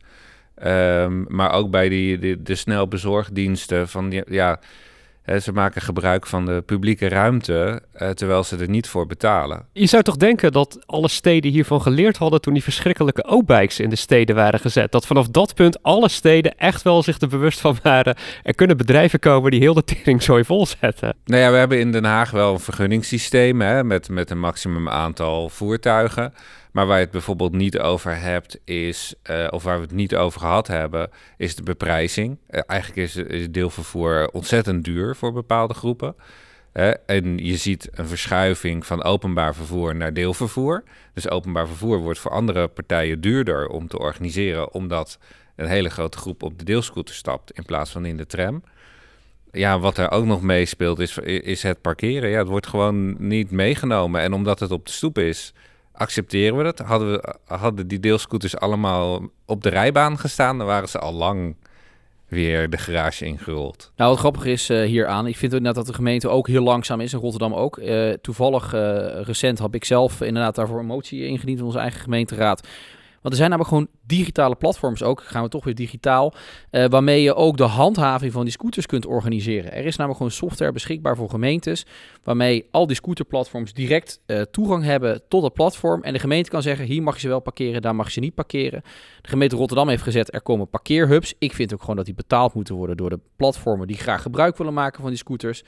um, 0.64 1.26
maar 1.28 1.52
ook 1.52 1.72
bij 1.72 1.89
de, 1.89 2.38
de 2.43 2.56
snelbezorgdiensten 2.56 3.89
van 3.89 4.24
ja 4.28 4.60
ze 5.26 5.51
maken 5.51 5.82
gebruik 5.82 6.28
van 6.28 6.45
de 6.45 6.63
publieke 6.65 7.07
ruimte, 7.07 7.82
uh, 8.01 8.09
terwijl 8.09 8.43
ze 8.43 8.57
er 8.57 8.69
niet 8.69 8.88
voor 8.88 9.07
betalen. 9.07 9.65
Je 9.74 9.86
zou 9.86 10.03
toch 10.03 10.17
denken 10.17 10.51
dat 10.51 10.80
alle 10.86 11.07
steden 11.07 11.51
hiervan 11.51 11.82
geleerd 11.82 12.17
hadden 12.17 12.41
toen 12.41 12.53
die 12.53 12.63
verschrikkelijke 12.63 13.26
O-bikes 13.26 13.80
in 13.80 13.89
de 13.89 13.95
steden 13.95 14.36
waren 14.36 14.59
gezet. 14.59 14.91
Dat 14.91 15.05
vanaf 15.05 15.28
dat 15.28 15.53
punt 15.53 15.84
alle 15.84 16.09
steden 16.09 16.57
echt 16.57 16.82
wel 16.82 17.03
zich 17.03 17.19
er 17.19 17.28
bewust 17.28 17.59
van 17.59 17.78
waren. 17.84 18.15
Er 18.43 18.55
kunnen 18.55 18.78
bedrijven 18.78 19.19
komen 19.19 19.51
die 19.51 19.59
heel 19.59 19.74
de 19.74 19.84
teringzooi 19.84 20.43
volzetten. 20.43 21.15
Nou 21.26 21.41
ja, 21.41 21.51
we 21.51 21.57
hebben 21.57 21.80
in 21.80 21.91
Den 21.91 22.05
Haag 22.05 22.32
wel 22.32 22.53
een 22.53 22.59
vergunningssysteem 22.59 23.61
hè, 23.61 23.84
met, 23.84 24.09
met 24.09 24.30
een 24.30 24.39
maximum 24.39 24.89
aantal 24.89 25.49
voertuigen. 25.49 26.34
Maar 26.72 26.86
waar 26.86 26.97
je 26.97 27.03
het 27.03 27.11
bijvoorbeeld 27.11 27.53
niet 27.53 27.80
over 27.80 28.19
hebt, 28.19 28.59
is, 28.65 29.13
uh, 29.30 29.47
of 29.49 29.63
waar 29.63 29.76
we 29.76 29.84
het 29.84 29.93
niet 29.93 30.15
over 30.15 30.39
gehad 30.39 30.67
hebben, 30.67 31.09
is 31.38 31.55
de 31.55 31.63
beprijzing. 31.63 32.38
Uh, 32.49 32.61
eigenlijk 32.65 33.01
is, 33.01 33.15
is 33.15 33.51
deelvervoer 33.51 34.30
ontzettend 34.32 34.84
duur 34.84 35.15
voor 35.15 35.34
bepaalde 35.34 35.74
groepen. 35.74 36.15
En 37.05 37.38
je 37.38 37.57
ziet 37.57 37.89
een 37.91 38.07
verschuiving 38.07 38.86
van 38.86 39.03
openbaar 39.03 39.55
vervoer 39.55 39.95
naar 39.95 40.13
deelvervoer. 40.13 40.84
Dus 41.13 41.30
openbaar 41.30 41.67
vervoer 41.67 41.97
wordt 41.97 42.19
voor 42.19 42.32
andere 42.32 42.67
partijen 42.67 43.22
duurder 43.22 43.67
om 43.67 43.88
te 43.88 43.99
organiseren, 43.99 44.74
omdat 44.74 45.19
een 45.55 45.67
hele 45.67 45.89
grote 45.89 46.17
groep 46.17 46.43
op 46.43 46.59
de 46.59 46.65
deelscooter 46.65 47.15
stapt 47.15 47.51
in 47.51 47.65
plaats 47.65 47.91
van 47.91 48.05
in 48.05 48.17
de 48.17 48.26
tram. 48.26 48.63
Ja, 49.51 49.80
wat 49.80 49.97
er 49.97 50.11
ook 50.11 50.26
nog 50.26 50.41
meespeelt 50.41 50.99
is, 50.99 51.17
is 51.17 51.63
het 51.63 51.82
parkeren. 51.82 52.30
Ja, 52.30 52.38
het 52.38 52.47
wordt 52.47 52.67
gewoon 52.67 53.28
niet 53.28 53.51
meegenomen. 53.51 54.22
En 54.22 54.34
omdat 54.34 54.59
het 54.59 54.72
op 54.72 54.86
de 54.86 54.91
stoep 54.91 55.17
is, 55.17 55.53
accepteren 55.93 56.57
we 56.57 56.63
dat. 56.63 56.79
Hadden, 56.79 57.11
we, 57.11 57.35
hadden 57.45 57.87
die 57.87 57.99
deelscooters 57.99 58.57
allemaal 58.57 59.21
op 59.45 59.63
de 59.63 59.69
rijbaan 59.69 60.17
gestaan, 60.17 60.57
dan 60.57 60.67
waren 60.67 60.89
ze 60.89 60.99
al 60.99 61.13
lang 61.13 61.55
weer 62.27 62.69
de 62.69 62.77
garage 62.77 63.25
ingerold. 63.25 63.91
Nou, 63.95 64.09
wat 64.09 64.19
grappig 64.19 64.45
is 64.45 64.69
uh, 64.69 64.83
hieraan, 64.83 65.27
ik 65.27 65.37
vind 65.37 65.53
inderdaad 65.53 65.75
dat 65.75 65.85
de 65.85 65.93
gemeente 65.93 66.29
ook 66.29 66.47
heel 66.47 66.63
langzaam 66.63 66.99
is, 66.99 67.13
in 67.13 67.19
Rotterdam 67.19 67.53
ook. 67.53 67.77
Uh, 67.77 68.09
toevallig 68.09 68.73
uh, 68.73 69.21
recent 69.21 69.59
heb 69.59 69.75
ik 69.75 69.85
zelf 69.85 70.21
inderdaad 70.21 70.55
daarvoor 70.55 70.79
een 70.79 70.85
motie 70.85 71.25
ingediend 71.25 71.59
in 71.59 71.65
onze 71.65 71.79
eigen 71.79 71.99
gemeenteraad 71.99 72.67
want 73.22 73.34
er 73.34 73.39
zijn 73.39 73.49
namelijk 73.49 73.69
gewoon 73.69 73.88
digitale 74.05 74.55
platforms 74.55 75.03
ook, 75.03 75.24
gaan 75.24 75.43
we 75.43 75.49
toch 75.49 75.63
weer 75.63 75.76
digitaal, 75.76 76.34
uh, 76.72 76.86
waarmee 76.86 77.22
je 77.22 77.36
ook 77.36 77.57
de 77.57 77.63
handhaving 77.63 78.32
van 78.32 78.43
die 78.43 78.51
scooters 78.51 78.86
kunt 78.86 79.05
organiseren. 79.05 79.74
Er 79.74 79.86
is 79.86 79.95
namelijk 79.95 80.17
gewoon 80.17 80.32
software 80.32 80.72
beschikbaar 80.72 81.15
voor 81.15 81.30
gemeentes, 81.30 81.86
waarmee 82.24 82.67
al 82.72 82.88
die 82.88 82.95
scooterplatforms 82.95 83.74
direct 83.74 84.22
uh, 84.28 84.41
toegang 84.41 84.84
hebben 84.84 85.22
tot 85.28 85.43
het 85.43 85.53
platform. 85.53 86.03
En 86.03 86.13
de 86.13 86.19
gemeente 86.19 86.49
kan 86.49 86.61
zeggen, 86.61 86.86
hier 86.86 87.03
mag 87.03 87.13
je 87.13 87.19
ze 87.19 87.28
wel 87.28 87.39
parkeren, 87.39 87.82
daar 87.82 87.95
mag 87.95 88.05
je 88.05 88.11
ze 88.11 88.19
niet 88.19 88.36
parkeren. 88.36 88.82
De 89.22 89.30
gemeente 89.30 89.55
Rotterdam 89.55 89.89
heeft 89.89 90.03
gezet, 90.03 90.34
er 90.34 90.41
komen 90.41 90.69
parkeerhubs. 90.69 91.34
Ik 91.39 91.53
vind 91.53 91.74
ook 91.74 91.80
gewoon 91.80 91.95
dat 91.95 92.05
die 92.05 92.13
betaald 92.13 92.53
moeten 92.53 92.76
worden 92.76 92.97
door 92.97 93.09
de 93.09 93.19
platformen 93.36 93.88
die 93.88 93.97
graag 93.97 94.22
gebruik 94.22 94.57
willen 94.57 94.74
maken 94.74 95.01
van 95.01 95.09
die 95.09 95.19
scooters. 95.19 95.63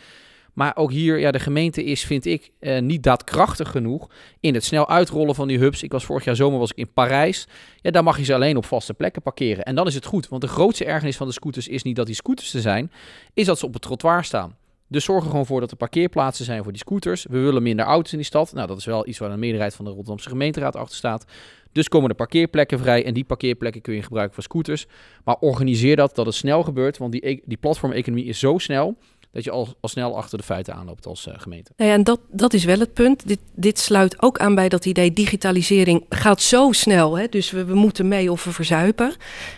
Maar 0.54 0.76
ook 0.76 0.92
hier, 0.92 1.20
ja, 1.20 1.32
de 1.32 1.40
gemeente 1.40 1.84
is, 1.84 2.04
vind 2.04 2.26
ik, 2.26 2.52
eh, 2.60 2.82
niet 2.82 3.04
daadkrachtig 3.04 3.72
genoeg 3.72 4.10
in 4.40 4.54
het 4.54 4.64
snel 4.64 4.90
uitrollen 4.90 5.36
van 5.36 5.48
die 5.48 5.60
hubs. 5.60 5.84
Ik 5.84 5.92
was 5.92 6.06
vorig 6.06 6.24
jaar 6.24 6.36
zomer 6.36 6.60
was 6.60 6.72
ik 6.72 6.78
in 6.78 6.94
Parijs. 6.94 7.48
Ja, 7.82 7.92
daar 7.92 8.04
mag 8.04 8.18
je 8.18 8.24
ze 8.24 8.34
alleen 8.34 8.58
op 8.58 8.66
vaste 8.66 8.94
plekken 8.94 9.22
parkeren. 9.22 9.64
En 9.64 9.76
dan 9.76 9.88
is 9.88 9.96
het 9.96 10.06
goed, 10.06 10.28
want 10.28 10.42
de 10.42 10.48
grootste 10.48 10.86
ergernis 10.86 11.18
van 11.18 11.28
de 11.28 11.34
scooters 11.34 11.68
is 11.68 11.84
niet 11.84 11.96
dat 11.96 12.06
die 12.06 12.16
scooters 12.16 12.54
er 12.54 12.62
zijn, 12.62 12.92
is 13.34 13.46
dat 13.46 13.60
ze 13.60 13.66
op 13.66 13.74
het 13.74 13.82
trottoir 13.82 14.24
staan. 14.24 14.56
Dus 14.88 15.04
zorg 15.04 15.24
er 15.24 15.30
gewoon 15.30 15.46
voor 15.46 15.60
dat 15.60 15.72
er 15.72 15.78
parkeerplaatsen 15.78 16.46
zijn 16.46 16.64
voor 16.64 16.72
die 16.72 16.82
scooters. 16.82 17.26
We 17.30 17.40
willen 17.40 17.64
minder 17.64 17.86
auto's 17.86 18.12
in 18.12 18.18
die 18.18 18.28
stad. 18.28 18.54
Nou, 18.54 18.68
dat 18.68 18.78
is 18.78 18.86
wel 18.86 19.08
iets 19.08 19.18
waar 19.18 19.32
een 19.32 19.40
meerderheid 19.40 19.76
van 19.76 19.86
de 19.86 19.92
Rotterdamse 19.92 20.30
gemeenteraad 20.30 20.76
achter 20.76 20.98
staat. 20.98 21.26
Dus 21.72 21.88
komen 21.88 22.10
er 22.10 22.16
parkeerplekken 22.16 22.80
vrij 22.80 23.06
en 23.06 23.14
die 23.14 23.24
parkeerplekken 23.24 23.82
kun 23.82 23.94
je 23.94 24.02
gebruiken 24.02 24.34
voor 24.34 24.44
scooters. 24.44 24.86
Maar 25.24 25.36
organiseer 25.40 25.96
dat, 25.96 26.16
dat 26.16 26.26
het 26.26 26.36
snel 26.36 26.64
gebeurt, 26.64 26.98
want 26.98 27.12
die, 27.12 27.30
e-, 27.30 27.40
die 27.46 27.58
platformeconomie 27.58 28.26
is 28.26 28.40
zo 28.40 28.58
snel 28.58 28.98
dat 29.34 29.44
je 29.44 29.52
al, 29.52 29.68
al 29.80 29.90
snel 29.90 30.18
achter 30.18 30.38
de 30.38 30.44
feiten 30.44 30.74
aanloopt 30.74 31.06
als 31.06 31.28
uh, 31.28 31.34
gemeente. 31.38 31.72
Nou 31.78 31.90
ja, 31.90 31.96
en 31.96 32.04
dat, 32.04 32.20
dat 32.32 32.54
is 32.54 32.64
wel 32.64 32.80
het 32.80 32.94
punt. 32.94 33.28
Dit, 33.28 33.40
dit 33.56 33.80
sluit 33.80 34.22
ook 34.22 34.40
aan 34.40 34.56
bij 34.56 34.70
dat 34.70 34.86
idee 34.86 35.14
digitalisering 35.14 36.06
gaat 36.10 36.42
zo 36.42 36.72
snel. 36.72 37.18
Hè? 37.18 37.28
Dus 37.30 37.52
we, 37.52 37.66
we 37.66 37.74
moeten 37.74 38.08
mee 38.08 38.32
of 38.32 38.44
we 38.44 38.52
verzuipen. 38.52 39.14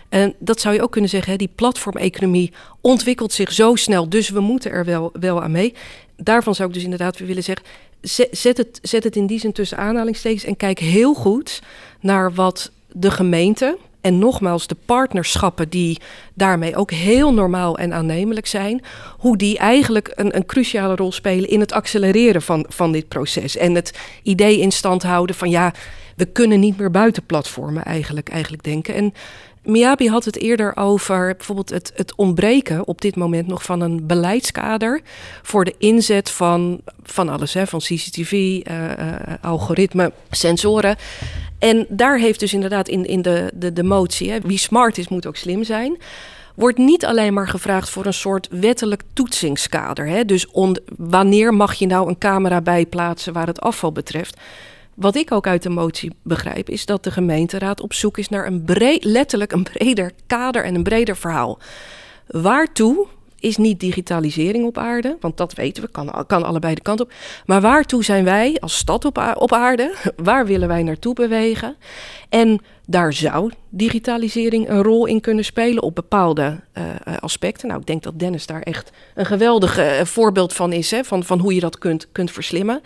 En 0.08 0.34
dat 0.38 0.60
zou 0.60 0.74
je 0.74 0.82
ook 0.82 0.92
kunnen 0.92 1.10
zeggen, 1.10 1.32
hè? 1.32 1.38
die 1.38 1.50
platformeconomie 1.54 2.52
ontwikkelt 2.80 3.32
zich 3.32 3.52
zo 3.52 3.74
snel, 3.74 4.08
dus 4.08 4.28
we 4.28 4.40
moeten 4.40 4.70
er 4.70 4.84
wel, 4.84 5.10
wel 5.20 5.42
aan 5.42 5.50
mee. 5.50 5.74
Daarvan 6.16 6.54
zou 6.54 6.68
ik 6.68 6.74
dus 6.74 6.84
inderdaad 6.84 7.18
willen 7.18 7.42
zeggen, 7.42 7.66
zet 8.30 8.56
het, 8.56 8.78
zet 8.82 9.04
het 9.04 9.16
in 9.16 9.26
die 9.26 9.40
zin 9.40 9.52
tussen 9.52 9.78
aanhalingstekens 9.78 10.44
en 10.44 10.56
kijk 10.56 10.78
heel 10.78 11.14
goed 11.14 11.62
naar 12.00 12.34
wat 12.34 12.70
de 12.92 13.10
gemeente, 13.10 13.78
en 14.06 14.18
nogmaals, 14.18 14.66
de 14.66 14.76
partnerschappen 14.84 15.68
die 15.68 16.00
daarmee 16.34 16.76
ook 16.76 16.90
heel 16.90 17.34
normaal 17.34 17.78
en 17.78 17.92
aannemelijk 17.92 18.46
zijn, 18.46 18.82
hoe 19.18 19.36
die 19.36 19.58
eigenlijk 19.58 20.12
een, 20.14 20.36
een 20.36 20.46
cruciale 20.46 20.94
rol 20.94 21.12
spelen 21.12 21.48
in 21.48 21.60
het 21.60 21.72
accelereren 21.72 22.42
van, 22.42 22.66
van 22.68 22.92
dit 22.92 23.08
proces. 23.08 23.56
En 23.56 23.74
het 23.74 23.98
idee 24.22 24.60
in 24.60 24.72
stand 24.72 25.02
houden 25.02 25.36
van 25.36 25.50
ja, 25.50 25.72
we 26.16 26.24
kunnen 26.24 26.60
niet 26.60 26.78
meer 26.78 26.90
buiten 26.90 27.26
platformen 27.26 27.84
eigenlijk, 27.84 28.28
eigenlijk 28.28 28.62
denken. 28.62 28.94
En 28.94 29.14
Miyabi 29.66 30.08
had 30.08 30.24
het 30.24 30.38
eerder 30.38 30.76
over 30.76 31.34
bijvoorbeeld 31.36 31.70
het, 31.70 31.92
het 31.94 32.14
ontbreken 32.14 32.86
op 32.86 33.00
dit 33.00 33.16
moment 33.16 33.46
nog 33.46 33.62
van 33.62 33.80
een 33.80 34.06
beleidskader 34.06 35.00
voor 35.42 35.64
de 35.64 35.74
inzet 35.78 36.30
van, 36.30 36.80
van 37.02 37.28
alles, 37.28 37.54
hè, 37.54 37.66
van 37.66 37.80
CCTV, 37.80 38.32
uh, 38.32 38.60
uh, 38.70 39.14
algoritme, 39.40 40.12
sensoren. 40.30 40.96
En 41.58 41.86
daar 41.88 42.18
heeft 42.18 42.40
dus 42.40 42.54
inderdaad 42.54 42.88
in, 42.88 43.06
in 43.06 43.22
de, 43.22 43.50
de, 43.54 43.72
de 43.72 43.82
motie, 43.82 44.30
hè, 44.30 44.40
wie 44.40 44.58
smart 44.58 44.98
is, 44.98 45.08
moet 45.08 45.26
ook 45.26 45.36
slim 45.36 45.64
zijn 45.64 45.98
wordt 46.56 46.78
niet 46.78 47.04
alleen 47.04 47.34
maar 47.34 47.48
gevraagd 47.48 47.90
voor 47.90 48.06
een 48.06 48.14
soort 48.14 48.48
wettelijk 48.50 49.02
toetsingskader. 49.12 50.06
Hè? 50.06 50.24
Dus 50.24 50.46
wanneer 50.96 51.54
mag 51.54 51.74
je 51.74 51.86
nou 51.86 52.08
een 52.08 52.18
camera 52.18 52.60
bijplaatsen 52.60 53.32
waar 53.32 53.46
het 53.46 53.60
afval 53.60 53.92
betreft? 53.92 54.40
Wat 54.94 55.16
ik 55.16 55.32
ook 55.32 55.46
uit 55.46 55.62
de 55.62 55.68
motie 55.68 56.12
begrijp, 56.22 56.68
is 56.68 56.86
dat 56.86 57.04
de 57.04 57.10
gemeenteraad 57.10 57.80
op 57.80 57.92
zoek 57.92 58.18
is 58.18 58.28
naar 58.28 58.46
een 58.46 58.64
breed, 58.64 59.04
letterlijk 59.04 59.52
een 59.52 59.62
breder 59.62 60.12
kader 60.26 60.64
en 60.64 60.74
een 60.74 60.82
breder 60.82 61.16
verhaal. 61.16 61.58
Waartoe 62.26 63.06
is 63.40 63.56
niet 63.56 63.80
digitalisering 63.80 64.66
op 64.66 64.78
aarde, 64.78 65.16
want 65.20 65.36
dat 65.36 65.54
weten 65.54 65.82
we, 65.82 65.88
kan, 65.88 66.24
kan 66.26 66.44
allebei 66.44 66.74
de 66.74 66.80
kant 66.80 67.00
op. 67.00 67.12
Maar 67.46 67.60
waartoe 67.60 68.04
zijn 68.04 68.24
wij 68.24 68.56
als 68.60 68.76
stad 68.76 69.04
op, 69.04 69.34
op 69.34 69.52
aarde? 69.52 69.94
Waar 70.16 70.46
willen 70.46 70.68
wij 70.68 70.82
naartoe 70.82 71.14
bewegen? 71.14 71.76
En 72.28 72.60
daar 72.86 73.12
zou 73.12 73.52
digitalisering 73.68 74.68
een 74.68 74.82
rol 74.82 75.06
in 75.06 75.20
kunnen 75.20 75.44
spelen 75.44 75.82
op 75.82 75.94
bepaalde 75.94 76.60
uh, 76.74 77.16
aspecten. 77.20 77.68
Nou, 77.68 77.80
ik 77.80 77.86
denk 77.86 78.02
dat 78.02 78.18
Dennis 78.18 78.46
daar 78.46 78.62
echt 78.62 78.90
een 79.14 79.26
geweldig 79.26 79.78
uh, 79.78 80.00
voorbeeld 80.04 80.52
van 80.52 80.72
is, 80.72 80.90
hè, 80.90 81.04
van, 81.04 81.24
van 81.24 81.38
hoe 81.38 81.54
je 81.54 81.60
dat 81.60 81.78
kunt, 81.78 82.12
kunt 82.12 82.30
verslimmen. 82.30 82.80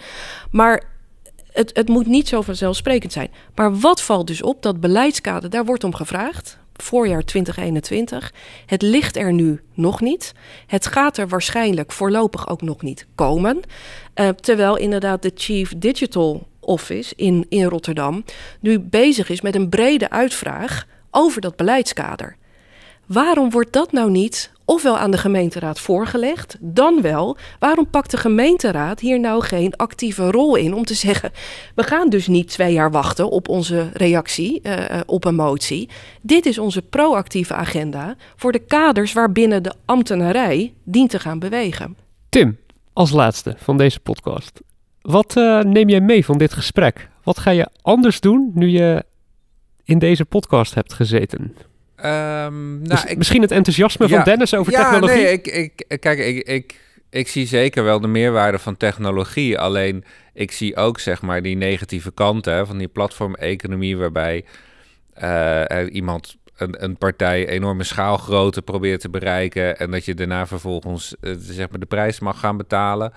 Maar 0.51 0.83
het, 1.53 1.71
het 1.77 1.89
moet 1.89 2.07
niet 2.07 2.29
zo 2.29 2.41
vanzelfsprekend 2.41 3.13
zijn. 3.13 3.31
Maar 3.55 3.79
wat 3.79 4.03
valt 4.03 4.27
dus 4.27 4.43
op? 4.43 4.63
Dat 4.63 4.81
beleidskader, 4.81 5.51
daar 5.51 5.65
wordt 5.65 5.85
om 5.85 5.95
gevraagd 5.95 6.59
voorjaar 6.83 7.25
2021. 7.25 8.33
Het 8.67 8.83
ligt 8.83 9.17
er 9.17 9.33
nu 9.33 9.61
nog 9.75 10.01
niet. 10.01 10.33
Het 10.67 10.87
gaat 10.87 11.17
er 11.17 11.29
waarschijnlijk 11.29 11.93
voorlopig 11.93 12.49
ook 12.49 12.63
nog 12.63 12.83
niet 12.83 13.07
komen. 13.15 13.61
Uh, 14.15 14.29
terwijl 14.29 14.77
inderdaad 14.77 15.23
de 15.23 15.33
Chief 15.35 15.73
Digital 15.77 16.47
Office 16.61 17.13
in, 17.17 17.47
in 17.49 17.65
Rotterdam 17.65 18.25
nu 18.61 18.79
bezig 18.79 19.29
is 19.29 19.41
met 19.41 19.55
een 19.55 19.69
brede 19.69 20.11
uitvraag 20.11 20.87
over 21.11 21.41
dat 21.41 21.57
beleidskader. 21.57 22.37
Waarom 23.07 23.51
wordt 23.51 23.73
dat 23.73 23.93
nou 23.93 24.11
niet 24.11 24.51
ofwel 24.71 24.99
aan 24.99 25.11
de 25.11 25.19
gemeenteraad 25.19 25.81
voorgelegd, 25.81 26.57
dan 26.61 27.03
wel, 27.03 27.37
waarom 27.59 27.91
pakt 27.91 28.11
de 28.11 28.17
gemeenteraad 28.17 29.01
hier 29.01 29.21
nou 29.21 29.43
geen 29.43 29.77
actieve 29.77 30.31
rol 30.31 30.57
in 30.57 30.75
om 30.75 30.85
te 30.85 30.95
zeggen, 30.95 31.31
we 31.75 31.83
gaan 31.83 32.09
dus 32.09 32.27
niet 32.27 32.49
twee 32.49 32.73
jaar 32.73 32.91
wachten 32.91 33.31
op 33.31 33.49
onze 33.49 33.91
reactie 33.93 34.61
uh, 34.63 34.75
op 35.07 35.25
een 35.25 35.35
motie. 35.35 35.89
Dit 36.23 36.47
is 36.47 36.59
onze 36.59 36.83
proactieve 36.83 37.55
agenda 37.55 38.17
voor 38.37 38.53
de 38.53 38.59
kaders 38.59 39.13
waarbinnen 39.13 39.63
de 39.63 39.73
ambtenarij 39.85 40.75
dient 40.85 41.11
te 41.11 41.19
gaan 41.19 41.39
bewegen. 41.39 41.97
Tim, 42.29 42.59
als 42.93 43.11
laatste 43.11 43.55
van 43.57 43.77
deze 43.77 44.01
podcast. 44.01 44.61
Wat 45.01 45.37
uh, 45.37 45.61
neem 45.61 45.89
jij 45.89 46.01
mee 46.01 46.25
van 46.25 46.39
dit 46.39 46.53
gesprek? 46.53 47.09
Wat 47.23 47.39
ga 47.39 47.51
je 47.51 47.69
anders 47.83 48.21
doen 48.21 48.51
nu 48.55 48.69
je 48.69 49.05
in 49.85 49.99
deze 49.99 50.25
podcast 50.25 50.75
hebt 50.75 50.93
gezeten? 50.93 51.55
Um, 52.05 52.83
nou, 52.83 53.09
ik, 53.09 53.17
misschien 53.17 53.43
het 53.43 53.51
enthousiasme 53.51 54.09
van 54.09 54.25
Dennis 54.25 54.55
over 54.55 54.73
ja, 54.73 54.83
technologie? 54.83 55.23
Nee, 55.23 55.33
ik, 55.33 55.47
ik, 55.89 56.01
kijk, 56.01 56.19
ik, 56.19 56.49
ik, 56.49 56.81
ik 57.11 57.29
zie 57.29 57.47
zeker 57.47 57.85
wel 57.85 58.01
de 58.01 58.09
meerwaarde 58.09 58.59
van 58.59 58.77
technologie. 58.77 59.59
Alleen 59.59 60.05
ik 60.35 60.53
zie 60.53 60.77
ook 60.77 60.99
zeg 60.99 61.23
maar 61.23 61.43
die 61.43 61.57
negatieve 61.57 62.13
kanten 62.13 62.67
van 62.67 62.79
die 62.79 62.89
platformeconomie 62.89 63.97
waarbij 63.97 64.45
uh, 65.23 65.95
iemand 65.95 66.37
een, 66.57 66.85
een 66.85 66.97
partij 66.97 67.49
enorme 67.49 67.85
schaalgrootte 67.85 68.63
probeert 68.63 69.01
te 69.01 69.11
bereiken 69.11 69.79
en 69.79 69.91
dat 69.91 70.05
je 70.05 70.15
daarna 70.15 70.47
vervolgens 70.47 71.15
uh, 71.21 71.35
zeg 71.39 71.71
maar 71.71 71.81
de 71.81 71.87
prijs 71.87 72.21
mag 72.21 72.41
gaan 72.41 72.57
betalen. 72.57 73.13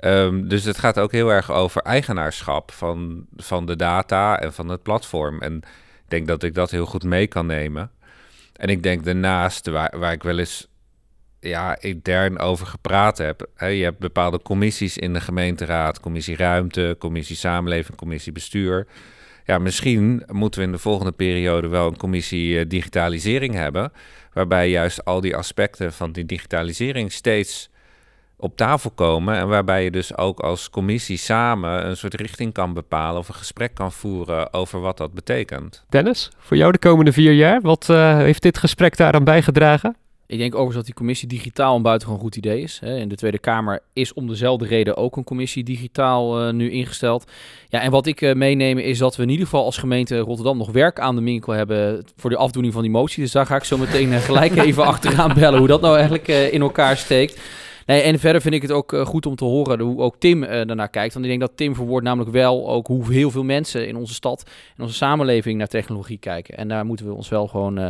Um, 0.00 0.48
dus 0.48 0.64
het 0.64 0.78
gaat 0.78 0.98
ook 0.98 1.12
heel 1.12 1.32
erg 1.32 1.52
over 1.52 1.82
eigenaarschap 1.82 2.72
van, 2.72 3.26
van 3.36 3.66
de 3.66 3.76
data 3.76 4.40
en 4.40 4.52
van 4.52 4.68
het 4.68 4.82
platform. 4.82 5.40
En 5.40 5.56
ik 6.04 6.08
denk 6.08 6.26
dat 6.26 6.42
ik 6.42 6.54
dat 6.54 6.70
heel 6.70 6.86
goed 6.86 7.04
mee 7.04 7.26
kan 7.26 7.46
nemen. 7.46 7.90
En 8.58 8.68
ik 8.68 8.82
denk 8.82 9.04
daarnaast, 9.04 9.66
waar, 9.66 9.98
waar 9.98 10.12
ik 10.12 10.22
wel 10.22 10.38
eens 10.38 10.68
ja, 11.40 11.80
intern 11.80 12.38
over 12.38 12.66
gepraat 12.66 13.18
heb. 13.18 13.50
Je 13.58 13.64
hebt 13.64 13.98
bepaalde 13.98 14.42
commissies 14.42 14.98
in 14.98 15.12
de 15.12 15.20
gemeenteraad, 15.20 16.00
commissie 16.00 16.36
ruimte, 16.36 16.96
commissie 16.98 17.36
samenleving, 17.36 17.96
commissie 17.96 18.32
bestuur. 18.32 18.86
Ja, 19.44 19.58
misschien 19.58 20.22
moeten 20.26 20.60
we 20.60 20.66
in 20.66 20.72
de 20.72 20.78
volgende 20.78 21.12
periode 21.12 21.68
wel 21.68 21.86
een 21.86 21.96
commissie 21.96 22.58
uh, 22.58 22.64
digitalisering 22.68 23.54
hebben, 23.54 23.92
waarbij 24.32 24.70
juist 24.70 25.04
al 25.04 25.20
die 25.20 25.36
aspecten 25.36 25.92
van 25.92 26.12
die 26.12 26.26
digitalisering 26.26 27.12
steeds 27.12 27.70
op 28.40 28.56
tafel 28.56 28.90
komen 28.90 29.36
en 29.36 29.48
waarbij 29.48 29.84
je 29.84 29.90
dus 29.90 30.16
ook 30.16 30.40
als 30.40 30.70
commissie 30.70 31.16
samen 31.16 31.86
een 31.86 31.96
soort 31.96 32.14
richting 32.14 32.52
kan 32.52 32.72
bepalen 32.74 33.18
of 33.20 33.28
een 33.28 33.34
gesprek 33.34 33.74
kan 33.74 33.92
voeren 33.92 34.52
over 34.52 34.80
wat 34.80 34.96
dat 34.96 35.12
betekent. 35.12 35.84
Dennis, 35.88 36.30
voor 36.38 36.56
jou 36.56 36.72
de 36.72 36.78
komende 36.78 37.12
vier 37.12 37.32
jaar, 37.32 37.60
wat 37.60 37.88
uh, 37.90 38.16
heeft 38.16 38.42
dit 38.42 38.58
gesprek 38.58 38.96
daaraan 38.96 39.24
bijgedragen? 39.24 39.96
Ik 40.26 40.38
denk 40.38 40.52
overigens 40.52 40.76
dat 40.76 40.84
die 40.84 40.94
commissie 40.94 41.28
digitaal 41.28 41.76
een 41.76 41.82
buitengewoon 41.82 42.22
goed 42.22 42.36
idee 42.36 42.62
is. 42.62 42.80
In 42.82 43.08
de 43.08 43.14
Tweede 43.14 43.38
Kamer 43.38 43.80
is 43.92 44.12
om 44.12 44.26
dezelfde 44.26 44.66
reden 44.66 44.96
ook 44.96 45.16
een 45.16 45.24
commissie 45.24 45.64
digitaal 45.64 46.46
uh, 46.46 46.52
nu 46.52 46.70
ingesteld. 46.70 47.30
Ja, 47.68 47.80
en 47.80 47.90
wat 47.90 48.06
ik 48.06 48.20
uh, 48.20 48.34
meeneem 48.34 48.78
is 48.78 48.98
dat 48.98 49.16
we 49.16 49.22
in 49.22 49.28
ieder 49.28 49.44
geval 49.44 49.64
als 49.64 49.76
gemeente 49.76 50.18
Rotterdam 50.18 50.58
nog 50.58 50.70
werk 50.70 51.00
aan 51.00 51.16
de 51.16 51.22
winkel 51.22 51.52
hebben 51.52 52.04
voor 52.16 52.30
de 52.30 52.36
afdoening 52.36 52.74
van 52.74 52.82
die 52.82 52.90
motie. 52.90 53.22
Dus 53.22 53.32
daar 53.32 53.46
ga 53.46 53.56
ik 53.56 53.64
zo 53.64 53.78
meteen 53.78 54.12
gelijk 54.12 54.56
even 54.66 54.84
achteraan 54.84 55.34
bellen 55.34 55.58
hoe 55.58 55.68
dat 55.68 55.80
nou 55.80 55.94
eigenlijk 55.94 56.28
in 56.28 56.60
elkaar 56.60 56.96
steekt. 56.96 57.40
Nee, 57.88 58.00
en 58.00 58.18
verder 58.18 58.40
vind 58.40 58.54
ik 58.54 58.62
het 58.62 58.70
ook 58.70 58.92
uh, 58.92 59.06
goed 59.06 59.26
om 59.26 59.36
te 59.36 59.44
horen 59.44 59.80
hoe 59.80 60.00
ook 60.00 60.16
Tim 60.18 60.42
uh, 60.42 60.48
daarnaar 60.48 60.88
kijkt. 60.88 61.12
Want 61.12 61.24
ik 61.24 61.30
denk 61.30 61.42
dat 61.42 61.56
Tim 61.56 61.74
verwoordt 61.74 62.06
namelijk 62.06 62.30
wel 62.30 62.68
ook 62.68 62.86
hoe 62.86 63.12
heel 63.12 63.30
veel 63.30 63.42
mensen 63.42 63.88
in 63.88 63.96
onze 63.96 64.14
stad, 64.14 64.50
in 64.76 64.82
onze 64.82 64.94
samenleving 64.94 65.58
naar 65.58 65.66
technologie 65.66 66.18
kijken. 66.18 66.56
En 66.56 66.68
daar 66.68 66.84
moeten 66.84 67.06
we 67.06 67.12
ons 67.12 67.28
wel 67.28 67.46
gewoon 67.46 67.78
uh, 67.78 67.86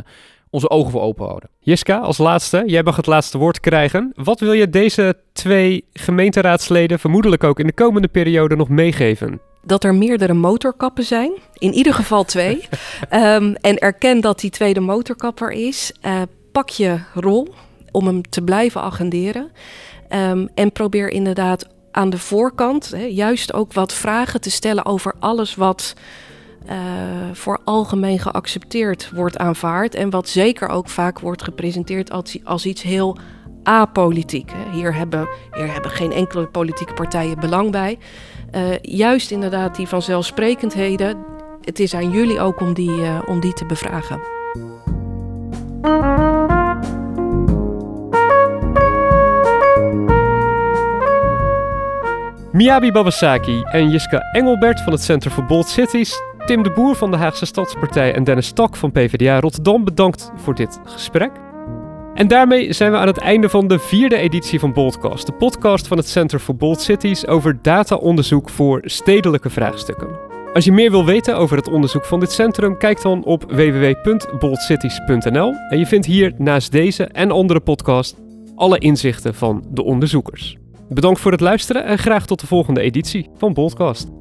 onze 0.51 0.71
ogen 0.71 0.91
voor 0.91 1.01
open 1.01 1.27
houden. 1.27 1.49
Jiska, 1.61 1.99
als 1.99 2.19
laatste, 2.19 2.63
jij 2.67 2.83
mag 2.83 2.97
het 2.97 3.07
laatste 3.07 3.39
woord 3.39 3.61
krijgen. 3.61 4.13
Wat 4.15 4.41
wil 4.41 4.53
je 4.53 4.71
deze 4.71 5.17
twee 5.33 5.85
gemeenteraadsleden 5.93 6.99
vermoedelijk 6.99 7.45
ook 7.45 7.61
in 7.61 7.67
de 7.67 7.73
komende 7.73 8.09
periode 8.09 8.57
nog 8.57 8.69
meegeven? 8.69 9.41
dat 9.63 9.85
er 9.85 9.95
meerdere 9.95 10.35
motorkappen 10.35 11.05
zijn. 11.05 11.33
In 11.59 11.73
ieder 11.73 11.95
geval 11.95 12.25
twee. 12.25 12.69
um, 13.13 13.55
en 13.71 13.79
erken 13.79 14.21
dat 14.21 14.41
die 14.41 14.51
tweede 14.51 14.81
motorkap 14.81 15.41
er 15.41 15.51
is. 15.51 15.93
Uh, 16.03 16.23
pak 16.53 16.69
je 16.69 16.99
rol 17.15 17.49
om 17.91 18.07
hem 18.07 18.23
te 18.23 18.43
blijven 18.43 18.81
agenderen. 18.81 19.51
Um, 20.09 20.49
en 20.55 20.73
probeer 20.73 21.09
inderdaad 21.09 21.67
aan 21.91 22.11
de 22.11 22.19
voorkant 22.19 22.91
hè, 22.91 23.05
juist 23.05 23.53
ook 23.53 23.73
wat 23.73 23.93
vragen 23.93 24.41
te 24.41 24.51
stellen 24.51 24.85
over 24.85 25.15
alles 25.19 25.55
wat 25.55 25.95
uh, 26.67 26.75
voor 27.33 27.59
algemeen 27.65 28.19
geaccepteerd 28.19 29.11
wordt 29.15 29.39
aanvaard. 29.39 29.95
En 29.95 30.11
wat 30.11 30.29
zeker 30.29 30.69
ook 30.69 30.89
vaak 30.89 31.21
wordt 31.21 31.43
gepresenteerd 31.43 32.11
als, 32.11 32.39
als 32.45 32.67
iets 32.67 32.83
heel 32.83 33.19
apolitiek. 33.63 34.53
Hier, 34.73 34.95
hebben, 34.95 35.29
hier 35.53 35.73
hebben 35.73 35.91
geen 35.91 36.13
enkele 36.13 36.47
politieke 36.47 36.95
partijen 36.95 37.41
belang 37.41 37.71
bij. 37.71 37.99
Uh, 38.55 38.79
juist 38.83 39.31
inderdaad 39.31 39.77
die 39.77 39.87
vanzelfsprekendheden. 39.87 41.17
Het 41.63 41.81
is 41.81 41.95
aan 41.95 42.11
jullie 42.11 42.41
ook 42.41 42.61
om 42.61 42.75
die, 42.75 42.91
uh, 42.91 43.19
om 43.27 43.41
die 43.41 43.53
te 43.53 43.67
bevragen. 43.67 44.21
Miyabi 52.59 52.93
Babasaki 52.93 53.63
en 53.63 53.91
Jiska 53.91 54.21
Engelbert 54.33 54.81
van 54.81 54.93
het 54.93 55.03
Center 55.03 55.31
for 55.31 55.45
Bold 55.45 55.69
Cities, 55.69 56.23
Tim 56.47 56.63
de 56.63 56.71
Boer 56.71 56.95
van 56.95 57.11
de 57.11 57.17
Haagse 57.17 57.47
Stadspartij 57.47 58.15
en 58.15 58.25
Dennis 58.25 58.47
Stak 58.47 58.77
van 58.77 58.93
PvdA 58.93 59.41
Rotterdam 59.41 59.85
bedankt 59.85 60.31
voor 60.37 60.55
dit 60.55 60.81
gesprek. 60.85 61.31
En 62.15 62.29
daarmee 62.29 62.73
zijn 62.73 62.91
we 62.91 62.97
aan 62.97 63.07
het 63.07 63.19
einde 63.19 63.49
van 63.49 63.69
de 63.69 63.79
vierde 63.79 64.17
editie 64.17 64.61
van 64.61 64.73
Boldcast, 64.73 65.27
de 65.27 65.33
podcast 65.33 65.87
van 65.87 65.97
het 65.97 66.09
Center 66.09 66.39
for 66.39 66.57
Bold 66.57 66.81
Cities 66.81 67.27
over 67.27 67.63
dataonderzoek 67.63 68.49
voor 68.49 68.81
stedelijke 68.85 69.51
vraagstukken. 69.51 70.09
Als 70.53 70.65
je 70.65 70.73
meer 70.73 70.91
wil 70.91 71.05
weten 71.05 71.37
over 71.37 71.57
het 71.57 71.69
onderzoek 71.69 72.05
van 72.05 72.21
dit 72.21 72.33
centrum, 72.33 72.79
kijk 72.79 73.03
dan 73.03 73.25
op 73.25 73.53
www.boldcities.nl 73.53 75.55
en 75.69 75.79
je 75.79 75.87
vindt 75.87 76.07
hier 76.07 76.35
naast 76.39 76.73
deze 76.73 77.05
en 77.05 77.31
andere 77.31 77.61
podcast 77.61 78.17
alle 78.55 78.79
inzichten 78.79 79.35
van 79.35 79.65
de 79.71 79.83
onderzoekers. 79.83 80.57
Bedankt 80.89 81.21
voor 81.21 81.33
het 81.33 81.41
luisteren 81.41 81.85
en 81.85 81.99
graag 81.99 82.27
tot 82.27 82.41
de 82.41 82.47
volgende 82.47 82.81
editie 82.81 83.29
van 83.35 83.53
Boldcast. 83.53 84.18